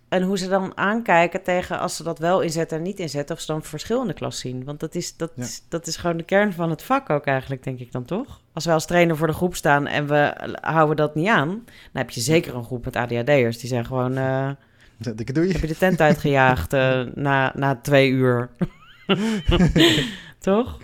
en 0.09 0.23
hoe 0.23 0.39
ze 0.39 0.49
dan 0.49 0.77
aankijken 0.77 1.43
tegen 1.43 1.79
als 1.79 1.97
ze 1.97 2.03
dat 2.03 2.19
wel 2.19 2.41
inzetten 2.41 2.77
en 2.77 2.83
niet 2.83 2.99
inzetten, 2.99 3.35
of 3.35 3.41
ze 3.41 3.53
dan 3.53 3.63
verschil 3.63 4.01
in 4.01 4.07
de 4.07 4.15
klas 4.15 4.39
zien. 4.39 4.65
Want 4.65 4.81
dat 4.81 4.95
is, 4.95 5.17
dat, 5.17 5.31
ja. 5.35 5.43
is, 5.43 5.63
dat 5.69 5.87
is 5.87 5.97
gewoon 5.97 6.17
de 6.17 6.23
kern 6.23 6.53
van 6.53 6.71
het 6.71 6.83
vak 6.83 7.11
ook 7.11 7.27
eigenlijk, 7.27 7.63
denk 7.63 7.79
ik 7.79 7.93
dan 7.93 8.05
toch? 8.05 8.41
Als 8.53 8.65
we 8.65 8.73
als 8.73 8.87
trainer 8.87 9.17
voor 9.17 9.27
de 9.27 9.33
groep 9.33 9.57
staan 9.57 9.87
en 9.87 10.07
we 10.07 10.35
houden 10.61 10.97
dat 10.97 11.15
niet 11.15 11.29
aan, 11.29 11.49
dan 11.49 11.67
heb 11.93 12.11
je 12.11 12.21
zeker 12.21 12.55
een 12.55 12.65
groep 12.65 12.85
met 12.85 12.97
ADHD'ers. 12.97 13.59
Die 13.59 13.69
zijn 13.69 13.87
gewoon... 13.87 14.19
Uh, 14.19 14.51
Dikke 14.99 15.33
doei. 15.33 15.53
Heb 15.53 15.61
je 15.61 15.67
de 15.67 15.77
tent 15.77 16.01
uitgejaagd 16.01 16.73
uh, 16.73 17.03
na, 17.15 17.53
na 17.55 17.77
twee 17.83 18.11
uur. 18.11 18.51
toch? 20.39 20.79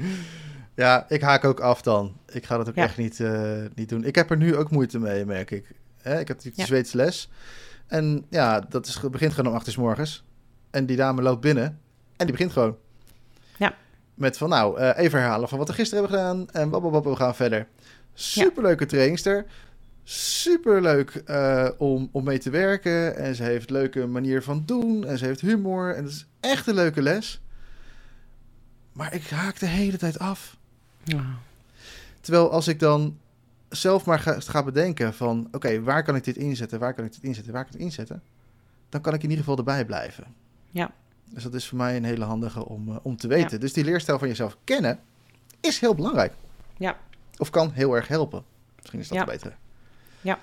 Ja, 0.74 1.04
ik 1.08 1.22
haak 1.22 1.44
ook 1.44 1.60
af 1.60 1.82
dan. 1.82 2.16
Ik 2.32 2.46
ga 2.46 2.56
dat 2.56 2.68
ook 2.68 2.74
echt 2.74 2.96
niet, 2.96 3.18
uh, 3.18 3.62
niet 3.74 3.88
doen. 3.88 4.04
Ik 4.04 4.14
heb 4.14 4.30
er 4.30 4.36
nu 4.36 4.56
ook 4.56 4.70
moeite 4.70 4.98
mee, 4.98 5.24
merk 5.24 5.50
ik. 5.50 5.72
Hè? 6.02 6.20
Ik 6.20 6.28
heb 6.28 6.40
die 6.40 6.52
ja. 6.54 6.64
Zweedse 6.64 6.96
les. 6.96 7.30
En 7.94 8.26
ja, 8.30 8.60
dat 8.60 8.86
is, 8.86 9.00
begint 9.00 9.32
gewoon 9.32 9.50
om 9.50 9.56
acht 9.56 9.66
uur 9.66 9.72
s 9.72 9.76
morgens. 9.76 10.24
En 10.70 10.86
die 10.86 10.96
dame 10.96 11.22
loopt 11.22 11.40
binnen. 11.40 11.80
En 12.16 12.26
die 12.26 12.30
begint 12.30 12.52
gewoon. 12.52 12.76
Ja. 13.58 13.74
Met 14.14 14.36
van 14.36 14.48
nou, 14.48 14.80
uh, 14.80 14.90
even 14.96 15.18
herhalen 15.18 15.48
van 15.48 15.58
wat 15.58 15.68
we 15.68 15.74
gisteren 15.74 16.04
hebben 16.04 16.20
gedaan. 16.20 16.50
En 16.50 16.70
wat 16.70 17.04
we 17.04 17.16
gaan 17.16 17.34
verder. 17.34 17.66
Superleuke 18.14 18.82
ja. 18.82 18.88
trainster. 18.88 19.46
Superleuk 20.04 21.22
uh, 21.26 21.68
om, 21.78 22.08
om 22.12 22.24
mee 22.24 22.38
te 22.38 22.50
werken. 22.50 23.16
En 23.16 23.34
ze 23.34 23.42
heeft 23.42 23.70
een 23.70 23.76
leuke 23.76 24.06
manier 24.06 24.42
van 24.42 24.62
doen. 24.66 25.04
En 25.06 25.18
ze 25.18 25.24
heeft 25.24 25.40
humor. 25.40 25.94
En 25.94 26.04
het 26.04 26.12
is 26.12 26.26
echt 26.40 26.66
een 26.66 26.74
leuke 26.74 27.02
les. 27.02 27.40
Maar 28.92 29.14
ik 29.14 29.28
haak 29.28 29.58
de 29.58 29.66
hele 29.66 29.96
tijd 29.96 30.18
af. 30.18 30.56
Ja. 31.02 31.24
Terwijl 32.20 32.50
als 32.50 32.68
ik 32.68 32.78
dan 32.78 33.18
zelf 33.74 34.04
maar 34.04 34.18
ga, 34.18 34.40
ga 34.40 34.62
bedenken 34.62 35.14
van... 35.14 35.48
oké, 35.52 35.82
waar 35.82 36.02
kan 36.02 36.16
ik 36.16 36.24
dit 36.24 36.36
inzetten, 36.36 36.78
waar 36.78 36.94
kan 36.94 37.04
ik 37.04 37.12
dit 37.12 37.22
inzetten, 37.22 37.52
waar 37.52 37.62
kan 37.62 37.72
ik 37.72 37.78
het 37.78 37.86
inzetten... 37.86 38.22
dan 38.88 39.00
kan 39.00 39.14
ik 39.14 39.22
in 39.22 39.28
ieder 39.28 39.44
geval 39.44 39.58
erbij 39.58 39.84
blijven. 39.84 40.24
Ja. 40.70 40.90
Dus 41.30 41.42
dat 41.42 41.54
is 41.54 41.68
voor 41.68 41.78
mij 41.78 41.96
een 41.96 42.04
hele 42.04 42.24
handige 42.24 42.66
om, 42.66 42.88
uh, 42.88 42.96
om 43.02 43.16
te 43.16 43.28
weten. 43.28 43.50
Ja. 43.50 43.58
Dus 43.58 43.72
die 43.72 43.84
leerstijl 43.84 44.18
van 44.18 44.28
jezelf 44.28 44.56
kennen 44.64 45.00
is 45.60 45.80
heel 45.80 45.94
belangrijk. 45.94 46.32
Ja. 46.76 46.96
Of 47.38 47.50
kan 47.50 47.70
heel 47.72 47.94
erg 47.94 48.08
helpen. 48.08 48.44
Misschien 48.76 49.00
is 49.00 49.08
dat 49.08 49.18
ja. 49.18 49.24
beter. 49.24 49.56
Ja. 50.20 50.38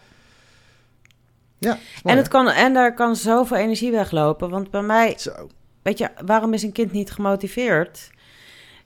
Ja, 1.57 1.77
en, 2.03 2.17
het 2.17 2.27
kan, 2.27 2.49
en 2.49 2.73
daar 2.73 2.93
kan 2.93 3.15
zoveel 3.15 3.57
energie 3.57 3.91
weglopen. 3.91 4.49
Want 4.49 4.71
bij 4.71 4.81
mij... 4.81 5.13
Zo. 5.17 5.49
Weet 5.81 5.97
je, 5.97 6.09
waarom 6.25 6.53
is 6.53 6.63
een 6.63 6.71
kind 6.71 6.91
niet 6.91 7.11
gemotiveerd? 7.11 8.09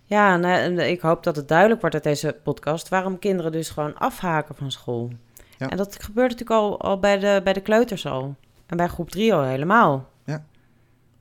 Ja, 0.06 0.41
en, 0.41 0.80
ik 0.80 1.02
hoop 1.02 1.24
dat 1.24 1.36
het 1.36 1.48
duidelijk 1.48 1.82
wordt 1.82 1.96
uit 1.96 2.04
deze 2.04 2.39
podcast 2.44 2.89
waarom 2.89 3.20
kinderen 3.20 3.52
dus 3.52 3.70
gewoon 3.70 3.98
afhaken 3.98 4.56
van 4.56 4.72
school. 4.72 5.12
Ja. 5.58 5.70
En 5.70 5.78
dat 5.78 6.04
gebeurt 6.04 6.32
natuurlijk 6.32 6.60
al, 6.60 6.82
al 6.82 7.00
bij, 7.00 7.20
de, 7.20 7.41
bij 7.44 7.54
de 7.54 7.62
kleuters 7.62 8.06
al. 8.06 8.36
En 8.65 8.78
bij 8.78 8.88
groep 8.88 9.10
3 9.10 9.34
al 9.34 9.44
helemaal. 9.44 10.10
Ja. 10.24 10.46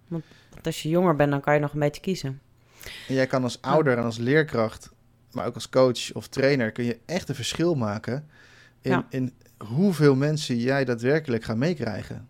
Want, 0.08 0.24
als 0.62 0.82
je 0.82 0.88
jonger 0.88 1.16
bent, 1.16 1.30
dan 1.30 1.40
kan 1.40 1.54
je 1.54 1.60
nog 1.60 1.72
een 1.72 1.80
beetje 1.80 2.00
kiezen. 2.00 2.40
En 3.08 3.14
jij 3.14 3.26
kan 3.26 3.42
als 3.42 3.62
ouder 3.62 3.98
en 3.98 4.04
als 4.04 4.18
leerkracht, 4.18 4.90
maar 5.32 5.46
ook 5.46 5.54
als 5.54 5.68
coach 5.68 6.12
of 6.12 6.28
trainer, 6.28 6.72
kun 6.72 6.84
je 6.84 6.98
echt 7.06 7.28
een 7.28 7.34
verschil 7.34 7.74
maken 7.74 8.28
in, 8.80 8.90
ja. 8.90 9.06
in 9.08 9.32
hoeveel 9.58 10.14
mensen 10.14 10.56
jij 10.56 10.84
daadwerkelijk 10.84 11.44
gaat 11.44 11.56
meekrijgen. 11.56 12.28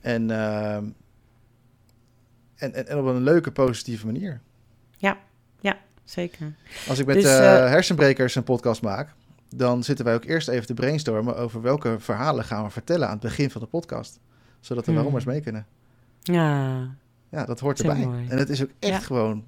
En, 0.00 0.28
uh, 0.28 0.74
en, 0.74 0.94
en, 2.54 2.86
en 2.86 2.98
op 2.98 3.06
een 3.06 3.22
leuke, 3.22 3.52
positieve 3.52 4.06
manier. 4.06 4.40
Ja, 4.98 5.18
ja, 5.60 5.78
zeker. 6.04 6.54
Als 6.88 6.98
ik 6.98 7.06
met 7.06 7.14
dus, 7.14 7.24
uh, 7.24 7.40
hersenbrekers 7.40 8.34
een 8.34 8.44
podcast 8.44 8.82
maak, 8.82 9.14
dan 9.48 9.84
zitten 9.84 10.04
wij 10.04 10.14
ook 10.14 10.24
eerst 10.24 10.48
even 10.48 10.66
te 10.66 10.74
brainstormen 10.74 11.36
over 11.36 11.62
welke 11.62 11.96
verhalen 11.98 12.44
gaan 12.44 12.64
we 12.64 12.70
vertellen 12.70 13.06
aan 13.06 13.12
het 13.12 13.22
begin 13.22 13.50
van 13.50 13.60
de 13.60 13.66
podcast. 13.66 14.20
Zodat 14.60 14.84
de 14.84 14.90
hmm. 14.90 14.94
waarommers 14.94 15.24
mee 15.24 15.40
kunnen. 15.40 15.66
Ja. 16.22 16.78
Ja, 17.28 17.44
dat 17.44 17.60
hoort 17.60 17.80
erbij. 17.80 18.06
Mooi. 18.06 18.26
En 18.28 18.38
het 18.38 18.48
is 18.48 18.62
ook 18.62 18.70
echt 18.78 18.92
ja. 18.92 18.98
gewoon 18.98 19.44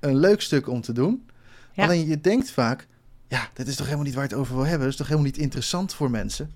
een 0.00 0.16
leuk 0.16 0.40
stuk 0.40 0.68
om 0.68 0.80
te 0.80 0.92
doen. 0.92 1.26
Ja. 1.72 1.84
Alleen 1.84 2.06
je 2.06 2.20
denkt 2.20 2.50
vaak, 2.50 2.86
ja, 3.28 3.48
dit 3.52 3.68
is 3.68 3.76
toch 3.76 3.84
helemaal 3.86 4.06
niet 4.06 4.14
waar 4.14 4.24
het 4.24 4.34
over 4.34 4.54
wil 4.54 4.64
hebben. 4.64 4.80
Dat 4.80 4.90
is 4.90 4.96
toch 4.96 5.06
helemaal 5.06 5.30
niet 5.30 5.38
interessant 5.38 5.94
voor 5.94 6.10
mensen. 6.10 6.50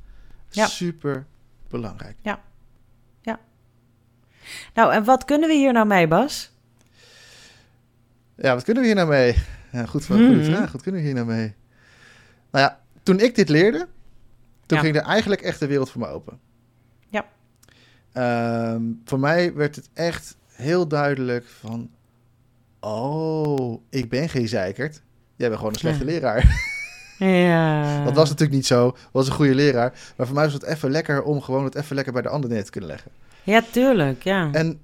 Ja. 0.50 0.66
Super 0.66 1.26
belangrijk. 1.68 2.16
Ja. 2.20 2.40
Ja. 3.20 3.38
Nou, 4.74 4.92
en 4.92 5.04
wat 5.04 5.24
kunnen 5.24 5.48
we 5.48 5.54
hier 5.54 5.72
nou 5.72 5.86
mee, 5.86 6.08
Bas? 6.08 6.52
Ja, 8.36 8.54
wat 8.54 8.64
kunnen 8.64 8.82
we 8.82 8.88
hier 8.88 8.98
nou 8.98 9.08
mee? 9.08 9.36
Ja, 9.72 9.86
goed, 9.86 10.06
goede 10.06 10.24
hmm. 10.24 10.44
vraag. 10.44 10.72
Wat 10.72 10.82
kunnen 10.82 11.00
we 11.00 11.06
hier 11.06 11.16
nou 11.16 11.26
mee? 11.26 11.54
Nou 12.50 12.64
ja, 12.64 12.80
toen 13.02 13.20
ik 13.20 13.34
dit 13.34 13.48
leerde, 13.48 13.86
toen 14.66 14.78
ja. 14.78 14.84
ging 14.84 14.96
er 14.96 15.02
eigenlijk 15.02 15.40
echt 15.40 15.60
de 15.60 15.66
wereld 15.66 15.90
voor 15.90 16.00
me 16.00 16.06
open. 16.06 16.38
Ja. 17.08 17.24
Um, 18.72 19.00
voor 19.04 19.20
mij 19.20 19.54
werd 19.54 19.76
het 19.76 19.88
echt 19.92 20.36
heel 20.46 20.88
duidelijk 20.88 21.46
van... 21.46 21.90
Oh, 22.80 23.82
ik 23.90 24.08
ben 24.08 24.28
geen 24.28 24.48
zeikert. 24.48 25.02
Jij 25.36 25.48
bent 25.48 25.58
gewoon 25.58 25.72
een 25.72 25.78
slechte 25.78 26.04
ja. 26.04 26.10
leraar. 26.10 26.44
Ja. 27.18 28.04
Dat 28.04 28.14
was 28.14 28.28
natuurlijk 28.28 28.56
niet 28.56 28.66
zo. 28.66 28.96
Was 29.12 29.26
een 29.26 29.32
goede 29.32 29.54
leraar. 29.54 29.92
Maar 30.16 30.26
voor 30.26 30.34
mij 30.34 30.44
was 30.44 30.52
het 30.52 30.62
even 30.62 30.90
lekker 30.90 31.22
om 31.22 31.40
gewoon 31.40 31.64
het 31.64 31.74
even 31.74 31.94
lekker 31.94 32.12
bij 32.12 32.22
de 32.22 32.28
ander 32.28 32.50
neer 32.50 32.64
te 32.64 32.70
kunnen 32.70 32.90
leggen. 32.90 33.10
Ja, 33.42 33.62
tuurlijk. 33.70 34.22
Ja. 34.22 34.48
En 34.52 34.80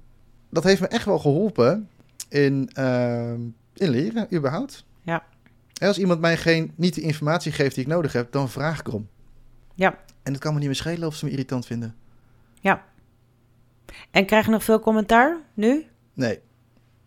dat 0.49 0.63
heeft 0.63 0.81
me 0.81 0.87
echt 0.87 1.05
wel 1.05 1.19
geholpen 1.19 1.89
in, 2.29 2.69
uh, 2.79 3.31
in 3.73 3.89
leren, 3.89 4.27
überhaupt. 4.33 4.85
Ja. 5.01 5.23
En 5.79 5.87
als 5.87 5.97
iemand 5.97 6.19
mij 6.19 6.37
geen, 6.37 6.71
niet 6.75 6.95
de 6.95 7.01
informatie 7.01 7.51
geeft 7.51 7.75
die 7.75 7.83
ik 7.83 7.89
nodig 7.89 8.13
heb, 8.13 8.31
dan 8.31 8.49
vraag 8.49 8.79
ik 8.79 8.87
erom. 8.87 9.07
Ja. 9.75 9.97
En 10.23 10.31
het 10.31 10.41
kan 10.41 10.53
me 10.53 10.59
niet 10.59 10.67
meer 10.67 10.77
schelen 10.77 11.07
of 11.07 11.15
ze 11.15 11.25
me 11.25 11.31
irritant 11.31 11.65
vinden. 11.65 11.95
Ja. 12.59 12.83
En 14.11 14.25
krijg 14.25 14.45
je 14.45 14.51
nog 14.51 14.63
veel 14.63 14.79
commentaar 14.79 15.37
nu? 15.53 15.85
Nee. 16.13 16.39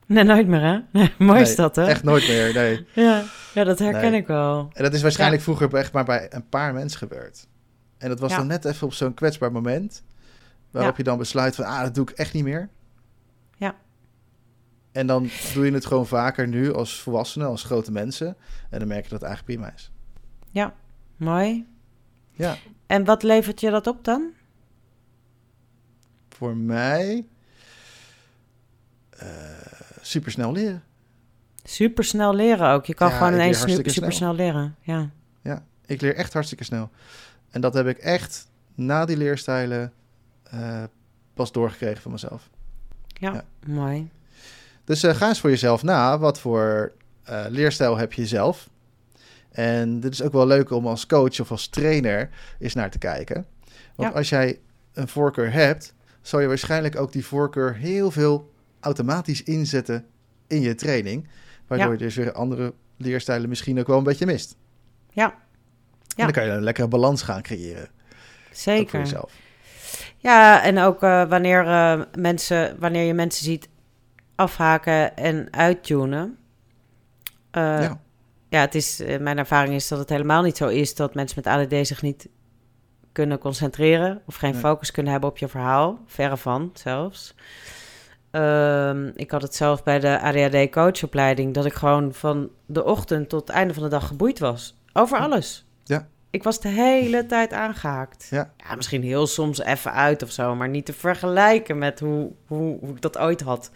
Nee, 0.07 0.25
nooit 0.25 0.47
meer, 0.47 0.61
hè? 0.61 0.81
Nee, 0.99 1.15
mooi 1.19 1.33
nee, 1.33 1.43
is 1.43 1.57
dat, 1.57 1.77
hè? 1.77 1.87
Echt 1.87 2.03
nooit 2.03 2.29
meer, 2.29 2.55
nee. 2.55 2.87
ja. 3.07 3.25
ja, 3.55 3.65
dat 3.65 3.79
herken 3.79 4.11
nee. 4.11 4.21
ik 4.21 4.27
wel. 4.27 4.71
En 4.73 4.83
dat 4.83 4.95
is 4.95 5.03
waarschijnlijk 5.03 5.43
ja. 5.43 5.45
vroeger 5.45 5.79
echt 5.79 5.93
maar 5.93 6.05
bij 6.05 6.27
een 6.31 6.49
paar 6.49 6.75
mensen 6.75 6.99
gebeurd. 6.99 7.47
En 7.99 8.09
dat 8.09 8.21
was 8.21 8.31
ja. 8.31 8.37
dan 8.37 8.47
net 8.47 8.65
even 8.65 8.87
op 8.87 8.93
zo'n 8.93 9.15
kwetsbaar 9.15 9.53
moment... 9.53 10.03
waarop 10.71 10.91
ja. 10.91 10.97
je 10.97 11.03
dan 11.03 11.19
besluit 11.19 11.55
van, 11.55 11.65
ah, 11.65 11.83
dat 11.83 11.95
doe 11.95 12.11
ik 12.11 12.17
echt 12.17 12.33
niet 12.33 12.45
meer. 12.45 12.69
En 14.97 15.07
dan 15.07 15.29
doe 15.55 15.65
je 15.67 15.73
het 15.73 15.87
gewoon 15.87 16.07
vaker 16.07 16.49
nu 16.49 16.73
als 16.73 17.01
volwassenen, 17.01 17.47
als 17.49 17.63
grote 17.65 17.93
mensen. 17.93 18.37
En 18.71 18.79
dan 18.79 18.89
merk 18.89 19.05
je 19.05 19.11
dat 19.11 19.21
het 19.21 19.29
eigenlijk 19.29 19.59
prima 19.59 19.75
is. 19.75 19.91
Ja, 20.51 20.75
mooi. 21.17 21.67
Ja. 22.31 22.57
En 22.87 23.05
wat 23.05 23.23
levert 23.23 23.61
je 23.61 23.71
dat 23.71 23.87
op 23.87 24.05
dan? 24.05 24.31
Voor 26.29 26.57
mij 26.57 27.27
uh, 29.23 29.29
supersnel 30.01 30.53
leren. 30.53 30.83
Supersnel 31.63 32.35
leren 32.35 32.69
ook. 32.71 32.87
Je 32.87 32.95
kan 32.95 33.09
Ja, 33.09 33.17
gewoon 33.17 33.33
ineens 33.33 33.59
hartstikke 33.59 33.91
supersnel 33.91 34.35
leren. 34.35 34.77
Ja. 34.81 35.11
Ja, 35.43 35.65
ik 35.87 36.01
leer 36.01 36.15
echt 36.15 36.33
hartstikke 36.33 36.65
snel. 36.65 36.91
En 37.51 37.61
dat 37.61 37.75
heb 37.75 37.87
ik 37.87 37.99
echt 37.99 38.49
na 38.75 39.05
die 39.05 39.17
leerstijlen 39.17 39.93
eh, 40.43 40.85
pas 41.35 41.53
doorgekregen 41.53 42.03
van 42.03 42.11
mezelf. 42.13 42.51
Ja, 43.07 43.33
Ja. 43.33 43.45
mooi. 43.67 44.11
Dus 44.87 45.03
eh, 45.03 45.14
ga 45.14 45.28
eens 45.28 45.41
voor 45.41 45.51
jezelf 45.51 45.82
na. 45.82 46.18
Wat 46.18 46.41
voor 46.41 46.93
eh, 47.24 47.45
leerstijl 47.49 47.97
heb 47.97 48.12
je 48.12 48.26
zelf? 48.26 48.68
En 49.51 50.01
dit 50.01 50.12
is 50.12 50.22
ook 50.22 50.32
wel 50.32 50.47
leuk 50.47 50.70
om 50.70 50.87
als 50.87 51.07
coach 51.07 51.41
of 51.41 51.51
als 51.51 51.68
trainer 51.68 52.30
eens 52.59 52.74
naar 52.74 52.91
te 52.91 52.99
kijken. 52.99 53.47
Want 53.95 54.11
Ja. 54.12 54.16
als 54.18 54.28
jij 54.28 54.59
een 54.93 55.09
voorkeur 55.09 55.53
hebt, 55.53 55.95
zal 56.22 56.41
je 56.41 56.47
waarschijnlijk 56.47 56.97
ook 57.01 57.12
die 57.12 57.24
voorkeur 57.26 57.74
heel 57.74 58.11
veel 58.11 58.53
automatisch 58.80 59.43
inzetten 59.43 60.07
in 60.47 60.61
je 60.61 60.74
training. 60.74 61.28
Waardoor 61.66 61.87
Ja. 61.87 61.93
je 61.93 61.99
dus 61.99 62.14
weer 62.14 62.32
andere 62.32 62.74
leerstijlen 62.97 63.49
misschien 63.49 63.78
ook 63.78 63.87
wel 63.87 63.99
een 63.99 64.05
beetje 64.05 64.26
mist. 64.26 64.57
Ja, 65.12 65.24
En 65.24 65.32
Ja. 66.16 66.22
dan 66.24 66.32
kan 66.32 66.45
je 66.45 66.51
een 66.51 66.62
lekkere 66.62 66.89
balans 66.89 67.22
gaan 67.22 67.43
creëren. 67.43 67.82
Ook 67.82 67.89
voor 68.47 68.57
zeker. 68.57 68.99
jezelf. 68.99 69.32
Ja, 70.16 70.62
en 70.62 70.78
ook 70.78 71.03
eh, 71.03 71.28
wanneer, 71.28 71.64
mensen, 72.18 72.76
wanneer 72.78 73.05
je 73.05 73.14
mensen 73.14 73.45
ziet 73.45 73.68
afhaken 74.37 75.16
en 75.16 75.49
uittunen. 75.51 76.39
Eh, 77.51 77.62
ja. 77.62 78.01
ja, 78.49 78.61
het 78.61 78.74
is, 78.74 79.01
eh, 79.01 79.18
mijn 79.20 79.39
ervaring 79.39 79.74
is 79.74 79.89
dat 79.89 79.99
het 79.99 80.09
helemaal 80.09 80.43
niet 80.43 80.57
zo 80.57 80.68
is 80.68 80.95
dat 80.95 81.14
mensen 81.14 81.43
met 81.45 81.55
ADD 81.55 81.87
zich 81.87 82.03
niet 82.03 82.28
kunnen 83.12 83.39
concentreren 83.39 84.22
of 84.26 84.37
geen 84.37 84.51
Nee. 84.51 84.61
focus 84.61 84.91
kunnen 84.91 85.12
hebben 85.12 85.30
op 85.30 85.39
je 85.39 85.49
verhaal. 85.49 85.99
Verre 86.07 86.37
van 86.37 86.70
zelfs. 86.74 87.34
Ehm, 88.30 89.11
ik 89.14 89.30
had 89.30 89.43
het 89.43 89.55
zelf 89.55 89.82
bij 89.82 89.99
de 89.99 90.20
ADHD 90.20 90.70
coachopleiding 90.70 91.55
dat 91.55 91.64
ik 91.64 91.72
gewoon 91.74 92.14
van 92.14 92.51
de 92.66 92.84
ochtend 92.84 93.28
tot 93.28 93.41
het 93.41 93.57
einde 93.57 93.74
van 93.74 93.82
de 93.82 93.89
dag 93.89 94.07
geboeid 94.07 94.39
was. 94.39 94.76
Over 94.93 95.18
alles. 95.18 95.64
Ja. 95.84 96.09
Ik 96.31 96.43
was 96.43 96.61
de 96.61 96.68
hele 96.68 97.27
tijd 97.27 97.53
aangehaakt. 97.53 98.27
Ja. 98.31 98.53
misschien 98.77 99.03
heel 99.03 99.27
soms 99.27 99.59
even 99.62 99.93
uit 99.93 100.22
of 100.22 100.31
zo, 100.31 100.55
maar 100.55 100.68
niet 100.68 100.87
te 100.87 100.93
vergelijken 100.93 101.79
met 101.79 102.01
hoe, 102.01 102.33
hoe, 102.47 102.79
hoe 102.81 102.91
ik 102.95 103.01
dat 103.01 103.18
ooit 103.18 103.41
had. 103.41 103.70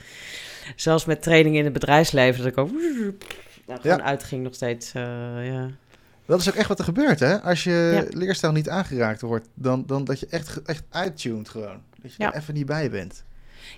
Zelfs 0.77 1.05
met 1.05 1.23
training 1.23 1.57
in 1.57 1.65
het 1.65 1.73
bedrijfsleven, 1.73 2.43
dat 2.43 2.53
ik 2.53 2.59
ook 2.59 2.71
nou, 2.71 3.81
gewoon 3.81 3.97
Ja. 3.97 4.03
uitging 4.03 4.43
nog 4.43 4.55
steeds. 4.55 4.93
eh, 4.95 5.03
ja. 5.47 5.71
Dat 6.27 6.41
is 6.41 6.49
ook 6.49 6.55
echt 6.55 6.69
wat 6.69 6.79
er 6.79 6.85
gebeurt, 6.85 7.21
hè? 7.21 7.41
Als 7.41 7.65
je 7.65 8.07
Ja. 8.11 8.19
leerstijl 8.19 8.53
niet 8.53 8.69
aangeraakt 8.69 9.21
wordt, 9.21 9.49
dan, 9.55 9.85
dan 9.87 10.05
dat 10.05 10.21
je 10.21 10.27
echt, 10.31 10.63
echt 10.63 10.83
uittuned 10.91 11.49
gewoon. 11.49 11.83
Dat 12.03 12.15
je 12.15 12.25
er 12.25 12.35
even 12.35 12.55
niet 12.55 12.67
bij 12.67 12.91
bent. 12.91 13.25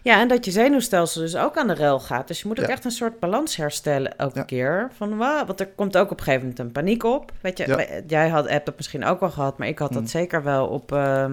Ja, 0.03 0.21
en 0.21 0.29
dat 0.29 0.45
je 0.45 0.51
zenuwstelsel 0.51 1.21
dus 1.23 1.37
ook 1.37 1.57
aan 1.57 1.67
de 1.67 1.75
rel 1.75 2.01
gaat. 2.01 2.29
Dus 2.29 2.41
je 2.43 2.49
moet 2.49 2.61
ook 2.61 2.67
Ja. 2.67 2.73
echt 2.73 2.85
een 2.85 2.91
soort 2.91 3.19
balans 3.21 3.57
herstellen 3.57 4.17
elke 4.19 4.39
Ja. 4.39 4.45
keer. 4.45 4.91
Van, 4.97 5.17
wa- 5.17 5.47
want 5.47 5.61
er 5.61 5.69
komt 5.69 5.97
ook 5.97 6.11
op 6.11 6.19
een 6.19 6.25
gegeven 6.25 6.41
moment 6.41 6.59
een 6.59 6.73
paniek 6.73 7.05
op. 7.05 7.33
Weet 7.41 7.59
je, 7.59 7.67
Ja. 7.69 7.85
jij 8.07 8.29
had, 8.29 8.49
hebt 8.49 8.67
dat 8.67 8.77
misschien 8.77 9.05
ook 9.05 9.21
wel 9.21 9.31
gehad, 9.31 9.59
maar 9.59 9.69
ik 9.69 9.79
had 9.79 9.93
dat 9.93 10.03
Mm. 10.03 10.09
zeker 10.09 10.43
wel 10.43 10.67
op... 10.67 10.93
eh, 10.93 11.25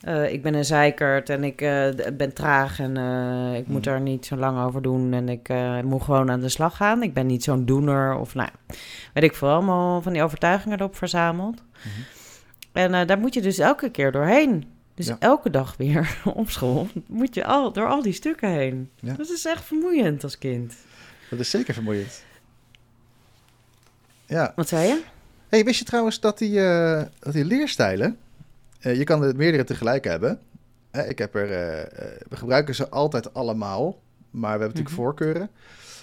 eh, 0.00 0.32
ik 0.32 0.42
ben 0.42 0.54
een 0.54 0.64
zeikert 0.64 1.28
en 1.30 1.44
ik 1.44 1.60
eh, 1.60 1.88
ben 2.12 2.32
traag 2.34 2.78
en 2.80 2.96
eh, 2.96 3.54
ik 3.58 3.66
moet 3.66 3.86
Mm. 3.86 3.92
er 3.92 4.00
niet 4.00 4.26
zo 4.26 4.36
lang 4.36 4.64
over 4.64 4.82
doen 4.82 5.12
en 5.12 5.28
ik 5.28 5.48
moet 5.84 6.02
gewoon 6.02 6.30
aan 6.30 6.40
de 6.40 6.48
slag 6.48 6.76
gaan. 6.76 7.02
Ik 7.02 7.14
ben 7.14 7.26
niet 7.26 7.44
zo'n 7.44 7.64
doener 7.64 8.14
of 8.18 8.34
nou, 8.34 8.48
weet 9.14 9.24
ik 9.24 9.34
veel, 9.34 9.48
allemaal 9.48 10.02
van 10.02 10.12
die 10.12 10.22
overtuigingen 10.22 10.78
erop 10.78 10.96
verzameld. 10.96 11.62
Mhm. 11.78 11.88
En 12.72 13.06
daar 13.06 13.18
moet 13.18 13.34
je 13.34 13.40
dus 13.40 13.58
elke 13.58 13.90
keer 13.90 14.12
doorheen. 14.12 14.71
Dus 14.94 15.06
Ja. 15.06 15.16
elke 15.18 15.50
dag 15.50 15.76
weer 15.76 16.18
op 16.34 16.50
school 16.50 16.88
moet 17.06 17.34
je 17.34 17.44
al, 17.44 17.72
door 17.72 17.88
al 17.88 18.02
die 18.02 18.12
stukken 18.12 18.50
heen. 18.50 18.90
Ja. 19.00 19.14
Dat 19.14 19.28
is 19.30 19.44
echt 19.44 19.64
vermoeiend 19.64 20.24
als 20.24 20.38
kind. 20.38 20.74
Dat 21.30 21.38
is 21.38 21.50
zeker 21.50 21.74
vermoeiend. 21.74 22.22
Ja. 24.26 24.52
Wat 24.56 24.68
zei 24.68 24.86
je? 24.88 25.02
Hey, 25.48 25.64
wist 25.64 25.78
je 25.78 25.84
trouwens 25.84 26.20
dat 26.20 26.38
die, 26.38 26.60
eh, 26.60 27.02
dat 27.18 27.32
die 27.32 27.44
leerstijlen, 27.44 28.18
eh, 28.80 28.96
je 28.96 29.04
kan 29.04 29.22
er 29.22 29.36
meerdere 29.36 29.64
tegelijk 29.64 30.04
hebben. 30.04 30.40
Hè, 30.90 31.02
ik 31.08 31.18
heb 31.18 31.34
er, 31.34 31.50
eh, 31.50 31.80
eh, 31.82 32.20
we 32.28 32.36
gebruiken 32.36 32.74
ze 32.74 32.88
altijd 32.88 33.34
allemaal, 33.34 34.00
maar 34.30 34.58
we 34.58 34.64
hebben 34.64 34.68
natuurlijk 34.68 34.94
Mhm. 34.94 35.02
voorkeuren. 35.02 35.50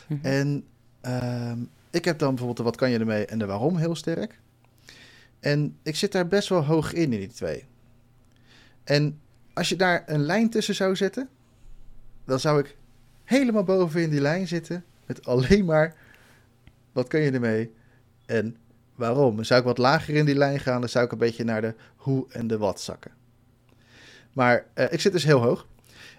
Mhm. 0.07 0.25
En 0.25 0.63
ehm, 1.01 1.57
ik 1.89 2.05
heb 2.05 2.19
dan 2.19 2.27
bijvoorbeeld 2.29 2.57
de 2.57 2.63
wat 2.63 2.75
kan 2.75 2.89
je 2.89 2.99
ermee 2.99 3.25
en 3.25 3.39
de 3.39 3.45
waarom 3.45 3.77
heel 3.77 3.95
sterk. 3.95 4.39
En 5.39 5.77
ik 5.83 5.95
zit 5.95 6.11
daar 6.11 6.27
best 6.27 6.49
wel 6.49 6.65
hoog 6.65 6.93
in, 6.93 7.13
in 7.13 7.19
die 7.19 7.27
twee. 7.27 7.65
En 8.83 9.19
als 9.53 9.69
je 9.69 9.75
daar 9.75 10.03
een 10.05 10.21
lijn 10.21 10.49
tussen 10.49 10.75
zou 10.75 10.95
zetten, 10.95 11.29
dan 12.25 12.39
zou 12.39 12.59
ik 12.59 12.77
helemaal 13.23 13.63
boven 13.63 14.01
in 14.01 14.09
die 14.09 14.21
lijn 14.21 14.47
zitten 14.47 14.85
met 15.05 15.25
alleen 15.25 15.65
maar 15.65 15.95
wat 16.91 17.07
kan 17.07 17.19
je 17.19 17.31
ermee 17.31 17.73
en 18.25 18.57
waarom. 18.95 19.43
Zou 19.43 19.59
ik 19.59 19.65
wat 19.65 19.77
lager 19.77 20.15
in 20.15 20.25
die 20.25 20.35
lijn 20.35 20.59
gaan, 20.59 20.79
dan 20.79 20.89
zou 20.89 21.05
ik 21.05 21.11
een 21.11 21.17
beetje 21.17 21.43
naar 21.43 21.61
de 21.61 21.75
hoe 21.95 22.25
en 22.29 22.47
de 22.47 22.57
wat 22.57 22.81
zakken. 22.81 23.11
Maar 24.33 24.65
eh, 24.73 24.91
ik 24.91 25.01
zit 25.01 25.11
dus 25.11 25.23
heel 25.23 25.41
hoog. 25.41 25.67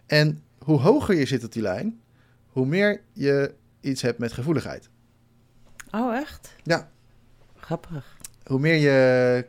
En 0.06 0.42
hoe 0.58 0.78
hoger 0.78 1.14
je 1.14 1.26
zit 1.26 1.44
op 1.44 1.52
die 1.52 1.62
lijn, 1.62 2.00
hoe 2.48 2.66
meer 2.66 3.00
je 3.12 3.54
iets 3.80 4.02
hebt 4.02 4.18
met 4.18 4.32
gevoeligheid. 4.32 4.88
Oh, 5.90 6.16
echt? 6.16 6.54
Ja. 6.62 6.90
Grappig. 7.56 8.16
Hoe 8.46 8.58
meer 8.60 8.74
je 8.74 9.46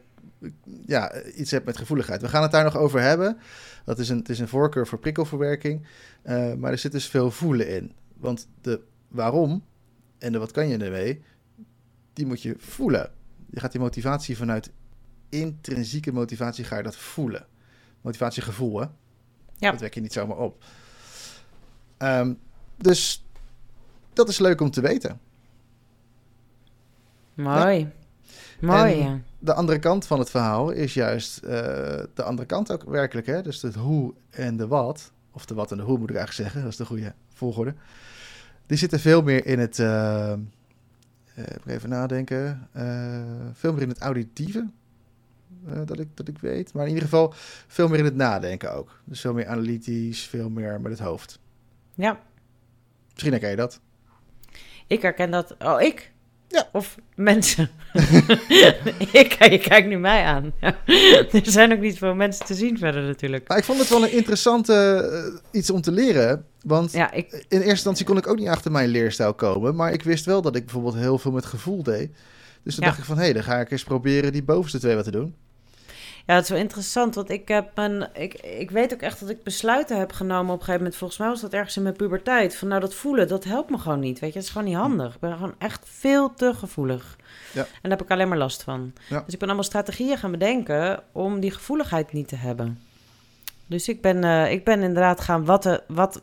ja, 0.86 1.24
iets 1.24 1.52
hebt 1.52 1.66
met 1.66 1.78
gevoeligheid. 1.78 2.22
We 2.22 2.28
gaan 2.28 2.42
het 2.42 2.52
daar 2.52 2.64
nog 2.64 2.78
over 2.78 3.02
hebben. 3.02 3.38
Dat 3.86 4.00
is 4.00 4.10
een, 4.10 4.18
het 4.18 4.30
is 4.30 4.40
een 4.40 4.48
voorkeur 4.48 4.88
voor 4.88 5.00
prikkelverwerking. 5.00 5.86
eh, 6.22 6.54
maar 6.54 6.72
er 6.72 6.78
zit 6.78 6.92
dus 6.92 7.08
veel 7.08 7.32
voelen 7.32 7.70
in. 7.70 7.92
Want 8.18 8.48
de 8.62 8.82
waarom 9.08 9.64
en 10.18 10.32
de 10.32 10.40
wat 10.40 10.52
kan 10.52 10.68
je 10.68 10.78
ermee, 10.78 11.22
die 12.14 12.26
moet 12.26 12.42
je 12.42 12.56
voelen. 12.58 13.12
Je 13.50 13.60
gaat 13.60 13.72
die 13.72 13.82
motivatie 13.82 14.38
vanuit 14.38 14.72
intrinsieke 15.30 16.12
motivatie 16.12 16.64
ga 16.64 16.78
je 16.78 16.84
dat 16.84 16.96
voelen. 16.96 17.46
Motivatiegevoel, 18.02 18.80
hè? 18.80 18.86
Ja. 19.58 19.72
Dat 19.72 19.80
wek 19.80 19.94
je 19.94 20.02
niet 20.02 20.14
zomaar 20.14 20.38
op. 20.38 20.64
Ehm, 21.98 22.34
dus 22.78 23.26
dat 24.14 24.30
is 24.30 24.40
leuk 24.40 24.62
om 24.62 24.72
te 24.72 24.82
weten. 24.82 25.20
Mooi. 27.34 27.90
Mooi, 28.60 29.02
En-. 29.02 29.26
De 29.42 29.54
andere 29.54 29.80
kant 29.80 30.06
van 30.06 30.20
het 30.20 30.30
verhaal 30.30 30.72
is 30.72 30.94
juist 30.94 31.38
eh, 31.38 31.50
de 32.14 32.24
andere 32.24 32.48
kant 32.48 32.72
ook 32.72 32.84
werkelijk. 32.84 33.28
Hè? 33.28 33.42
Dus 33.42 33.62
het 33.62 33.76
hoe 33.76 34.14
en 34.30 34.58
de 34.58 34.68
wat, 34.68 35.12
of 35.32 35.46
de 35.46 35.54
wat 35.54 35.72
en 35.72 35.78
de 35.78 35.84
hoe 35.84 35.98
moet 35.98 36.10
ik 36.10 36.16
eigenlijk 36.16 36.44
zeggen, 36.44 36.62
dat 36.62 36.72
is 36.72 36.78
de 36.78 36.86
goede 36.86 37.14
volgorde. 37.34 37.74
Die 38.66 38.78
zitten 38.78 39.00
veel 39.00 39.22
meer 39.22 39.46
in 39.46 39.60
het, 39.60 39.80
eh, 39.80 40.34
even 41.66 41.90
nadenken, 41.90 42.70
veel 43.54 43.74
meer 43.74 43.82
in 43.82 43.90
het 43.90 44.00
auditieve, 44.00 44.68
dat, 45.86 46.00
ik, 46.00 46.08
dat 46.14 46.28
ik 46.28 46.38
weet. 46.38 46.74
Maar 46.74 46.84
in 46.84 46.90
ieder 46.94 47.04
geval 47.04 47.34
veel 47.68 47.88
meer 47.88 48.00
in 48.00 48.06
het 48.06 48.16
nadenken 48.16 48.74
ook. 48.74 49.02
Dus 49.04 49.22
veel 49.22 49.34
meer 49.34 49.48
analytisch, 49.48 50.28
veel 50.28 50.50
meer 50.50 50.82
met 50.82 50.92
het 50.92 51.00
hoofd. 51.00 51.40
Ja, 51.94 52.20
Misschien 53.12 53.32
herken 53.32 53.50
je 53.50 53.56
dat. 53.56 53.80
ik 54.88 55.02
herken 55.02 55.32
dat. 55.32 55.56
Oh, 55.60 55.82
ik? 55.82 56.12
Ja. 56.52 56.68
Of 56.72 56.96
mensen. 57.16 57.70
ik, 59.12 59.36
je 59.50 59.58
kijkt 59.62 59.88
nu 59.88 59.98
mij 59.98 60.24
aan. 60.24 60.54
Er 61.32 61.42
zijn 61.44 61.72
ook 61.74 61.80
niet 61.80 61.98
veel 61.98 62.16
mensen 62.16 62.46
te 62.46 62.54
zien 62.54 62.78
verder 62.78 63.04
natuurlijk. 63.04 63.48
Maar 63.48 63.58
ik 63.58 63.64
vond 63.64 63.80
het 63.80 63.90
wel 63.90 64.04
een 64.04 64.12
interessante 64.12 64.74
eh, 64.74 65.60
iets 65.60 65.70
om 65.70 65.82
te 65.82 65.92
leren. 65.92 66.46
Want 66.62 66.92
Ja, 66.92 67.12
ik, 67.12 67.32
In 67.32 67.44
eerste 67.50 67.70
instantie 67.70 68.06
kon 68.06 68.18
ik 68.18 68.28
ook 68.28 68.40
niet 68.40 68.48
achter 68.48 68.72
mijn 68.72 68.90
leerstijl 68.90 69.34
komen. 69.34 69.76
Maar 69.76 69.94
ik 69.94 70.04
wist 70.04 70.26
wel 70.26 70.42
dat 70.42 70.56
ik 70.56 70.64
bijvoorbeeld 70.66 70.96
heel 70.96 71.18
veel 71.18 71.32
met 71.32 71.46
gevoel 71.46 71.84
deed. 71.84 72.10
Dus 72.64 72.76
toen 72.76 72.84
Ja. 72.84 72.90
dacht 72.90 72.98
ik 73.02 73.06
van, 73.06 73.18
hé, 73.18 73.34
dan 73.34 73.44
ga 73.44 73.60
ik 73.60 73.72
eens 73.72 73.84
proberen 73.84 74.32
die 74.32 74.44
bovenste 74.44 74.80
twee 74.80 74.96
wat 74.96 75.04
te 75.04 75.12
doen. 75.12 75.36
Ja, 76.32 76.38
het 76.38 76.46
is 76.46 76.52
wel 76.52 76.60
interessant, 76.60 77.16
want 77.16 77.30
ik 77.30 77.48
heb 77.48 77.72
een, 77.76 78.08
ik, 78.14 78.34
ik 78.34 78.72
weet 78.72 78.94
ook 78.94 79.02
echt 79.02 79.20
dat 79.20 79.30
ik 79.30 79.44
besluiten 79.44 80.00
heb 80.00 80.12
genomen 80.12 80.54
op 80.54 80.60
een 80.60 80.66
gegeven 80.66 80.78
moment. 80.78 80.96
Volgens 80.96 81.20
mij 81.20 81.30
was 81.30 81.42
dat 81.42 81.54
ergens 81.54 81.78
in 81.78 81.84
mijn 81.84 81.96
puberteit. 81.96 82.56
Van 82.56 82.68
nou, 82.68 82.82
dat 82.82 82.94
voelen, 82.94 83.28
dat 83.28 83.44
helpt 83.44 83.70
me 83.70 83.78
gewoon 83.78 84.00
niet. 84.00 84.20
Weet 84.20 84.34
je, 84.34 84.38
het 84.38 84.48
is 84.48 84.54
gewoon 84.54 84.68
niet 84.68 84.78
handig. 84.78 85.14
Ik 85.14 85.20
ben 85.20 85.34
gewoon 85.34 85.56
echt 85.58 85.82
veel 85.90 86.34
te 86.34 86.54
gevoelig. 86.54 87.18
Ja. 87.54 87.62
En 87.62 87.68
daar 87.82 87.92
heb 87.92 88.02
ik 88.02 88.12
alleen 88.12 88.28
maar 88.28 88.38
last 88.38 88.64
van. 88.64 88.94
Ja. 89.10 89.22
Dus 89.26 89.34
ik 89.34 89.40
ben 89.40 89.48
allemaal 89.48 89.64
strategieën 89.66 90.18
gaan 90.18 90.32
bedenken 90.32 91.04
om 91.12 91.40
die 91.40 91.52
gevoeligheid 91.52 92.14
niet 92.14 92.28
te 92.28 92.36
hebben. 92.36 92.80
Dus 93.68 93.90
ik 93.90 94.02
ben, 94.02 94.24
eh, 94.24 94.52
ik 94.52 94.64
ben 94.64 94.82
inderdaad 94.82 95.22
gaan 95.22 95.46
wat, 95.46 95.64
de, 95.64 95.84
wat, 95.88 96.22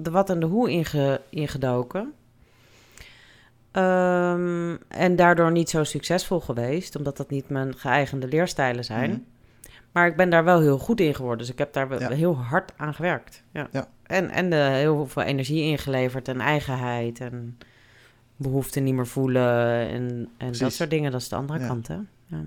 de 0.00 0.10
wat 0.10 0.30
en 0.30 0.40
de 0.40 0.46
hoe 0.46 0.70
inge, 0.70 1.20
ingedoken. 1.28 2.12
Ehm, 3.70 4.76
en 4.88 5.16
daardoor 5.16 5.52
niet 5.52 5.70
zo 5.70 5.84
succesvol 5.84 6.40
geweest, 6.40 6.96
omdat 6.96 7.16
dat 7.16 7.30
niet 7.30 7.48
mijn 7.48 7.78
geëigende 7.78 8.28
leerstijlen 8.28 8.84
zijn. 8.84 9.10
Mhm. 9.10 9.20
Maar 9.94 10.06
ik 10.06 10.16
ben 10.16 10.30
daar 10.30 10.44
wel 10.44 10.60
heel 10.60 10.78
goed 10.78 11.00
in 11.00 11.14
geworden, 11.14 11.38
dus 11.38 11.50
ik 11.50 11.58
heb 11.58 11.72
daar 11.72 11.88
wel 11.88 12.00
Ja. 12.00 12.08
heel 12.10 12.36
hard 12.36 12.72
aan 12.76 12.94
gewerkt. 12.94 13.42
Ja. 13.50 13.68
Ja. 13.72 13.88
En, 14.02 14.30
en 14.30 14.50
de, 14.50 14.56
heel 14.56 15.06
veel 15.06 15.22
energie 15.22 15.62
ingeleverd 15.62 16.28
en 16.28 16.40
eigenheid 16.40 17.20
en 17.20 17.58
behoefte 18.36 18.80
niet 18.80 18.94
meer 18.94 19.06
voelen 19.06 19.88
en, 19.88 20.28
en 20.36 20.52
dat 20.58 20.72
soort 20.72 20.90
dingen. 20.90 21.12
Dat 21.12 21.20
is 21.20 21.28
de 21.28 21.36
andere 21.36 21.66
kant, 21.66 21.88
hè? 21.88 21.94
Ja. 22.26 22.42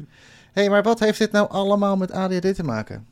hey, 0.52 0.70
maar 0.70 0.84
wat 0.84 1.00
heeft 1.00 1.20
dit 1.20 1.32
nou 1.32 1.50
allemaal 1.50 1.98
met 1.98 2.12
ADHD 2.12 2.56
te 2.56 2.64
maken? 2.64 3.06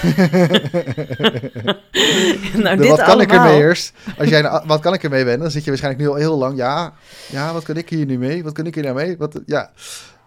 nou, 2.62 2.76
dit 2.76 2.88
wat 2.88 3.02
kan 3.02 3.20
ik 3.20 3.32
ermee 3.32 3.58
eerst? 3.58 3.92
Als 4.18 4.28
jij, 4.28 4.62
wat 4.66 4.80
kan 4.80 4.94
ik 4.94 5.02
ermee 5.02 5.24
ben? 5.24 5.38
Dan 5.38 5.50
zit 5.50 5.64
je 5.64 5.70
waarschijnlijk 5.70 6.04
nu 6.04 6.10
al 6.10 6.16
heel 6.16 6.38
lang. 6.38 6.56
Ja, 6.56 6.92
ja, 7.30 7.52
wat 7.52 7.64
kan 7.64 7.76
ik 7.76 7.88
hier 7.88 8.06
nu 8.06 8.18
mee? 8.18 8.42
Wat 8.42 8.52
kan 8.52 8.66
ik 8.66 8.74
hier 8.74 8.84
nou 8.84 8.94
mee? 8.94 9.16
Wat, 9.16 9.40
ja. 9.46 9.70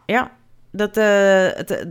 Ja, 0.06 0.32
dat, 0.72 0.90
uh, 0.90 0.94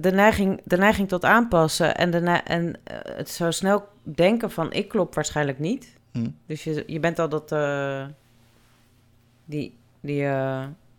de, 0.00 0.10
neiging, 0.12 0.60
de 0.64 0.76
neiging 0.76 1.08
tot 1.08 1.24
aanpassen 1.24 1.96
en, 1.96 2.10
de 2.10 2.18
en 2.44 2.66
uh, 2.66 2.72
het 3.16 3.30
zo 3.30 3.50
snel 3.50 3.88
denken 4.02 4.50
van 4.50 4.72
ik 4.72 4.88
klop 4.88 5.14
waarschijnlijk 5.14 5.58
niet. 5.58 5.88
Hm. 6.12 6.28
Dus 6.46 6.64
je, 6.64 6.84
je 6.86 7.00
bent 7.00 7.18
al 7.18 7.28
dat, 7.28 7.52
uh, 7.52 8.04
die, 9.44 9.78
die, 10.00 10.26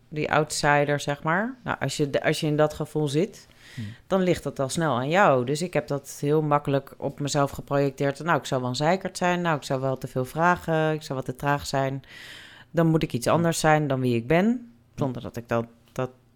die 0.09 0.31
outsider, 0.31 0.99
zeg 0.99 1.23
maar. 1.23 1.55
Nou, 1.63 1.77
als 1.79 1.97
je, 1.97 2.23
als 2.23 2.39
je 2.39 2.47
in 2.47 2.57
dat 2.57 2.73
gevoel 2.73 3.07
zit. 3.07 3.47
Dan 4.07 4.21
ligt 4.21 4.43
dat 4.43 4.59
al 4.59 4.69
snel 4.69 4.95
aan 4.95 5.09
jou. 5.09 5.45
Dus 5.45 5.61
ik 5.61 5.73
heb 5.73 5.87
dat 5.87 6.17
heel 6.19 6.41
makkelijk 6.41 6.93
op 6.97 7.19
mezelf 7.19 7.51
geprojecteerd. 7.51 8.23
Nou, 8.23 8.37
ik 8.37 8.45
zou 8.45 8.61
wel 8.61 8.69
een 8.69 8.75
zeikerd 8.75 9.17
zijn. 9.17 9.41
Nou, 9.41 9.57
ik 9.57 9.63
zou 9.63 9.81
wel 9.81 9.97
te 9.97 10.07
veel 10.07 10.25
vragen. 10.25 10.93
Ik 10.93 11.01
zou 11.01 11.17
wat 11.17 11.25
te 11.25 11.35
traag 11.35 11.65
zijn. 11.65 12.03
Dan 12.71 12.87
moet 12.87 13.03
ik 13.03 13.13
iets 13.13 13.27
anders 13.27 13.59
zijn 13.59 13.87
dan 13.87 13.99
wie 13.99 14.15
ik 14.15 14.27
ben. 14.27 14.73
Zonder 14.95 15.21
dat 15.21 15.35
ik 15.35 15.47
dat 15.47 15.65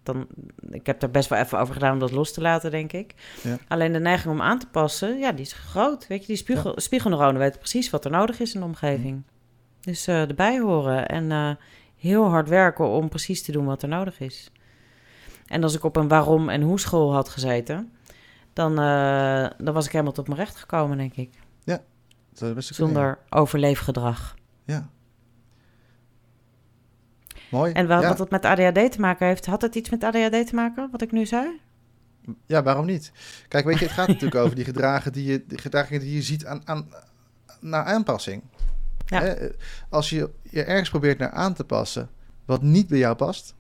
dan, 0.08 0.28
ik 0.70 0.86
heb 0.86 1.00
daar 1.00 1.12
best 1.12 1.30
wel 1.30 1.40
even 1.40 1.60
over 1.60 1.74
gedaan 1.74 1.94
om 1.94 2.00
dat 2.00 2.12
los 2.12 2.34
te 2.34 2.42
laten, 2.42 2.72
denk 2.72 2.94
ik. 2.94 3.14
Ja. 3.44 3.58
Alleen 3.68 3.92
de 3.92 4.00
neiging 4.00 4.34
om 4.34 4.42
aan 4.42 4.60
te 4.60 4.68
passen, 4.68 5.18
ja, 5.18 5.32
die 5.32 5.46
is 5.46 5.54
groot. 5.54 6.08
Weet 6.08 6.22
je, 6.22 6.28
die 6.28 6.36
spiegel, 6.36 6.72
ja. 6.72 6.80
spiegelneuronen 6.80 7.40
weten 7.40 7.60
precies 7.60 7.90
wat 7.90 8.06
er 8.06 8.12
nodig 8.12 8.40
is 8.40 8.54
in 8.54 8.60
de 8.60 8.66
omgeving. 8.66 9.24
Dus 9.82 10.08
uh, 10.08 10.22
erbij 10.22 10.60
horen 10.60 11.08
en 11.08 11.30
uh, 11.30 11.52
heel 11.96 12.30
hard 12.30 12.50
werken 12.50 12.88
om 12.88 13.10
precies 13.10 13.44
te 13.44 13.52
doen 13.52 13.66
wat 13.66 13.82
er 13.82 13.90
nodig 13.90 14.20
is. 14.20 14.52
En 15.48 15.64
als 15.64 15.76
ik 15.76 15.84
op 15.84 15.95
een 15.95 16.08
waarom 16.08 16.50
en 16.50 16.62
hoe 16.62 16.80
school 16.80 17.14
had 17.14 17.30
gezeten, 17.30 17.91
dan, 18.54 18.72
uh, 18.72 19.50
dan 19.58 19.74
was 19.74 19.86
ik 19.86 19.91
helemaal 19.91 20.14
tot 20.14 20.28
mijn 20.28 20.39
recht 20.39 20.56
gekomen, 20.56 20.98
denk 20.98 21.16
ik. 21.16 21.30
Ja, 21.64 21.82
dat 22.34 22.56
best 22.56 22.76
Zonder 22.76 23.20
overleefgedrag. 23.30 24.36
Ja. 24.66 24.89
Mooi. 27.50 27.72
En 27.72 27.88
wat, 27.88 28.04
wat 28.04 28.20
het 28.20 28.30
met 28.30 28.45
ADHD 28.45 28.91
te 28.91 29.00
maken 29.00 29.28
heeft, 29.28 29.45
had 29.45 29.62
het 29.62 29.76
iets 29.76 29.89
met 29.89 30.04
ADHD 30.04 30.48
te 30.48 30.56
maken, 30.56 30.89
wat 30.91 31.02
ik 31.02 31.12
nu 31.12 31.26
zei? 31.26 31.60
Ja, 32.45 32.64
waarom 32.64 32.86
niet? 32.86 33.12
Kijk, 33.48 33.66
weet 33.66 33.80
je, 33.80 33.86
het 33.86 33.93
gaat 33.93 34.08
natuurlijk 34.08 34.41
over 34.43 34.56
die 34.56 34.66
gedragen 34.66 35.12
die 35.12 35.26
je, 35.32 35.43
die 35.48 35.58
gedragingen 35.58 36.02
die 36.02 36.14
je 36.14 36.22
ziet 36.22 36.45
aan, 36.45 36.62
aan, 36.66 36.88
naar 37.60 37.84
aanpassing. 37.84 38.43
Ja. 39.06 39.36
Als 39.89 40.10
je 40.10 40.30
je 40.43 40.64
ergens 40.64 40.89
probeert 40.89 41.18
naar 41.18 41.32
aan 41.32 41.54
te 41.54 41.64
passen 41.64 42.10
wat 42.45 42.62
niet 42.62 42.88
bij 42.88 42.98
jou 42.98 43.16
past, 43.16 43.56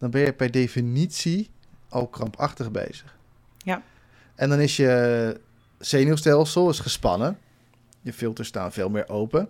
dan 0.00 0.10
ben 0.10 0.20
je 0.20 0.32
per 0.32 0.50
definitie 0.50 1.50
al 1.88 2.06
krampachtig 2.06 2.70
bezig. 2.70 3.16
Ja. 3.58 3.82
En 4.34 4.48
dan 4.48 4.60
is 4.60 4.76
je 4.76 5.40
zenuwstelsel 5.78 6.68
is 6.68 6.78
gespannen. 6.78 7.38
Je 8.00 8.12
filters 8.12 8.48
staan 8.48 8.72
veel 8.72 8.88
meer 8.88 9.08
open. 9.08 9.48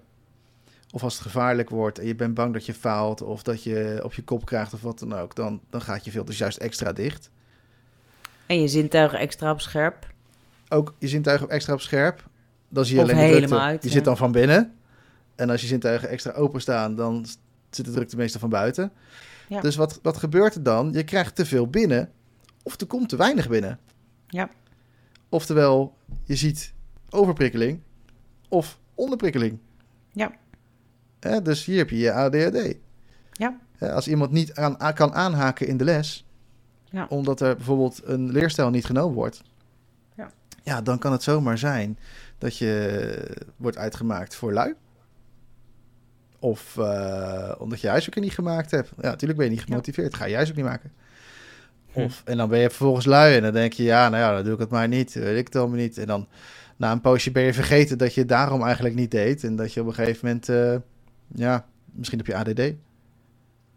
Of 0.92 1.03
als 1.03 1.14
het 1.14 1.22
gevaarlijk 1.22 1.70
wordt 1.70 1.98
en 1.98 2.07
je 2.07 2.14
bent 2.14 2.34
bang 2.34 2.53
dat 2.53 2.66
je 2.66 2.74
faalt 2.74 3.22
of 3.22 3.42
dat 3.42 3.62
je 3.62 4.01
op 4.03 4.14
je 4.14 4.22
kop 4.22 4.44
krijgt 4.44 4.74
of 4.74 4.80
wat 4.80 4.98
dan 4.98 5.14
ook, 5.14 5.34
dan, 5.34 5.61
dan 5.70 5.80
gaat 5.80 6.05
je 6.05 6.11
filters 6.11 6.38
juist 6.38 6.59
extra 6.59 6.92
dicht. 6.92 7.30
En 8.46 8.61
je 8.61 8.68
zintuigen 8.68 9.18
extra 9.18 9.51
op 9.51 9.61
scherp. 9.61 10.07
Ook 10.68 10.94
je 10.98 11.09
zintuigen 11.09 11.48
extra 11.48 11.72
op 11.72 11.80
scherp. 11.80 12.28
Dan 12.68 12.84
zie 12.84 12.96
je 12.96 13.03
alleen 13.03 13.16
de 13.16 13.36
drukte. 13.36 13.59
Uit, 13.59 13.82
je 13.82 13.90
zit 13.90 14.05
dan 14.05 14.16
van 14.16 14.32
binnen. 14.32 14.74
En 15.34 15.51
als 15.51 15.61
je 15.61 15.66
zintuigen 15.66 16.09
extra 16.09 16.32
openstaan, 16.32 16.94
dan 16.94 17.26
zit 17.70 17.84
de 17.84 17.92
drukte 17.92 18.16
meestal 18.16 18.40
van 18.40 18.48
buiten. 18.48 18.92
Ja. 19.51 19.61
Dus 19.61 19.76
wat, 19.76 19.98
wat 20.03 20.16
gebeurt 20.16 20.55
er 20.55 20.62
dan? 20.62 20.92
Je 20.92 21.05
krijgt 21.05 21.36
te 21.36 21.46
veel 21.46 21.66
binnen 21.66 22.11
of 22.62 22.80
er 22.80 22.86
komt 22.86 23.09
te 23.09 23.16
weinig 23.16 23.48
binnen. 23.48 23.78
Ja. 24.26 24.51
Oftewel, 25.28 25.96
je 26.24 26.36
ziet 26.36 26.72
overprikkeling 27.09 27.80
of 28.48 28.78
onderprikkeling. 28.94 29.59
Ja. 30.12 30.32
Dus 31.42 31.64
hier 31.64 31.78
heb 31.78 31.90
je 31.90 31.98
je 31.98 32.12
ADHD. 32.12 32.76
Ja. 33.32 33.59
Als 33.78 34.09
iemand 34.09 34.30
niet 34.30 34.55
aan, 34.55 34.94
kan 34.94 35.14
aanhaken 35.14 35.66
in 35.66 35.76
de 35.76 35.84
les, 35.84 36.26
ja. 36.84 37.07
omdat 37.09 37.40
er 37.40 37.57
bijvoorbeeld 37.57 38.01
een 38.05 38.30
leerstijl 38.30 38.70
niet 38.70 38.84
genomen 38.84 39.14
wordt, 39.14 39.42
ja. 40.16 40.30
ja, 40.62 40.82
dan 40.82 40.98
kan 40.98 41.12
het 41.12 41.22
zomaar 41.22 41.59
zijn 41.59 41.98
dat 42.38 42.57
je 42.57 43.46
wordt 43.57 43.76
uitgemaakt 43.76 44.34
voor 44.34 44.53
lui. 44.53 44.74
Of 46.41 46.76
uh, 46.78 47.53
omdat 47.59 47.80
je 47.80 47.88
huiswerk 47.88 48.20
niet 48.20 48.32
gemaakt 48.32 48.70
hebt. 48.70 48.93
Ja, 49.01 49.09
natuurlijk 49.09 49.38
ben 49.38 49.49
je 49.49 49.55
niet 49.55 49.64
gemotiveerd. 49.64 50.14
Ga 50.14 50.24
je 50.24 50.34
huiswerk 50.34 50.61
niet 50.61 50.68
maken. 50.68 50.93
Hm. 51.93 52.01
Of, 52.01 52.22
En 52.24 52.36
dan 52.36 52.49
ben 52.49 52.59
je 52.59 52.68
vervolgens 52.68 53.07
lui 53.07 53.36
en 53.36 53.43
dan 53.43 53.53
denk 53.53 53.72
je, 53.72 53.82
ja, 53.82 54.09
nou 54.09 54.22
ja, 54.22 54.34
dan 54.34 54.45
doe 54.45 54.55
ik 54.55 54.59
het 54.59 54.70
maar 54.70 54.88
niet. 54.88 55.14
Weet 55.14 55.38
ik 55.38 55.47
het 55.47 55.57
allemaal 55.57 55.76
niet. 55.76 55.99
En 55.99 56.07
dan 56.07 56.28
na 56.76 56.93
een 56.93 57.01
poosje 57.01 57.30
ben 57.30 57.43
je 57.43 57.55
vergeten 57.55 57.99
dat 57.99 58.14
je 58.14 58.20
het 58.20 58.28
daarom 58.28 58.62
eigenlijk 58.62 58.95
niet 58.95 59.11
deed. 59.11 59.45
En 59.45 59.57
dat 59.57 59.72
je 59.72 59.80
op 59.80 59.86
een 59.86 59.95
gegeven 59.95 60.26
moment... 60.26 60.49
Uh, 60.49 60.76
ja, 61.34 61.66
misschien 61.93 62.18
heb 62.18 62.26
je 62.26 62.36
ADD. 62.36 62.74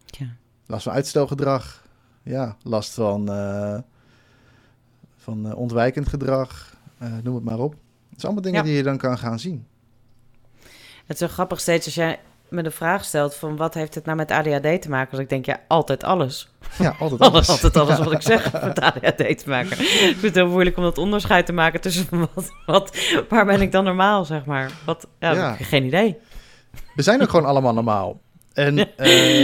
Ja. 0.06 0.36
Last 0.66 0.84
van 0.84 0.94
uitstelgedrag. 0.94 1.88
Ja, 2.24 2.58
last 2.62 2.94
van, 2.94 3.32
uh, 3.32 3.80
van 5.18 5.48
uh, 5.48 5.56
ontwijkend 5.58 6.08
gedrag. 6.08 6.78
Uh, 7.02 7.14
noem 7.24 7.36
het 7.36 7.44
maar 7.44 7.60
op. 7.60 7.72
Het 7.72 8.22
zijn 8.22 8.32
allemaal 8.32 8.52
dingen 8.52 8.64
die 8.64 8.74
je 8.74 8.84
dan 8.84 8.98
kan 8.98 9.18
gaan 9.18 9.40
zien. 9.40 9.66
Het 11.06 11.22
is 11.22 11.28
zo 11.28 11.28
grappig 11.28 11.60
steeds 11.60 11.86
als 11.86 11.96
jij 11.96 12.20
me 12.54 12.64
de 12.64 12.72
vraag 12.72 13.04
stelt 13.04 13.36
van 13.36 13.56
wat 13.56 13.74
heeft 13.74 13.96
het 13.96 14.06
nou 14.06 14.18
met 14.18 14.32
ADHD 14.32 14.82
te 14.82 14.90
maken? 14.90 15.12
Dus 15.12 15.20
ik 15.20 15.30
denk, 15.30 15.46
ja, 15.46 15.60
altijd 15.68 16.04
alles. 16.04 16.52
Ja, 16.78 16.96
altijd 17.00 17.22
alles. 17.22 17.50
altijd 17.50 17.78
alles 17.78 17.98
wat 17.98 18.12
ik 18.12 18.22
zeg 18.22 18.52
met 18.52 18.80
ADHD 18.80 19.18
te 19.18 19.44
maken. 19.46 19.72
Ik 19.80 19.88
vind 19.88 20.22
het 20.22 20.36
heel 20.36 20.48
moeilijk 20.48 20.78
om 20.78 20.84
dat 20.84 20.98
onderscheid 20.98 21.46
te 21.46 21.54
maken 21.54 21.82
tussen 21.82 22.08
wat, 22.34 22.52
wat 22.66 22.98
waar 23.30 23.46
ben 23.46 23.62
ik 23.62 23.72
dan 23.72 23.84
normaal, 23.84 24.26
zeg 24.26 24.46
maar. 24.46 24.72
Wat, 24.86 25.08
ja, 25.20 25.32
ja. 25.32 25.54
geen 25.54 25.84
idee. 25.84 26.18
We 26.96 27.02
zijn 27.02 27.22
ook 27.22 27.30
gewoon 27.30 27.46
allemaal 27.46 27.74
normaal. 27.74 28.22
En 28.54 28.78
uh, 28.78 28.86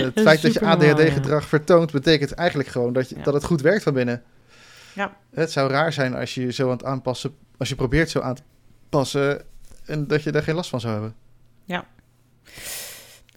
het 0.03 0.19
feit 0.27 0.41
dat 0.41 0.53
je 0.53 0.65
ADHD-gedrag 0.65 1.45
vertoont, 1.45 1.91
betekent 1.91 2.33
eigenlijk 2.33 2.69
gewoon 2.69 2.93
dat, 2.93 3.09
je, 3.09 3.15
dat 3.23 3.33
het 3.33 3.43
goed 3.43 3.61
werkt 3.61 3.83
van 3.83 3.93
binnen. 3.93 4.23
Ja. 4.93 5.17
Het 5.33 5.51
zou 5.51 5.71
raar 5.71 5.93
zijn 5.93 6.15
als 6.15 6.33
je 6.33 6.51
zo 6.51 6.65
aan 6.65 6.71
het 6.71 6.83
aanpassen, 6.83 7.35
als 7.57 7.69
je 7.69 7.75
probeert 7.75 8.09
zo 8.09 8.19
aan 8.19 8.35
te 8.35 8.41
passen 8.89 9.41
en 9.85 10.07
dat 10.07 10.23
je 10.23 10.31
daar 10.31 10.43
geen 10.43 10.55
last 10.55 10.69
van 10.69 10.79
zou 10.79 10.93
hebben. 10.93 11.15
Ja. 11.65 11.85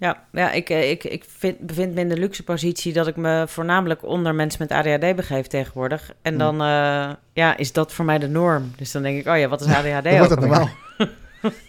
Ja, 0.02 0.24
ja 0.32 0.52
ik, 0.52 0.70
eh, 0.70 0.90
ik, 0.90 1.04
ik 1.04 1.24
vind, 1.28 1.58
bevind 1.58 1.94
me 1.94 2.00
in 2.00 2.08
de 2.08 2.16
luxe 2.16 2.42
positie 2.42 2.92
dat 2.92 3.06
ik 3.06 3.16
me 3.16 3.44
voornamelijk 3.48 4.04
onder 4.04 4.34
mensen 4.34 4.66
met 4.68 4.70
ADHD 4.70 5.16
begeef 5.16 5.46
tegenwoordig. 5.46 6.12
En 6.22 6.30
hmm. 6.30 6.38
dan 6.38 6.54
uh, 6.54 7.12
ja, 7.32 7.56
is 7.56 7.72
dat 7.72 7.92
voor 7.92 8.04
mij 8.04 8.18
de 8.18 8.28
norm. 8.28 8.72
Dus 8.76 8.92
dan 8.92 9.02
denk 9.02 9.18
ik, 9.18 9.26
oh 9.26 9.38
ja, 9.38 9.48
wat 9.48 9.60
is 9.60 9.66
ADHD? 9.66 10.04
Dan 10.04 10.16
wordt 10.16 10.28
dat 10.28 10.40
normaal. 10.40 10.68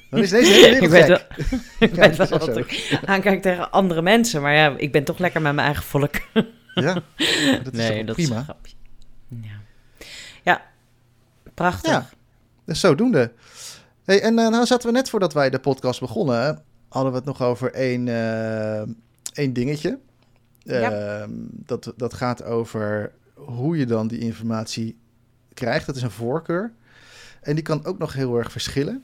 Dan 0.10 0.22
is 0.22 0.30
deze 0.30 0.52
hele 0.52 0.80
ik 0.80 0.90
weet 0.90 1.08
wel, 1.08 1.18
ik 1.80 1.94
weet 1.94 2.16
wel 2.16 2.28
dat 2.28 2.58
ik 2.58 3.00
aankijk 3.06 3.42
tegen 3.42 3.72
andere 3.72 4.02
mensen, 4.02 4.42
maar 4.42 4.54
ja, 4.54 4.74
ik 4.78 4.92
ben 4.92 5.04
toch 5.04 5.18
lekker 5.18 5.42
met 5.42 5.54
mijn 5.54 5.66
eigen 5.66 5.84
volk. 5.84 6.16
ja, 6.74 6.94
dat 7.64 7.74
is 7.74 7.90
nee, 7.90 8.04
dat 8.04 8.16
prima. 8.16 8.38
Is 8.38 8.44
grapje. 8.44 8.76
Ja. 9.28 9.60
ja, 10.44 10.62
prachtig. 11.54 11.92
Ja, 11.92 12.10
dus 12.66 12.80
zodoende. 12.80 13.32
Hey, 14.06 14.22
en 14.22 14.40
uh, 14.40 14.50
nou 14.50 14.66
zaten 14.66 14.88
we 14.88 14.94
net 14.94 15.10
voordat 15.10 15.34
wij 15.34 15.50
de 15.50 15.60
podcast 15.60 16.00
begonnen, 16.00 16.64
hadden 16.94 17.12
we 17.12 17.18
het 17.18 17.28
nog 17.28 17.42
over 17.42 17.72
één, 17.72 18.08
uh, 18.08 18.82
één 19.34 19.54
dingetje. 19.54 20.00
Ja. 20.58 21.22
Uh, 21.22 21.28
dat, 21.50 21.94
dat 21.98 22.14
gaat 22.14 22.44
over 22.44 23.12
hoe 23.34 23.78
je 23.78 23.86
dan 23.86 24.08
die 24.08 24.20
informatie 24.20 24.98
krijgt. 25.54 25.86
Dat 25.86 25.96
is 25.96 26.02
een 26.02 26.12
voorkeur. 26.12 26.74
En 27.42 27.56
die 27.56 27.64
kan 27.64 27.86
ook 27.86 27.98
nog 27.98 28.14
heel 28.14 28.38
erg 28.38 28.52
verschillen. 28.52 29.04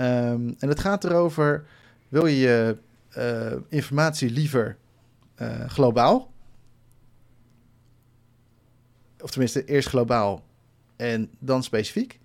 Um, 0.00 0.56
en 0.58 0.68
het 0.68 0.80
gaat 0.80 1.04
erover, 1.04 1.66
wil 2.08 2.26
je 2.26 2.38
je 2.38 2.76
uh, 3.18 3.60
informatie 3.68 4.30
liever 4.30 4.76
uh, 5.42 5.68
globaal? 5.68 6.32
Of 9.20 9.30
tenminste, 9.30 9.64
eerst 9.64 9.88
globaal 9.88 10.44
en 10.96 11.30
dan 11.38 11.62
specifiek? 11.62 12.18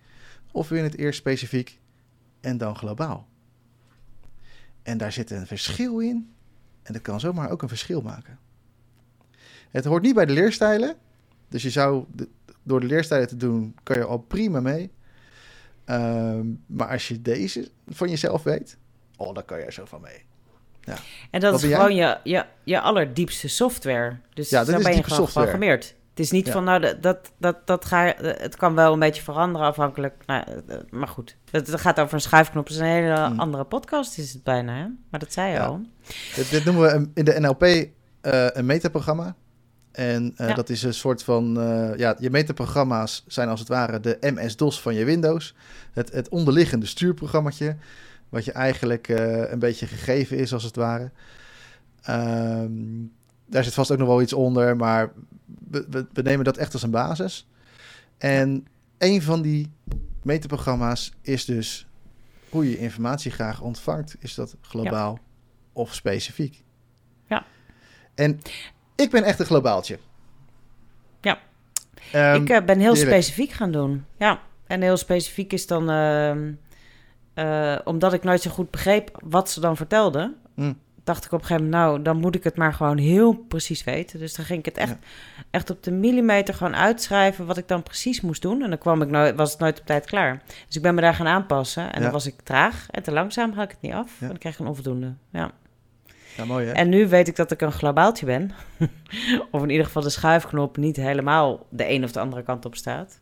Of 0.52 0.70
wil 0.70 0.78
je 0.78 0.84
het 0.84 0.98
eerst 0.98 1.20
specifiek 1.20 1.80
en 2.42 2.58
dan 2.58 2.76
globaal? 2.76 3.28
En 4.86 4.98
daar 4.98 5.12
zit 5.12 5.32
een 5.32 5.48
verschil 5.48 6.00
in. 6.00 6.34
En 6.84 6.94
dat 6.94 7.02
kan 7.02 7.20
zomaar 7.20 7.50
ook 7.50 7.62
een 7.62 7.68
verschil 7.68 8.02
maken. 8.02 8.40
Het 9.72 9.86
hoort 9.86 10.04
niet 10.04 10.16
bij 10.16 10.26
de 10.26 10.34
leerstijlen. 10.34 10.96
Dus 11.48 11.64
je 11.64 11.70
zou, 11.70 12.06
door 12.64 12.80
de 12.80 12.86
leerstijlen 12.86 13.28
te 13.28 13.38
doen, 13.38 13.76
kan 13.84 13.98
je 13.98 14.04
al 14.04 14.18
prima 14.18 14.60
mee. 14.60 14.92
Ehm, 15.86 16.46
maar 16.66 16.88
als 16.88 17.08
je 17.08 17.22
deze 17.22 17.70
van 17.88 18.10
jezelf 18.10 18.44
weet, 18.44 18.78
oh, 19.18 19.34
dan 19.34 19.46
kan 19.46 19.58
je 19.58 19.64
er 19.64 19.74
zo 19.74 19.86
van 19.86 20.02
mee. 20.02 20.24
Ja. 20.82 20.98
En 21.32 21.40
dat 21.40 21.64
is 21.64 21.74
gewoon 21.74 21.96
je, 21.96 22.18
je, 22.24 22.46
je 22.64 22.80
allerdiepste 22.80 23.48
software. 23.48 24.18
Dus 24.34 24.50
ja, 24.50 24.58
dat 24.64 24.68
daar 24.68 24.84
ben 24.84 24.96
je 24.96 25.04
gewoon 25.04 25.28
geprogrammeerd. 25.28 25.96
Het 26.16 26.26
is 26.26 26.32
niet 26.32 26.46
Ja. 26.46 26.52
van, 26.52 26.64
nou, 26.64 27.00
dat, 27.00 27.18
dat, 27.38 27.58
dat, 27.66 27.86
ga, 27.86 28.14
het 28.22 28.56
kan 28.56 28.76
wel 28.76 28.94
een 28.94 29.00
beetje 29.00 29.22
veranderen 29.24 29.68
afhankelijk. 29.68 30.14
Nou, 30.26 30.44
eh, 30.68 30.78
maar 30.90 31.08
goed, 31.08 31.38
het, 31.52 31.80
gaat 31.80 32.00
over 32.00 32.14
een 32.14 32.22
schuifknop. 32.22 32.64
Het 32.64 32.74
is 32.74 32.80
een 32.80 32.86
hele 32.88 33.16
Hmm. 33.26 33.40
andere 33.40 33.64
podcast, 33.64 34.18
is 34.18 34.34
het 34.34 34.44
bijna. 34.44 34.74
Hè? 34.76 34.86
Maar 35.10 35.20
dat 35.20 35.34
zei 35.34 35.48
je 35.52 35.54
Ja. 35.56 35.66
al. 35.66 35.82
Dit, 36.36 36.50
dit 36.50 36.66
noemen 36.66 36.84
we 36.84 37.10
in 37.14 37.26
de 37.26 37.40
NLP 37.40 37.64
eh, 37.64 37.88
een 38.54 38.66
metaprogramma. 38.66 39.36
En 39.92 40.34
eh, 40.38 40.48
Ja. 40.48 40.54
dat 40.56 40.70
is 40.70 40.84
een 40.84 40.94
soort 40.94 41.24
van... 41.24 41.60
eh, 41.60 41.98
ja, 41.98 42.16
je 42.20 42.30
metaprogramma's 42.30 43.24
zijn 43.28 43.50
als 43.50 43.60
het 43.60 43.70
ware 43.70 44.00
de 44.00 44.18
MS-DOS 44.22 44.82
van 44.82 44.94
je 44.96 45.06
Windows. 45.06 45.56
Het, 45.92 46.12
het 46.12 46.30
onderliggende 46.30 46.86
stuurprogrammaatje. 46.86 47.76
Wat 48.30 48.46
je 48.46 48.52
eigenlijk 48.52 49.08
eh, 49.08 49.52
een 49.52 49.60
beetje 49.60 49.88
gegeven 49.88 50.38
is, 50.38 50.54
als 50.54 50.64
het 50.64 50.76
ware. 50.76 51.12
Ehm, 52.04 52.72
daar 53.46 53.64
zit 53.64 53.74
vast 53.74 53.92
ook 53.92 53.98
nog 53.98 54.08
wel 54.08 54.22
iets 54.22 54.34
onder, 54.34 54.76
maar 54.76 55.12
we, 55.70 55.86
we, 55.90 56.08
we 56.14 56.22
nemen 56.22 56.46
dat 56.46 56.58
echt 56.58 56.74
als 56.74 56.84
een 56.84 56.92
basis. 56.92 57.48
En 58.18 58.68
een 58.98 59.22
van 59.22 59.42
die 59.42 59.72
metaprogramma's 60.24 61.14
is 61.22 61.46
dus 61.46 61.88
hoe 62.50 62.70
je 62.70 62.78
informatie 62.78 63.32
graag 63.32 63.62
ontvangt. 63.62 64.16
Is 64.20 64.36
dat 64.36 64.56
globaal 64.62 65.20
of 65.74 65.94
specifiek? 65.94 66.64
Ja. 67.28 67.46
En 68.16 68.40
ik 68.96 69.10
ben 69.10 69.24
echt 69.24 69.40
een 69.40 69.46
globaaltje. 69.46 70.00
Ja. 71.22 71.40
Ehm, 72.12 72.42
ik 72.42 72.50
eh, 72.50 72.66
ben 72.66 72.80
heel 72.80 72.96
specifiek 72.96 73.52
gaan 73.52 73.72
doen. 73.72 74.06
Ja, 74.18 74.42
en 74.68 74.82
heel 74.82 74.98
specifiek 74.98 75.54
is 75.54 75.68
dan... 75.68 75.90
ehm, 75.90 76.54
eh, 77.34 77.80
omdat 77.84 78.14
ik 78.14 78.24
nooit 78.24 78.42
zo 78.42 78.52
goed 78.52 78.72
begreep 78.72 79.20
wat 79.24 79.50
ze 79.50 79.60
dan 79.60 79.78
vertelden... 79.78 80.36
Mm. 80.54 80.84
Dacht 81.06 81.26
ik 81.26 81.32
op 81.32 81.40
een 81.40 81.46
gegeven 81.46 81.70
moment... 81.70 81.84
nou, 81.84 82.02
dan 82.02 82.18
moet 82.18 82.36
ik 82.36 82.44
het 82.44 82.56
maar 82.56 82.74
gewoon 82.74 82.98
heel 82.98 83.34
precies 83.34 83.84
weten. 83.84 84.20
Dus 84.20 84.34
dan 84.36 84.46
ging 84.46 84.60
ik 84.60 84.66
het 84.66 84.78
echt, 84.78 84.90
Ja. 85.02 85.44
echt 85.52 85.70
op 85.70 85.84
de 85.84 85.92
millimeter 85.92 86.54
gewoon 86.54 86.76
uitschrijven... 86.76 87.46
wat 87.46 87.58
ik 87.58 87.68
dan 87.68 87.84
precies 87.84 88.22
moest 88.22 88.42
doen. 88.42 88.62
En 88.64 88.70
dan 88.70 88.78
kwam 88.78 89.02
ik 89.02 89.10
nooit, 89.10 89.36
was 89.36 89.52
het 89.52 89.60
nooit 89.60 89.80
op 89.80 89.86
tijd 89.86 90.06
klaar. 90.06 90.42
Dus 90.68 90.76
ik 90.76 90.82
ben 90.82 90.96
me 90.96 91.02
daar 91.02 91.14
gaan 91.14 91.28
aanpassen. 91.28 91.84
En 91.84 91.98
Ja. 91.98 92.00
dan 92.04 92.12
was 92.12 92.26
ik 92.26 92.36
traag 92.44 92.88
en 92.92 93.04
te 93.04 93.12
langzaam 93.12 93.52
had 93.54 93.64
ik 93.64 93.70
het 93.72 93.82
niet 93.82 93.94
af. 93.94 94.12
Ja. 94.12 94.22
En 94.22 94.28
dan 94.28 94.38
kreeg 94.38 94.54
ik 94.54 94.60
een 94.60 94.68
onvoldoende. 94.68 95.14
Ja. 95.30 95.52
Ja, 96.38 96.46
mooi 96.46 96.66
hè? 96.66 96.72
En 96.72 96.90
nu 96.90 97.08
weet 97.08 97.28
ik 97.28 97.36
dat 97.36 97.52
ik 97.52 97.62
een 97.62 97.72
globaaltje 97.72 98.26
ben. 98.26 98.52
of 99.52 99.64
in 99.64 99.70
ieder 99.70 99.86
geval 99.86 100.02
de 100.02 100.10
schuifknop 100.10 100.78
niet 100.78 100.96
helemaal 100.96 101.66
de 101.70 101.90
een 101.90 102.04
of 102.04 102.12
de 102.12 102.20
andere 102.20 102.44
kant 102.44 102.66
op 102.66 102.76
staat. 102.76 103.20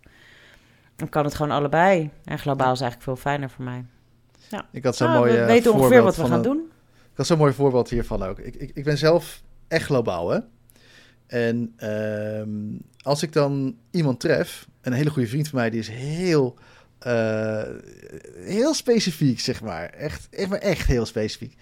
Dan 0.96 1.10
kan 1.10 1.24
het 1.26 1.36
gewoon 1.36 1.52
allebei. 1.52 2.10
En 2.26 2.40
globaal 2.40 2.72
is 2.74 2.82
eigenlijk 2.82 3.02
veel 3.04 3.16
fijner 3.32 3.50
voor 3.50 3.64
mij. 3.64 3.86
ik 4.72 4.84
had 4.84 4.96
zo'n 4.96 5.08
Ah, 5.08 5.14
mooi 5.16 5.32
we 5.32 5.38
eh, 5.40 5.46
weten 5.46 5.74
ongeveer 5.74 6.02
wat 6.04 6.16
we 6.16 6.22
gaan 6.26 6.32
een- 6.32 6.42
doen. 6.42 6.72
Ik 7.14 7.20
had 7.20 7.28
zo'n 7.28 7.38
mooi 7.38 7.54
voorbeeld 7.54 7.90
hiervan 7.90 8.24
ook. 8.24 8.40
Ik, 8.40 8.56
ik, 8.56 8.72
ik 8.74 8.84
ben 8.84 8.98
zelf 8.98 9.42
echt 9.68 9.86
globaal, 9.86 10.30
hè. 10.30 10.40
En 11.28 11.74
ehm, 11.78 12.50
als 13.02 13.24
ik 13.24 13.34
dan 13.34 13.78
iemand 13.92 14.20
tref, 14.20 14.68
een 14.82 14.94
hele 14.94 15.10
goede 15.10 15.28
vriend 15.28 15.48
van 15.48 15.60
mij, 15.60 15.70
die 15.70 15.80
is 15.80 15.88
heel, 15.88 16.58
eh, 17.00 17.64
heel 18.36 18.74
specifiek, 18.74 19.40
zeg 19.40 19.62
maar. 19.62 19.90
Echt, 19.90 20.28
echt, 20.30 20.50
maar 20.50 20.60
echt 20.60 20.88
heel 20.88 21.06
specifiek. 21.06 21.58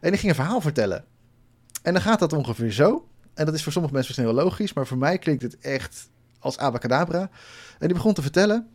En 0.00 0.10
die 0.10 0.18
ging 0.18 0.32
een 0.32 0.42
verhaal 0.42 0.60
vertellen. 0.60 1.04
En 1.82 1.92
dan 1.92 2.02
gaat 2.02 2.18
dat 2.18 2.32
ongeveer 2.32 2.72
zo. 2.72 3.08
En 3.34 3.44
dat 3.44 3.54
is 3.54 3.62
voor 3.62 3.72
sommige 3.72 3.94
mensen 3.94 4.14
misschien 4.14 4.36
wel 4.36 4.44
logisch, 4.44 4.72
maar 4.72 4.86
voor 4.86 4.98
mij 4.98 5.18
klinkt 5.18 5.42
het 5.42 5.58
echt 5.58 6.08
als 6.38 6.58
abacadabra. 6.58 7.30
En 7.78 7.86
die 7.86 7.96
begon 7.96 8.14
te 8.14 8.22
vertellen. 8.22 8.68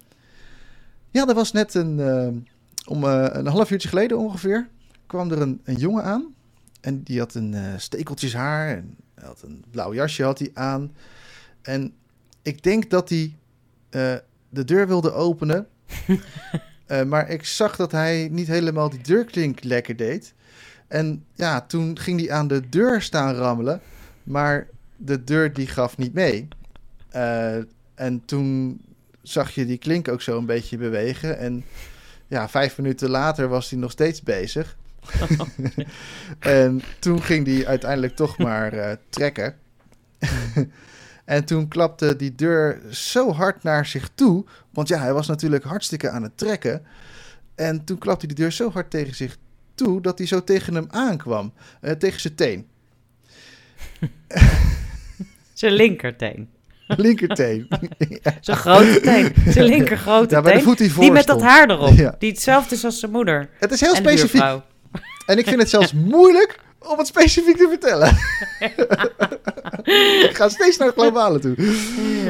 Ja, 1.09 1.28
er 1.28 1.36
was 1.36 1.51
net 1.51 1.74
een, 1.74 1.99
eh, 1.99 2.28
om 2.88 3.03
eh, 3.03 3.28
een 3.30 3.47
half 3.47 3.71
uurtje 3.71 3.89
geleden 3.89 4.17
ongeveer, 4.17 4.69
kwam 5.06 5.32
er 5.32 5.41
een, 5.41 5.62
een 5.64 5.76
jongen 5.76 6.04
aan. 6.04 6.34
En 6.82 7.04
die 7.04 7.20
had 7.20 7.34
een 7.34 7.54
eh 7.54 7.74
stekeltjes 7.78 8.34
haar 8.34 8.70
en 8.70 8.95
hij 9.14 9.28
had 9.28 9.41
een 9.41 9.64
blauw 9.72 9.93
jasje 9.93 10.24
had 10.24 10.39
hij 10.39 10.51
aan. 10.54 10.91
En 11.62 11.93
ik 12.41 12.64
denk 12.64 12.89
dat 12.89 13.10
hij 13.10 13.36
eh, 13.89 14.16
de 14.49 14.64
deur 14.64 14.88
wilde 14.88 15.12
openen. 15.12 15.68
Eh, 16.84 17.04
maar 17.04 17.30
ik 17.30 17.45
zag 17.45 17.76
dat 17.76 17.91
hij 17.91 18.28
niet 18.32 18.47
helemaal 18.47 18.89
die 18.89 19.01
deurklink 19.01 19.64
lekker 19.64 19.95
deed. 19.95 20.34
En 20.88 21.26
ja, 21.34 21.62
toen 21.62 21.99
ging 21.99 22.20
hij 22.20 22.32
aan 22.32 22.47
de 22.47 22.70
deur 22.70 23.01
staan 23.01 23.36
rammelen. 23.36 23.82
Maar 24.24 24.68
de 24.97 25.24
deur 25.24 25.54
die 25.54 25.68
gaf 25.68 25.97
niet 25.97 26.14
mee. 26.14 26.47
En 27.95 28.22
toen 28.26 28.82
zag 29.22 29.51
je 29.51 29.66
die 29.66 29.78
klink 29.78 30.08
ook 30.08 30.22
zo 30.22 30.38
een 30.38 30.45
beetje 30.45 30.78
bewegen. 30.78 31.38
En 31.38 31.64
ja, 32.28 32.49
vijf 32.49 32.78
minuten 32.78 33.10
later 33.10 33.47
was 33.47 33.70
hij 33.70 33.80
nog 33.80 33.91
steeds 33.91 34.22
bezig. 34.22 34.78
en 36.39 36.82
toen 36.99 37.22
ging 37.22 37.47
hij 37.47 37.68
uiteindelijk 37.68 38.16
toch 38.16 38.38
maar 38.38 38.74
eh, 38.74 38.95
trekken. 39.10 39.56
en 41.26 41.45
toen 41.45 41.68
klapte 41.68 42.16
die 42.16 42.36
deur 42.36 42.82
zo 42.89 43.32
hard 43.32 43.64
naar 43.64 43.86
zich 43.86 44.10
toe. 44.16 44.45
Want 44.70 44.88
ja, 44.88 44.99
hij 44.99 45.14
was 45.14 45.28
natuurlijk 45.28 45.64
hartstikke 45.64 46.10
aan 46.10 46.24
het 46.24 46.38
trekken. 46.38 46.86
En 47.56 47.84
toen 47.84 47.97
klapte 47.97 48.28
die 48.28 48.36
deur 48.36 48.51
zo 48.51 48.72
hard 48.72 48.89
tegen 48.89 49.16
zich 49.16 49.38
toe 49.76 50.01
dat 50.01 50.18
hij 50.18 50.28
zo 50.28 50.43
tegen 50.43 50.74
hem 50.74 50.88
aankwam. 50.89 51.54
eh, 51.82 51.91
tegen 51.91 52.20
zijn 52.20 52.36
teen. 52.36 52.68
Zijn 55.54 55.74
linkerteen. 55.74 56.49
Linkerteen. 56.88 57.68
Zijn 58.41 58.58
grote 58.58 58.99
teen. 59.01 59.34
Zijn 59.47 59.66
linker 59.66 59.97
grote 59.97 60.36
ja, 60.36 60.41
teen. 60.41 60.76
die 60.76 60.93
Die 60.99 61.12
met 61.12 61.28
dat 61.28 61.41
haar 61.41 61.70
erop. 61.70 61.95
Ja. 61.95 62.16
Die 62.20 62.32
hetzelfde 62.32 62.76
is 62.76 62.86
als 62.86 62.99
zijn 62.99 63.12
moeder. 63.12 63.49
Het 63.60 63.72
is 63.72 63.82
heel 63.82 63.93
en 63.93 63.95
specifiek. 63.95 64.41
En 65.26 65.38
ik 65.38 65.47
vind 65.47 65.59
het 65.59 65.69
zelfs 65.69 65.93
moeilijk 65.93 66.59
om 66.80 66.97
het 66.97 67.07
specifiek 67.07 67.57
te 67.57 67.67
vertellen. 67.69 68.09
ik 70.30 70.36
ga 70.36 70.49
steeds 70.49 70.78
naar 70.78 70.88
het 70.88 70.97
globale 70.97 71.39
toe. 71.39 71.55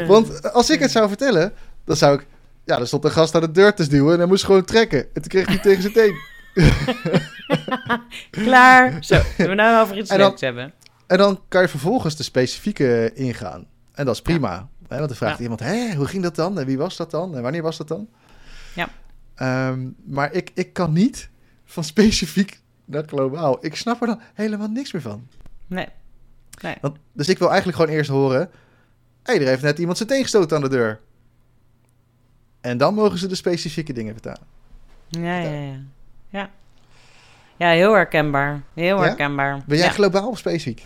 Want 0.07 0.53
als 0.53 0.69
ik 0.69 0.79
het 0.79 0.91
zou 0.91 1.07
vertellen, 1.07 1.53
dan 1.85 1.95
zou 1.95 2.15
ik... 2.19 2.25
Ja, 2.65 2.79
er 2.79 2.87
stond 2.87 3.03
een 3.05 3.11
gast 3.11 3.35
aan 3.35 3.41
de 3.41 3.51
deur 3.51 3.73
te 3.73 3.87
duwen 3.87 4.11
en 4.13 4.17
hij 4.19 4.27
moest 4.27 4.45
gewoon 4.45 4.65
trekken. 4.65 4.99
En 4.99 5.21
toen 5.21 5.27
kreeg 5.27 5.47
hij 5.47 5.57
tegen 5.69 5.81
zijn 5.81 5.93
teen. 5.93 6.15
Klaar. 8.45 8.97
Zo, 9.03 9.15
zullen 9.37 9.49
we 9.55 9.55
nou 9.61 9.83
over 9.83 9.97
iets 9.97 10.09
dan- 10.09 10.17
leuks 10.19 10.41
hebben? 10.41 10.73
En 11.07 11.17
dan 11.17 11.41
kan 11.47 11.61
je 11.61 11.67
vervolgens 11.67 12.15
de 12.15 12.23
specifieke 12.23 13.11
ingaan. 13.13 13.65
En 13.93 14.05
dat 14.05 14.15
is 14.15 14.21
prima. 14.21 14.67
Hè, 14.87 14.95
want 14.97 15.07
dan 15.07 15.17
vraagt 15.17 15.37
Ja. 15.37 15.43
iemand, 15.43 15.59
Hé, 15.59 15.93
hoe 15.95 16.05
ging 16.05 16.23
dat 16.23 16.35
dan? 16.35 16.59
En 16.59 16.65
wie 16.65 16.77
was 16.77 16.97
dat 16.97 17.11
dan? 17.11 17.35
En 17.35 17.41
wanneer 17.41 17.61
was 17.61 17.77
dat 17.77 17.87
dan? 17.87 18.07
Ja. 18.75 18.89
Ehm, 19.35 19.79
maar 20.05 20.33
ik, 20.33 20.51
ik 20.53 20.73
kan 20.73 20.93
niet 20.93 21.29
van 21.65 21.83
specifiek 21.83 22.59
naar 22.85 23.03
globaal. 23.07 23.65
Ik 23.65 23.75
snap 23.75 24.01
er 24.01 24.07
dan 24.07 24.21
helemaal 24.33 24.67
niks 24.67 24.91
meer 24.91 25.01
van. 25.01 25.27
Nee. 25.67 25.87
Nee. 26.61 26.75
Want, 26.81 26.97
dus 27.13 27.29
ik 27.29 27.37
wil 27.37 27.47
eigenlijk 27.49 27.77
gewoon 27.77 27.95
eerst 27.95 28.09
horen... 28.09 28.49
Hé, 29.23 29.33
er 29.33 29.47
heeft 29.47 29.61
net 29.61 29.79
iemand 29.79 29.97
zijn 29.97 30.09
teen 30.09 30.21
gestoten 30.21 30.55
aan 30.57 30.63
de 30.63 30.69
deur. 30.69 30.99
En 32.61 32.77
dan 32.77 32.93
mogen 32.93 33.17
ze 33.17 33.27
de 33.27 33.35
specifieke 33.35 33.93
dingen 33.93 34.13
vertalen. 34.13 34.47
Ja, 35.09 35.37
ja, 35.37 35.49
ja. 35.51 35.79
Ja, 36.29 36.49
ja 37.57 37.69
heel 37.69 37.93
herkenbaar. 37.93 38.61
Heel 38.73 38.97
Ja? 38.97 39.03
herkenbaar. 39.03 39.61
Ben 39.65 39.77
jij 39.77 39.87
Ja. 39.87 39.93
globaal 39.93 40.29
of 40.29 40.37
specifiek? 40.37 40.83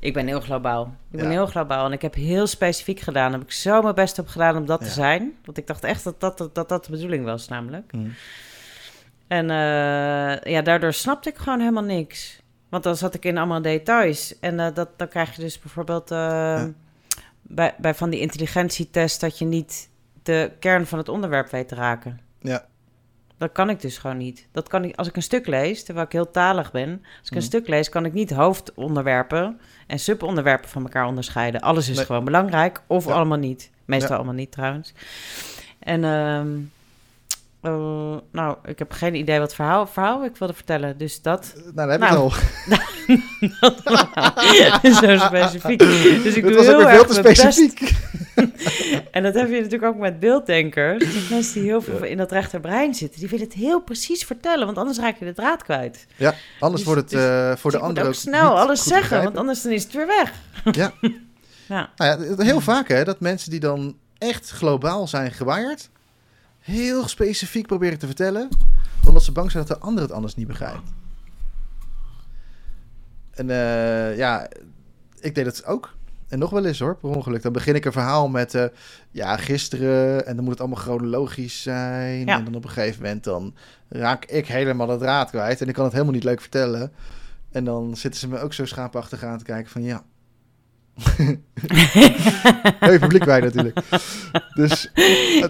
Ik 0.00 0.12
ben 0.12 0.26
heel 0.26 0.40
globaal. 0.40 0.94
Ik 1.10 1.18
ben 1.18 1.30
heel 1.30 1.46
globaal 1.46 1.86
en 1.86 1.92
ik 1.92 2.02
heb 2.02 2.14
heel 2.14 2.46
specifiek 2.46 3.00
gedaan. 3.00 3.30
Daar 3.30 3.38
heb 3.38 3.48
ik 3.48 3.54
zo 3.54 3.82
mijn 3.82 3.94
best 3.94 4.18
op 4.18 4.28
gedaan 4.28 4.56
om 4.56 4.66
dat 4.66 4.80
te 4.80 4.88
zijn. 4.90 5.32
Want 5.44 5.58
ik 5.58 5.66
dacht 5.66 5.84
echt 5.84 6.04
dat 6.04 6.20
dat, 6.20 6.38
dat, 6.38 6.54
dat, 6.54 6.68
dat 6.68 6.84
de 6.84 6.90
bedoeling 6.90 7.24
was, 7.24 7.48
namelijk. 7.48 7.90
Hm. 7.90 8.08
En 9.28 9.50
eh, 9.50 10.52
ja, 10.52 10.62
daardoor 10.62 10.92
snapte 10.92 11.28
ik 11.28 11.36
gewoon 11.36 11.58
helemaal 11.60 11.82
niks. 11.82 12.40
Want 12.68 12.82
dan 12.82 12.96
zat 12.96 13.14
ik 13.14 13.24
in 13.24 13.38
allemaal 13.38 13.62
details. 13.62 14.38
En 14.40 14.60
eh, 14.60 14.74
dat, 14.74 14.88
dan 14.96 15.08
krijg 15.08 15.36
je 15.36 15.42
dus 15.42 15.58
bijvoorbeeld 15.58 16.10
eh, 16.10 16.64
bij, 17.42 17.74
bij 17.78 17.94
van 17.94 18.10
die 18.10 18.20
intelligentietest... 18.20 19.20
dat 19.20 19.38
je 19.38 19.44
niet 19.44 19.88
de 20.22 20.52
kern 20.60 20.86
van 20.86 20.98
het 20.98 21.08
onderwerp 21.08 21.50
weet 21.50 21.68
te 21.68 21.74
raken. 21.74 22.20
Ja. 22.40 22.64
Dat 23.38 23.52
kan 23.52 23.70
ik 23.70 23.80
dus 23.80 23.98
gewoon 23.98 24.16
niet. 24.16 24.46
Dat 24.52 24.68
kan 24.68 24.84
ik, 24.84 24.96
als 24.96 25.08
ik 25.08 25.16
een 25.16 25.22
stuk 25.22 25.46
lees, 25.46 25.84
terwijl 25.84 26.06
ik 26.06 26.12
heel 26.12 26.30
talig 26.30 26.72
ben... 26.72 26.90
als 26.90 27.28
ik 27.28 27.30
een 27.30 27.36
Mhm. 27.36 27.46
stuk 27.46 27.68
lees, 27.68 27.88
kan 27.88 28.04
ik 28.04 28.12
niet 28.12 28.30
hoofdonderwerpen... 28.30 29.60
en 29.86 29.98
subonderwerpen 29.98 30.68
van 30.68 30.82
elkaar 30.82 31.06
onderscheiden. 31.06 31.60
Alles 31.60 31.88
is 31.88 31.96
Nee. 31.96 32.04
gewoon 32.06 32.24
belangrijk, 32.24 32.82
of 32.86 33.06
Ja. 33.06 33.12
allemaal 33.12 33.38
niet. 33.38 33.70
Meestal 33.84 34.10
Ja. 34.10 34.16
allemaal 34.16 34.34
niet, 34.34 34.52
trouwens. 34.52 34.92
En... 35.78 36.04
ehm, 36.04 36.48
eh, 37.62 38.16
nou, 38.32 38.56
ik 38.64 38.78
heb 38.78 38.92
geen 38.92 39.14
idee 39.14 39.38
wat 39.38 39.54
verhaal, 39.54 39.86
verhaal 39.86 40.24
ik 40.24 40.36
wilde 40.36 40.54
vertellen. 40.54 40.98
Dus 40.98 41.22
dat. 41.22 41.52
Nou, 41.56 41.72
dan 41.74 41.88
heb 41.90 42.00
Nou, 42.00 42.12
ik 42.12 42.18
al. 42.18 42.30
zo 45.02 45.16
specifiek. 45.26 45.78
Dus 45.78 46.34
ik 46.34 46.44
Het 46.44 46.52
doe 46.54 46.54
was 46.54 46.68
ook 46.68 46.78
heel 46.78 46.80
veel 46.80 46.88
erg 46.88 47.02
te 47.06 47.12
mijn 47.12 47.22
best. 47.24 47.40
specifiek. 47.40 47.90
En 49.10 49.22
dat 49.22 49.34
heb 49.34 49.48
je 49.48 49.54
natuurlijk 49.56 49.84
ook 49.84 49.96
met 49.96 50.20
beelddenkers. 50.20 51.04
Dus 51.12 51.28
mensen 51.28 51.54
die 51.54 51.62
heel 51.62 51.82
veel 51.82 52.04
in 52.04 52.16
dat 52.16 52.32
rechterbrein 52.32 52.94
zitten, 52.94 53.20
die 53.20 53.28
willen 53.28 53.44
het 53.44 53.54
heel 53.54 53.80
precies 53.80 54.24
vertellen, 54.24 54.66
want 54.66 54.78
anders 54.78 54.98
raak 54.98 55.18
je 55.18 55.24
de 55.24 55.32
draad 55.32 55.62
kwijt. 55.62 56.06
Ja, 56.16 56.34
anders 56.60 56.84
Dus- 56.84 56.92
wordt 56.94 57.00
het 57.00 57.20
dus- 57.20 57.28
eh, 57.28 57.56
voor 57.56 57.70
Dus 57.70 57.80
de 57.80 57.86
ik 57.86 57.92
moet 57.94 58.06
ook 58.06 58.14
snel 58.14 58.58
alles 58.58 58.82
zeggen, 58.82 59.00
begrijpen. 59.00 59.24
want 59.26 59.36
anders 59.38 59.62
dan 59.62 59.72
is 59.72 59.82
het 59.82 59.92
weer 59.92 60.06
weg. 60.06 60.32
Ja. 60.72 60.92
Ja. 61.68 61.90
Nou 61.96 62.34
ja, 62.36 62.44
heel 62.44 62.60
vaak 62.60 62.88
hè, 62.88 63.04
dat 63.04 63.20
mensen 63.20 63.50
die 63.50 63.60
dan 63.60 63.96
echt 64.18 64.50
globaal 64.50 65.06
zijn 65.06 65.32
gewaaid, 65.32 65.90
heel 66.66 67.08
specifiek 67.08 67.66
proberen 67.66 67.98
te 67.98 68.06
vertellen, 68.06 68.48
omdat 69.06 69.22
ze 69.22 69.32
bang 69.32 69.50
zijn 69.50 69.64
dat 69.66 69.78
de 69.78 69.84
ander 69.84 70.02
het 70.02 70.12
anders 70.12 70.34
niet 70.34 70.46
begrijpt. 70.46 70.90
En 73.30 73.50
eh, 73.50 74.16
ja, 74.16 74.48
ik 75.20 75.34
deed 75.34 75.46
het 75.46 75.64
ook. 75.64 75.94
En 76.28 76.38
nog 76.38 76.50
wel 76.50 76.64
eens 76.64 76.78
hoor, 76.78 76.96
per 76.96 77.08
ongeluk. 77.08 77.42
Dan 77.42 77.52
begin 77.52 77.74
ik 77.74 77.84
een 77.84 77.92
verhaal 77.92 78.28
met, 78.28 78.54
eh, 78.54 78.64
ja, 79.10 79.36
gisteren. 79.36 80.26
En 80.26 80.34
dan 80.34 80.44
moet 80.44 80.52
het 80.52 80.60
allemaal 80.60 80.82
chronologisch 80.82 81.62
zijn. 81.62 82.26
Ja. 82.26 82.38
En 82.38 82.44
dan 82.44 82.54
op 82.54 82.64
een 82.64 82.70
gegeven 82.70 83.02
moment 83.02 83.24
dan 83.24 83.54
raak 83.88 84.24
ik 84.24 84.46
helemaal 84.46 84.88
het 84.88 85.00
draad 85.00 85.30
kwijt. 85.30 85.60
En 85.60 85.68
ik 85.68 85.74
kan 85.74 85.84
het 85.84 85.92
helemaal 85.92 86.14
niet 86.14 86.24
leuk 86.24 86.40
vertellen. 86.40 86.92
En 87.50 87.64
dan 87.64 87.96
zitten 87.96 88.20
ze 88.20 88.28
me 88.28 88.38
ook 88.38 88.52
zo 88.52 88.64
schaapachtig 88.64 89.24
aan 89.24 89.38
te 89.38 89.44
kijken 89.44 89.70
van, 89.70 89.82
ja. 89.82 90.04
Heel 92.80 92.98
publiek 92.98 93.24
bij 93.24 93.40
natuurlijk. 93.40 93.78
Dus 94.54 94.90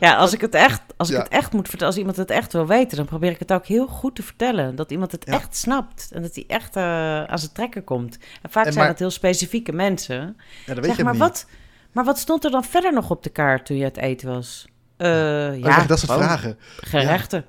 Ja, 0.01 0.16
als 0.16 0.32
ik 0.34 0.40
het 0.40 0.55
echt, 0.55 0.80
als 0.97 1.11
ik 1.11 1.16
het 1.16 1.28
echt 1.28 1.53
moet 1.53 1.68
vertellen, 1.68 1.86
als 1.92 1.97
iemand 2.01 2.16
het 2.16 2.30
echt 2.30 2.53
wil 2.53 2.66
weten, 2.66 2.97
dan 2.97 3.07
probeer 3.07 3.30
ik 3.30 3.38
het 3.38 3.53
ook 3.53 3.66
heel 3.66 3.86
goed 3.86 4.14
te 4.14 4.22
vertellen. 4.22 4.74
Dat 4.76 4.90
iemand 4.90 5.12
het 5.12 5.24
Ja. 5.26 5.32
echt 5.32 5.57
snapt 5.57 6.11
en 6.12 6.22
dat 6.22 6.34
hij 6.34 6.44
echt 6.47 6.76
eh, 6.76 6.82
aan 7.24 7.38
zijn 7.38 7.53
trekken 7.53 7.84
komt. 7.84 8.18
En 8.42 8.51
vaak 8.51 8.64
En 8.64 8.72
zijn 8.72 8.84
maar- 8.84 8.92
dat 8.92 8.99
heel 9.03 9.11
specifieke 9.11 9.72
mensen. 9.72 10.16
ja, 10.16 10.24
dat 10.66 10.76
weet 10.76 10.84
Zeg 10.84 10.97
je 10.97 11.05
maar, 11.05 11.12
niet. 11.12 11.22
wat, 11.22 11.47
maar 11.92 12.05
wat 12.05 12.18
stond 12.18 12.44
er 12.44 12.51
dan 12.51 12.64
verder 12.64 12.92
nog 12.92 13.11
op 13.11 13.22
de 13.22 13.30
kaart 13.30 13.66
toen 13.66 13.76
je 13.76 13.84
het 13.84 13.97
eten 13.97 14.28
was? 14.28 14.66
Eh, 14.97 15.09
Oh, 15.09 15.59
ja, 15.59 15.84
dat 15.84 15.99
soort 15.99 16.11
gewoon 16.12 16.26
vragen. 16.28 16.59
Gerechten. 16.76 17.44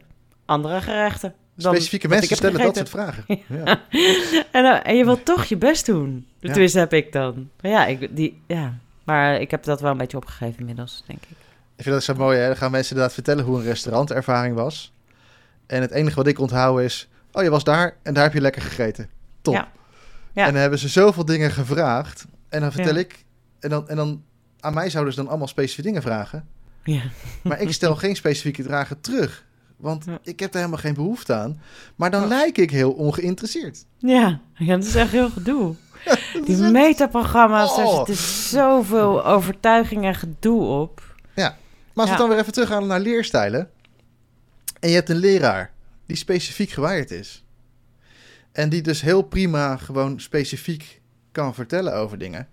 Andere 0.46 0.82
gerechten. 0.82 1.34
Dan 1.58 1.74
Specifieke 1.74 2.08
mensen 2.08 2.36
stellen 2.36 2.62
dat 2.62 2.76
soort 2.76 2.90
vragen. 2.90 3.24
Ja. 3.48 3.82
En, 4.52 4.66
eh, 4.66 4.80
en 4.84 4.96
je 4.96 5.06
wilt 5.06 5.26
toch 5.26 5.46
je 5.46 5.58
best 5.58 5.86
doen. 5.86 6.28
Ja. 6.40 6.50
Tenminste, 6.52 6.80
heb 6.80 6.94
ik 6.94 7.12
dan. 7.12 7.50
Maar 7.62 7.72
ja, 7.72 7.86
ik, 7.86 8.16
die, 8.16 8.42
ja, 8.48 8.78
maar 9.04 9.42
ik 9.42 9.52
heb 9.52 9.64
dat 9.64 9.82
wel 9.82 9.92
een 9.92 9.98
beetje 9.98 10.18
opgegeven 10.18 10.60
inmiddels, 10.60 11.04
denk 11.08 11.20
ik. 11.24 11.38
Ik 11.76 11.84
vind 11.84 11.96
dat 11.96 12.04
zo 12.04 12.14
mooi, 12.14 12.40
hè? 12.40 12.48
Dan 12.48 12.58
gaan 12.58 12.72
mensen 12.72 12.90
inderdaad 12.92 13.16
vertellen 13.16 13.44
hoe 13.44 13.58
een 13.58 13.64
restaurantervaring 13.64 14.56
was. 14.56 14.94
En 15.66 15.82
het 15.82 15.92
enige 15.92 16.16
wat 16.16 16.28
ik 16.28 16.40
onthoud 16.40 16.80
is... 16.80 17.08
Oh, 17.32 17.44
je 17.44 17.50
was 17.50 17.64
daar 17.64 17.96
en 18.04 18.14
daar 18.14 18.24
heb 18.24 18.34
je 18.34 18.42
lekker 18.42 18.62
gegeten. 18.62 19.10
Top. 19.42 19.54
Ja. 19.54 19.72
Ja. 20.34 20.46
En 20.46 20.52
dan 20.52 20.62
hebben 20.62 20.80
ze 20.80 20.88
zoveel 20.88 21.26
dingen 21.26 21.52
gevraagd. 21.52 22.26
En 22.50 22.62
dan 22.62 22.72
vertel 22.72 22.94
Ja. 22.94 23.00
ik... 23.00 23.26
En 23.60 23.70
dan, 23.70 23.90
en 23.90 23.96
dan 23.96 24.24
aan 24.60 24.74
mij 24.74 24.90
zouden 24.90 25.14
ze 25.14 25.20
dan 25.20 25.30
allemaal 25.30 25.48
specifieke 25.48 25.88
dingen 25.88 26.02
vragen. 26.02 26.48
Ja. 26.84 27.02
Maar 27.44 27.62
ik 27.62 27.72
stel 27.72 27.96
geen 27.96 28.16
specifieke 28.16 28.64
vragen 28.64 29.02
terug. 29.02 29.46
Want 29.78 30.06
Ja. 30.06 30.20
ik 30.24 30.40
heb 30.40 30.52
daar 30.52 30.62
helemaal 30.62 30.84
geen 30.84 30.94
behoefte 30.94 31.34
aan. 31.34 31.62
Maar 31.96 32.12
dan 32.12 32.22
Ja. 32.22 32.28
lijk 32.28 32.58
ik 32.58 32.72
heel 32.72 32.92
ongeïnteresseerd. 32.92 33.86
Ja, 33.98 34.40
ja, 34.56 34.76
dat 34.78 34.86
is 34.86 34.96
echt 34.96 35.12
heel 35.12 35.30
gedoe. 35.30 35.76
Die 36.46 36.58
metaprogramma's, 36.58 37.76
daar 37.76 37.86
Oh. 37.86 38.06
zit 38.06 38.18
zoveel 38.18 39.26
overtuiging 39.26 40.06
en 40.06 40.16
gedoe 40.16 40.62
op. 40.62 41.16
Maar 41.36 42.06
als 42.06 42.16
we 42.16 42.22
Ja. 42.22 42.28
dan 42.28 42.30
weer 42.30 42.40
even 42.40 42.54
teruggaan 42.54 42.88
naar 42.88 43.00
leerstijlen. 43.00 43.70
En 44.80 44.90
je 44.90 44.96
hebt 44.96 45.10
een 45.10 45.16
leraar 45.18 45.72
die 46.06 46.18
specifiek 46.18 46.70
gewired 46.70 47.12
is. 47.12 47.44
En 48.52 48.70
die 48.70 48.82
dus 48.82 49.02
heel 49.02 49.22
prima 49.22 49.78
gewoon 49.78 50.20
specifiek 50.20 51.02
kan 51.32 51.54
vertellen 51.54 51.96
over 51.96 52.18
dingen. 52.18 52.48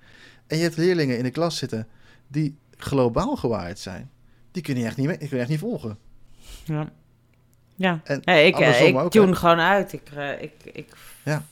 En 0.47 0.57
je 0.57 0.62
hebt 0.62 0.77
leerlingen 0.77 1.16
in 1.18 1.22
de 1.25 1.31
klas 1.31 1.57
zitten 1.59 1.89
die 2.29 2.57
globaal 2.77 3.37
gewired 3.37 3.79
zijn. 3.79 4.11
Die 4.53 4.62
kun 4.62 4.77
je 4.77 4.85
echt 4.85 4.97
niet, 4.97 5.07
mee- 5.07 5.18
die 5.18 5.29
kun 5.29 5.37
je 5.37 5.43
echt 5.43 5.53
niet 5.53 5.61
volgen. 5.61 5.99
Ja. 6.64 6.93
Ja, 7.77 8.01
En 8.05 8.20
ik, 8.47 8.55
andersom 8.55 8.87
ik 8.87 8.97
ook, 8.97 9.11
tune 9.11 9.27
hè? 9.27 9.35
gewoon 9.35 9.59
uit. 9.61 9.93
Ik, 9.93 10.11
eh, 10.14 10.43
ik, 10.43 10.53
ik 10.72 10.97
Ja. 11.25 11.43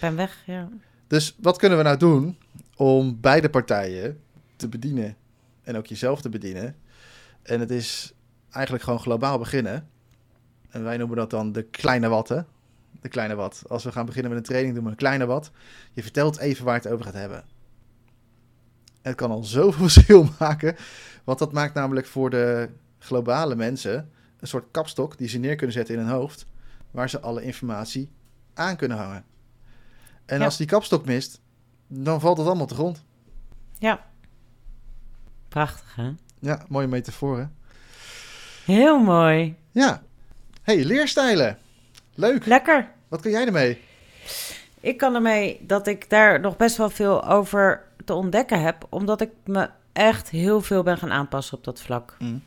ben 0.00 0.16
weg, 0.16 0.42
ja. 0.46 0.68
Dus 1.06 1.36
wat 1.40 1.58
kunnen 1.58 1.78
we 1.78 1.84
nou 1.84 1.96
doen 1.96 2.38
om 2.76 3.20
beide 3.20 3.50
partijen 3.50 4.20
te 4.56 4.68
bedienen 4.68 5.16
en 5.62 5.76
ook 5.76 5.86
jezelf 5.86 6.20
te 6.20 6.28
bedienen? 6.28 6.76
En 7.42 7.60
het 7.60 7.70
is 7.70 8.12
eigenlijk 8.50 8.84
gewoon 8.84 9.00
globaal 9.00 9.38
beginnen. 9.38 9.88
En 10.70 10.84
wij 10.84 10.96
noemen 10.96 11.16
dat 11.16 11.30
dan 11.30 11.52
de 11.52 11.62
kleine 11.62 12.08
watten. 12.08 12.46
De 13.00 13.08
kleine 13.08 13.34
wat. 13.34 13.62
Als 13.68 13.84
we 13.84 13.92
gaan 13.92 14.06
beginnen 14.06 14.30
met 14.30 14.40
een 14.40 14.46
training, 14.46 14.74
doen 14.74 14.84
we 14.84 14.90
een 14.90 14.96
kleine 14.96 15.26
wat. 15.26 15.50
Je 15.92 16.02
vertelt 16.02 16.38
even 16.38 16.64
waar 16.64 16.74
het 16.74 16.88
over 16.88 17.04
gaat 17.04 17.14
hebben. 17.14 17.38
En 19.02 19.10
het 19.10 19.14
kan 19.14 19.30
al 19.30 19.44
zoveel 19.44 19.82
verschil 19.88 20.28
maken. 20.38 20.76
Want 21.24 21.38
dat 21.38 21.52
maakt 21.52 21.74
namelijk 21.74 22.06
voor 22.06 22.30
de 22.30 22.68
globale 22.98 23.54
mensen 23.56 24.10
een 24.44 24.50
soort 24.50 24.70
kapstok 24.70 25.18
die 25.18 25.28
ze 25.28 25.38
neer 25.38 25.56
kunnen 25.56 25.76
zetten 25.76 25.94
in 25.94 26.00
hun 26.00 26.10
hoofd. 26.10 26.46
Waar 26.90 27.10
ze 27.10 27.20
alle 27.20 27.42
informatie 27.42 28.10
aan 28.54 28.76
kunnen 28.76 28.96
hangen. 28.96 29.24
En 30.26 30.38
Ja. 30.38 30.44
als 30.44 30.56
die 30.56 30.66
kapstok 30.66 31.04
mist, 31.04 31.40
dan 31.86 32.20
valt 32.20 32.38
het 32.38 32.46
allemaal 32.46 32.66
de 32.66 32.74
grond. 32.74 33.04
Ja. 33.78 34.06
Prachtig, 35.48 35.94
hè? 35.96 36.10
Ja, 36.38 36.64
mooie 36.68 36.86
metafoor, 36.86 37.38
hè? 37.38 37.44
Heel 38.64 38.98
mooi. 38.98 39.56
Ja. 39.70 40.02
hey, 40.62 40.84
leerstijlen. 40.84 41.58
Leuk. 42.14 42.46
Lekker. 42.46 42.90
Wat 43.08 43.20
kun 43.20 43.30
jij 43.30 43.46
ermee? 43.46 43.80
Ik 44.80 44.96
kan 44.96 45.14
ermee 45.14 45.60
dat 45.66 45.86
ik 45.86 46.10
daar 46.10 46.40
nog 46.40 46.56
best 46.56 46.76
wel 46.76 46.90
veel 46.90 47.24
over 47.28 47.84
te 48.04 48.14
ontdekken 48.14 48.60
heb, 48.62 48.86
omdat 48.88 49.20
ik 49.20 49.30
me 49.44 49.70
echt 49.92 50.30
heel 50.30 50.60
veel 50.60 50.82
ben 50.82 50.98
gaan 50.98 51.12
aanpassen 51.12 51.56
op 51.58 51.64
dat 51.64 51.80
vlak. 51.80 52.16
Mm. 52.18 52.42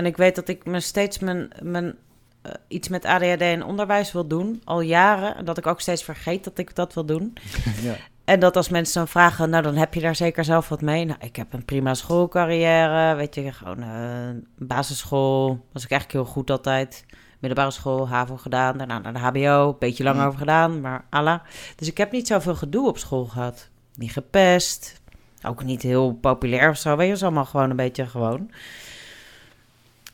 En 0.00 0.06
ik 0.06 0.16
weet 0.16 0.34
dat 0.34 0.48
ik 0.48 0.64
me 0.64 0.80
steeds 0.80 1.18
mijn, 1.18 1.50
mijn 1.62 1.94
eh, 2.42 2.52
iets 2.68 2.88
met 2.88 3.04
ADHD 3.04 3.40
en 3.40 3.64
onderwijs 3.64 4.12
wil 4.12 4.26
doen, 4.26 4.62
al 4.64 4.80
jaren. 4.80 5.36
En 5.36 5.44
dat 5.44 5.58
ik 5.58 5.66
ook 5.66 5.80
steeds 5.80 6.04
vergeet 6.04 6.44
dat 6.44 6.58
ik 6.58 6.74
dat 6.74 6.94
wil 6.94 7.04
doen. 7.04 7.32
ja. 7.82 7.94
En 8.24 8.40
dat 8.40 8.56
als 8.56 8.68
mensen 8.68 8.94
dan 8.94 9.08
vragen, 9.08 9.50
nou 9.50 9.62
dan 9.62 9.74
heb 9.74 9.94
je 9.94 10.00
daar 10.00 10.14
zeker 10.16 10.44
zelf 10.44 10.68
wat 10.68 10.80
mee. 10.80 11.04
Nou, 11.04 11.18
ik 11.20 11.36
heb 11.36 11.52
een 11.52 11.64
prima 11.64 11.94
schoolcarrière, 11.94 13.14
weet 13.14 13.34
je, 13.34 13.52
gewoon 13.52 13.82
eh, 13.82 14.28
basisschool. 14.58 15.66
Was 15.72 15.84
ik 15.84 15.90
eigenlijk 15.90 16.24
heel 16.24 16.32
goed 16.34 16.50
altijd. 16.50 17.04
Middelbare 17.38 17.70
school, 17.70 18.08
HAVO 18.08 18.36
gedaan, 18.36 18.78
daarna 18.78 18.98
naar 18.98 19.12
de 19.32 19.40
HBO. 19.40 19.76
Beetje 19.78 20.04
lang 20.04 20.16
Mm. 20.16 20.24
over 20.24 20.38
gedaan, 20.38 20.80
maar 20.80 21.04
alla. 21.10 21.42
Dus 21.76 21.88
ik 21.88 21.98
heb 21.98 22.12
niet 22.12 22.26
zoveel 22.26 22.54
gedoe 22.54 22.88
op 22.88 22.98
school 22.98 23.24
gehad. 23.24 23.68
Niet 23.94 24.12
gepest, 24.12 25.00
ook 25.46 25.64
niet 25.64 25.82
heel 25.82 26.12
populair 26.12 26.70
of 26.70 26.76
zo. 26.76 26.96
Weet 26.96 27.18
je, 27.18 27.24
allemaal 27.24 27.44
gewoon 27.44 27.70
een 27.70 27.76
beetje 27.76 28.06
gewoon. 28.06 28.50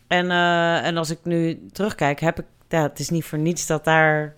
En, 0.06 0.30
eh, 0.30 0.86
en 0.86 0.96
als 0.96 1.10
ik 1.10 1.18
nu 1.22 1.66
terugkijk, 1.72 2.20
heb 2.20 2.38
ik, 2.38 2.44
ja, 2.68 2.82
het 2.82 2.98
is 2.98 3.10
niet 3.10 3.24
voor 3.24 3.38
niets 3.38 3.66
dat 3.66 3.84
daar 3.84 4.34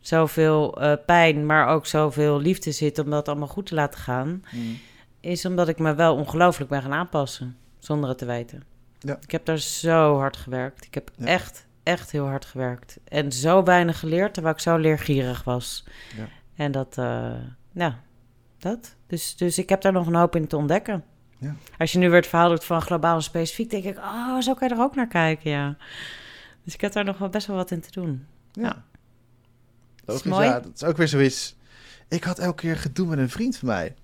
zoveel 0.00 0.80
eh, 0.80 0.92
pijn, 1.06 1.46
maar 1.46 1.66
ook 1.68 1.86
zoveel 1.86 2.40
liefde 2.40 2.72
zit 2.72 2.98
om 2.98 3.10
dat 3.10 3.28
allemaal 3.28 3.48
goed 3.48 3.66
te 3.66 3.74
laten 3.74 4.00
gaan, 4.00 4.44
Mm. 4.52 4.78
is 5.20 5.44
omdat 5.44 5.68
ik 5.68 5.78
me 5.78 5.94
wel 5.94 6.14
ongelooflijk 6.14 6.70
ben 6.70 6.82
gaan 6.82 6.92
aanpassen, 6.92 7.56
zonder 7.78 8.08
het 8.08 8.18
te 8.18 8.24
weten. 8.24 8.62
Ja. 8.98 9.18
Ik 9.20 9.30
heb 9.30 9.44
daar 9.44 9.58
zo 9.58 10.18
hard 10.18 10.36
gewerkt. 10.36 10.84
Ik 10.84 10.94
heb 10.94 11.10
Ja. 11.16 11.26
echt, 11.26 11.66
echt 11.82 12.10
heel 12.10 12.26
hard 12.26 12.44
gewerkt. 12.44 12.98
En 13.04 13.32
zo 13.32 13.62
weinig 13.62 13.98
geleerd, 13.98 14.34
terwijl 14.34 14.54
ik 14.54 14.60
zo 14.60 14.76
leergierig 14.76 15.44
was. 15.44 15.84
Ja. 16.16 16.26
En 16.56 16.72
dat, 16.72 16.94
ja, 17.72 18.00
dat. 18.58 18.96
Dus, 19.06 19.36
dus 19.36 19.58
ik 19.58 19.68
heb 19.68 19.80
daar 19.80 19.92
nog 19.92 20.06
een 20.06 20.14
hoop 20.14 20.36
in 20.36 20.46
te 20.46 20.56
ontdekken. 20.56 21.04
Ja. 21.38 21.54
Als 21.78 21.92
je 21.92 21.98
nu 21.98 22.08
weer 22.08 22.16
het 22.18 22.26
verhaal 22.26 22.48
doet 22.48 22.64
van 22.64 22.82
globaal 22.82 23.16
en 23.16 23.22
specifiek, 23.22 23.70
denk 23.70 23.84
ik, 23.84 23.96
oh, 23.98 24.38
zo 24.40 24.54
kan 24.54 24.68
je 24.68 24.74
er 24.74 24.80
ook 24.80 24.94
naar 24.94 25.06
kijken, 25.08 25.50
ja. 25.50 25.76
Dus 26.64 26.74
ik 26.74 26.80
heb 26.80 26.92
daar 26.92 27.04
nog 27.04 27.18
wel 27.18 27.28
best 27.28 27.46
wel 27.46 27.56
wat 27.56 27.70
in 27.70 27.80
te 27.80 27.90
doen. 27.90 28.26
Ja. 28.52 28.62
Ja. 28.62 28.84
Logisch, 30.04 30.22
mooi. 30.22 30.46
ja. 30.46 30.60
Dat 30.60 30.72
is 30.74 30.84
ook 30.84 30.96
weer 30.96 31.08
zoiets. 31.08 31.56
Ik 32.08 32.24
had 32.24 32.38
elke 32.38 32.60
keer 32.62 32.76
gedoe 32.76 33.06
met 33.06 33.18
een 33.18 33.30
vriend 33.30 33.56
van 33.56 33.68
mij. 33.68 33.94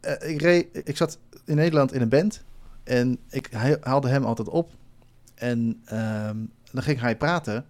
Eh, 0.00 0.30
ik, 0.30 0.40
reed, 0.40 0.66
ik 0.84 0.96
zat 0.96 1.18
in 1.44 1.56
Nederland 1.56 1.92
in 1.92 2.00
een 2.00 2.08
band. 2.08 2.44
En 2.84 3.18
ik 3.30 3.48
haalde 3.80 4.08
hem 4.08 4.24
altijd 4.24 4.48
op. 4.48 4.70
En 5.34 5.80
ehm, 5.84 6.36
dan 6.72 6.82
ging 6.82 7.00
hij 7.00 7.16
praten. 7.16 7.66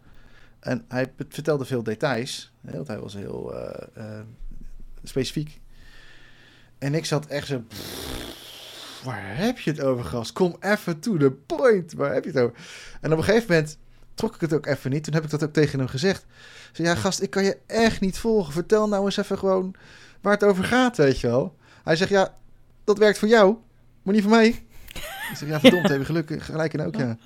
En 0.61 0.85
hij 0.89 1.13
vertelde 1.29 1.65
veel 1.65 1.83
details. 1.83 2.53
hè, 2.67 2.73
Want 2.73 2.87
hij 2.87 2.99
was 2.99 3.15
heel 3.15 3.55
eh, 3.55 3.87
eh, 3.95 4.21
specifiek. 5.05 5.61
En 6.79 6.95
ik 6.95 7.05
zat 7.05 7.27
echt 7.27 7.47
zo... 7.47 7.59
"Pff, 7.69 8.19
Waar 9.05 9.37
heb 9.37 9.59
je 9.59 9.71
het 9.71 9.81
over, 9.81 10.05
gast? 10.05 10.33
Kom 10.33 10.57
even 10.61 11.01
to 11.01 11.17
the 11.17 11.31
point. 11.31 11.93
Waar 11.93 12.13
heb 12.15 12.25
je 12.25 12.31
het 12.31 12.39
over? 12.39 12.55
En 13.01 13.13
op 13.13 13.19
een 13.19 13.25
gegeven 13.25 13.47
moment 13.55 13.79
trok 14.15 14.35
ik 14.35 14.41
het 14.41 14.53
ook 14.55 14.67
even 14.67 14.91
niet. 14.91 15.05
Toen 15.05 15.15
heb 15.15 15.25
ik 15.25 15.31
dat 15.31 15.45
ook 15.45 15.53
tegen 15.53 15.79
hem 15.79 15.89
gezegd. 15.89 16.27
Zei, 16.73 16.89
ja 16.89 16.95
gast, 16.95 17.23
ik 17.23 17.31
kan 17.31 17.45
je 17.45 17.59
echt 17.67 18.01
niet 18.01 18.19
volgen. 18.19 18.53
Vertel 18.53 18.89
nou 18.89 19.05
eens 19.05 19.17
even 19.17 19.39
gewoon 19.39 19.75
waar 20.21 20.33
het 20.33 20.45
over 20.45 20.65
gaat, 20.65 20.97
weet 20.97 21.21
je 21.21 21.27
wel. 21.27 21.57
Hij 21.85 21.97
zegt, 21.97 22.11
ja, 22.11 22.35
dat 22.85 22.99
werkt 22.99 23.19
voor 23.19 23.29
jou, 23.29 23.57
maar 24.03 24.15
niet 24.15 24.23
voor 24.23 24.33
mij. 24.33 24.47
Ik 25.31 25.37
zeg, 25.37 25.49
ja, 25.49 25.61
verdomd, 25.71 25.89
heb 25.89 25.99
je 25.99 26.05
geluk, 26.05 26.37
gelijk 26.43 26.73
in 26.75 26.81
ook, 26.87 26.95
ja. 26.97 27.17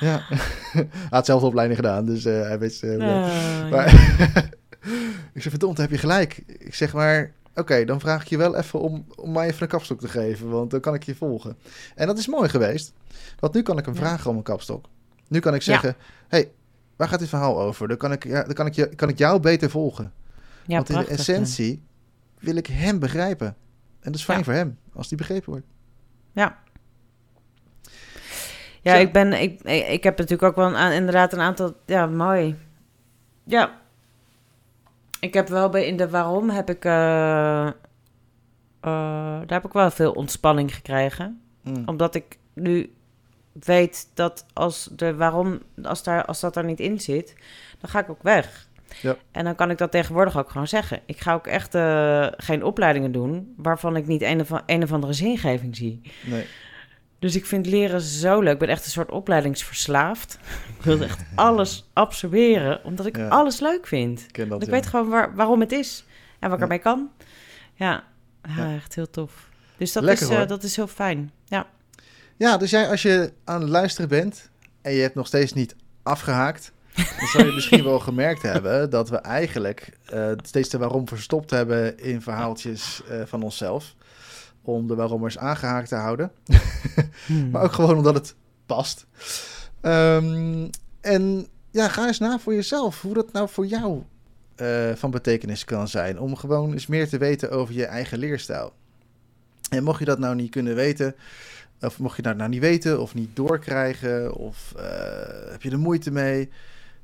Ja, 0.00 0.20
hij 0.72 0.88
had 1.10 1.26
zelf 1.26 1.40
de 1.40 1.46
opleiding 1.46 1.78
gedaan, 1.80 2.04
dus 2.06 2.24
eh, 2.24 2.40
hij 2.40 2.58
weet... 2.58 2.82
eh, 2.82 2.90
Ah, 2.92 3.70
maar, 3.70 3.86
ik 5.34 5.42
zeg, 5.42 5.50
verdomd, 5.50 5.78
heb 5.78 5.90
je 5.90 5.98
gelijk. 5.98 6.42
Ik 6.46 6.74
zeg 6.74 6.92
maar, 6.92 7.32
oké, 7.56 7.84
dan 7.84 8.00
vraag 8.00 8.22
ik 8.22 8.28
je 8.28 8.36
wel 8.36 8.56
even 8.56 8.80
om, 8.80 9.06
om 9.16 9.32
mij 9.32 9.46
even 9.46 9.62
een 9.62 9.68
kapstok 9.68 10.00
te 10.00 10.08
geven, 10.08 10.48
want 10.50 10.70
dan 10.70 10.80
kan 10.80 10.94
ik 10.94 11.02
je 11.02 11.14
volgen. 11.14 11.56
En 11.94 12.06
dat 12.06 12.18
is 12.18 12.26
mooi 12.26 12.48
geweest, 12.48 12.92
want 13.38 13.54
nu 13.54 13.62
kan 13.62 13.78
ik 13.78 13.84
hem 13.84 13.94
Ja. 13.94 14.00
vragen 14.00 14.30
om 14.30 14.36
een 14.36 14.42
kapstok. 14.42 14.84
Nu 15.28 15.38
kan 15.40 15.54
ik 15.54 15.62
zeggen, 15.62 15.96
hey, 16.28 16.50
waar 16.96 17.08
gaat 17.08 17.18
dit 17.18 17.28
verhaal 17.28 17.60
over? 17.60 17.88
Dan 17.88 17.96
kan 17.96 18.12
ik, 18.12 18.24
ja, 18.24 18.42
dan 18.42 18.54
kan 18.54 18.66
ik, 18.66 18.74
je, 18.74 18.88
kan 18.94 19.08
ik 19.08 19.18
jou 19.18 19.40
beter 19.40 19.70
volgen. 19.70 20.12
ja, 20.66 20.76
want 20.76 20.88
in 20.88 20.98
de 20.98 21.06
essentie 21.06 21.82
wil 22.38 22.56
ik 22.56 22.66
hem 22.66 22.98
begrijpen. 22.98 23.46
En 24.00 24.12
dat 24.12 24.14
is 24.14 24.24
fijn 24.24 24.44
voor 24.44 24.52
hem, 24.52 24.78
als 24.94 25.08
die 25.08 25.16
begrepen 25.18 25.50
wordt. 25.50 25.66
Ja. 26.32 26.58
Ja, 28.82 28.94
ik 28.94 29.12
ben, 29.12 29.32
ik, 29.32 29.62
ik 29.88 30.02
heb 30.04 30.18
natuurlijk 30.18 30.42
ook 30.42 30.56
wel 30.56 30.76
een, 30.76 30.92
inderdaad 30.92 31.32
een 31.32 31.40
aantal, 31.40 31.76
ja, 31.86 32.06
mooi. 32.06 32.56
Ja. 33.44 33.80
Ik 35.20 35.34
heb 35.34 35.48
wel 35.48 35.68
bij, 35.68 35.86
in 35.86 35.96
de 35.96 36.10
waarom 36.10 36.50
heb 36.50 36.70
ik, 36.70 36.84
eh, 36.84 37.66
eh, 37.66 37.72
daar 38.80 39.46
heb 39.46 39.64
ik 39.64 39.72
wel 39.72 39.90
veel 39.90 40.12
ontspanning 40.12 40.74
gekregen. 40.74 41.40
Mm. 41.62 41.82
Omdat 41.86 42.14
ik 42.14 42.38
nu 42.52 42.94
weet 43.52 44.10
dat 44.14 44.46
als, 44.52 44.88
de 44.92 45.14
waarom, 45.14 45.62
als, 45.82 46.02
daar, 46.02 46.24
als 46.24 46.40
dat 46.40 46.56
er 46.56 46.64
niet 46.64 46.80
in 46.80 47.00
zit, 47.00 47.34
dan 47.80 47.90
ga 47.90 47.98
ik 48.00 48.10
ook 48.10 48.22
weg. 48.22 48.68
Ja. 49.00 49.16
En 49.30 49.44
dan 49.44 49.54
kan 49.54 49.70
ik 49.70 49.78
dat 49.78 49.90
tegenwoordig 49.90 50.38
ook 50.38 50.50
gewoon 50.50 50.68
zeggen. 50.68 51.00
Ik 51.06 51.20
ga 51.20 51.34
ook 51.34 51.46
echt 51.46 51.74
eh, 51.74 52.26
geen 52.36 52.64
opleidingen 52.64 53.12
doen 53.12 53.54
waarvan 53.56 53.96
ik 53.96 54.06
niet 54.06 54.22
een 54.22 54.40
of, 54.40 54.50
een 54.66 54.82
of 54.82 54.92
andere 54.92 55.12
zingeving 55.12 55.76
zie. 55.76 56.00
Nee. 56.24 56.46
Dus 57.18 57.36
ik 57.36 57.46
vind 57.46 57.66
leren 57.66 58.00
zo 58.00 58.40
leuk. 58.40 58.52
Ik 58.52 58.58
ben 58.58 58.68
echt 58.68 58.84
een 58.84 58.90
soort 58.90 59.10
opleidingsverslaafd. 59.10 60.38
Ik 60.78 60.82
wil 60.84 61.00
echt 61.02 61.20
alles 61.34 61.88
absorberen, 61.92 62.84
omdat 62.84 63.06
ik 63.06 63.16
Ja. 63.16 63.28
alles 63.28 63.60
leuk 63.60 63.86
vind. 63.86 64.20
Ik 64.20 64.32
ken 64.32 64.42
dat, 64.42 64.50
Want 64.50 64.62
ik 64.62 64.68
ja. 64.68 64.74
weet 64.74 64.86
gewoon 64.86 65.08
waar, 65.08 65.34
waarom 65.34 65.60
het 65.60 65.72
is 65.72 66.04
en 66.38 66.48
wat 66.48 66.58
ik 66.58 66.62
ermee 66.62 66.78
kan. 66.78 67.10
Ja, 67.74 68.04
ja, 68.56 68.74
echt 68.74 68.94
heel 68.94 69.10
tof. 69.10 69.48
Dus 69.76 69.92
dat, 69.92 70.02
Lekker, 70.02 70.30
is, 70.30 70.36
eh, 70.36 70.46
dat 70.46 70.62
is 70.62 70.76
heel 70.76 70.86
fijn. 70.86 71.30
Ja. 71.44 71.66
Ja, 72.36 72.56
dus 72.56 72.70
jij, 72.70 72.88
als 72.88 73.02
je 73.02 73.32
aan 73.44 73.60
het 73.60 73.70
luisteren 73.70 74.08
bent 74.08 74.50
en 74.82 74.92
je 74.92 75.00
hebt 75.00 75.14
nog 75.14 75.26
steeds 75.26 75.52
niet 75.52 75.76
afgehaakt, 76.02 76.72
dan 76.94 77.28
zou 77.32 77.46
je 77.46 77.52
misschien 77.60 77.84
wel 77.84 77.98
gemerkt 78.00 78.42
hebben 78.42 78.90
dat 78.90 79.08
we 79.08 79.16
eigenlijk 79.16 79.90
eh, 80.06 80.30
steeds 80.42 80.68
de 80.68 80.78
waarom 80.78 81.08
verstopt 81.08 81.50
hebben 81.50 81.98
in 81.98 82.22
verhaaltjes 82.22 83.02
eh, 83.08 83.20
van 83.24 83.42
onszelf. 83.42 83.94
Om 84.66 84.86
de 84.86 84.94
waarommers 84.94 85.38
aangehaakt 85.38 85.88
te 85.88 85.94
houden. 85.94 86.32
Hmm. 87.26 87.50
Maar 87.50 87.62
ook 87.62 87.72
gewoon 87.72 87.96
omdat 87.96 88.14
het 88.14 88.34
past. 88.66 89.06
Ehm, 89.80 90.68
en 91.00 91.46
ja, 91.70 91.88
ga 91.88 92.06
eens 92.06 92.18
na 92.18 92.38
voor 92.38 92.54
jezelf 92.54 93.02
hoe 93.02 93.14
dat 93.14 93.32
nou 93.32 93.48
voor 93.48 93.66
jou 93.66 94.02
eh, 94.56 94.92
van 94.94 95.10
betekenis 95.10 95.64
kan 95.64 95.88
zijn. 95.88 96.20
Om 96.20 96.36
gewoon 96.36 96.72
eens 96.72 96.86
meer 96.86 97.08
te 97.08 97.18
weten 97.18 97.50
over 97.50 97.74
je 97.74 97.86
eigen 97.86 98.18
leerstijl. 98.18 98.72
En 99.70 99.84
mocht 99.84 99.98
je 99.98 100.04
dat 100.04 100.18
nou 100.18 100.34
niet 100.34 100.50
kunnen 100.50 100.74
weten, 100.74 101.14
of 101.80 101.98
mocht 101.98 102.16
je 102.16 102.22
dat 102.22 102.36
nou 102.36 102.50
niet 102.50 102.60
weten 102.60 103.00
of 103.00 103.14
niet 103.14 103.36
doorkrijgen, 103.36 104.34
of 104.34 104.72
eh, 104.76 105.50
heb 105.50 105.62
je 105.62 105.70
er 105.70 105.78
moeite 105.78 106.10
mee, 106.10 106.50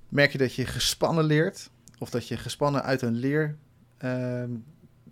merk 0.09 0.33
je 0.33 0.39
dat 0.39 0.55
je 0.55 0.67
gespannen 0.67 1.25
leert, 1.25 1.71
of 1.99 2.11
dat 2.11 2.29
je 2.29 2.37
gespannen 2.37 2.83
uit 2.83 3.03
een 3.03 3.17
leer, 3.17 3.57
ehm, 3.99 4.51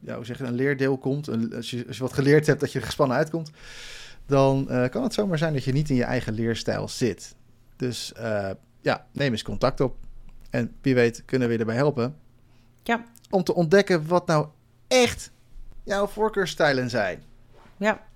ja, 0.01 0.15
hoe 0.17 0.25
zeg 0.25 0.39
je, 0.39 0.45
een 0.45 0.55
leerdeel 0.55 0.99
komt, 0.99 1.27
een, 1.27 1.55
als, 1.55 1.71
je, 1.71 1.85
als 1.87 1.97
je 1.97 2.03
wat 2.03 2.13
geleerd 2.13 2.47
hebt 2.47 2.61
dat 2.61 2.73
je 2.73 2.79
er 2.79 2.85
gespannen 2.85 3.17
uitkomt, 3.17 3.51
dan 4.27 4.71
eh, 4.71 4.89
kan 4.89 5.03
het 5.03 5.15
zomaar 5.15 5.39
zijn 5.39 5.53
dat 5.53 5.65
je 5.65 5.73
niet 5.73 5.91
in 5.91 5.97
je 5.97 6.05
eigen 6.05 6.33
leerstijl 6.33 6.89
zit. 6.89 7.35
Dus 7.77 8.13
eh, 8.13 8.51
ja, 8.81 9.07
neem 9.13 9.33
eens 9.33 9.43
contact 9.43 9.81
op. 9.81 9.97
En 10.51 10.73
wie 10.83 10.95
weet 10.95 11.23
kunnen 11.25 11.49
we 11.49 11.55
je 11.55 11.61
erbij 11.61 11.75
helpen. 11.77 12.17
Ja. 12.83 13.05
Om 13.31 13.45
te 13.45 13.55
ontdekken 13.55 14.07
wat 14.07 14.27
nou 14.27 14.47
echt 14.89 15.31
jouw 15.85 16.07
voorkeurstijlen 16.07 16.91
zijn. 16.91 17.23
ja. 17.77 18.09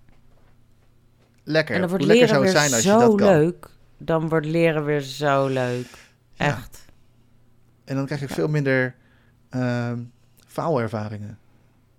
Lekker. 1.47 1.74
En 1.74 1.80
dan 1.80 1.91
wordt 1.91 2.05
lekker 2.05 2.26
leren 2.26 2.35
zou 2.35 2.45
het 2.45 2.53
weer 2.53 2.62
zijn 2.62 2.74
als 2.74 2.82
je 2.82 2.91
zo 2.91 2.99
dat 3.16 3.28
kan. 3.28 3.39
leuk. 3.39 3.68
Dan 3.99 4.28
wordt 4.28 4.47
leren 4.47 4.85
weer 4.85 5.01
zo 5.01 5.47
leuk. 5.47 5.87
Ja. 6.32 6.47
Echt. 6.47 6.85
En 7.85 7.97
dan 7.97 8.05
krijg 8.07 8.20
je 8.20 8.26
Ja. 8.28 8.35
veel 8.35 8.49
minder 8.49 8.95
ehm 9.51 9.99
faalervaringen. 10.47 11.39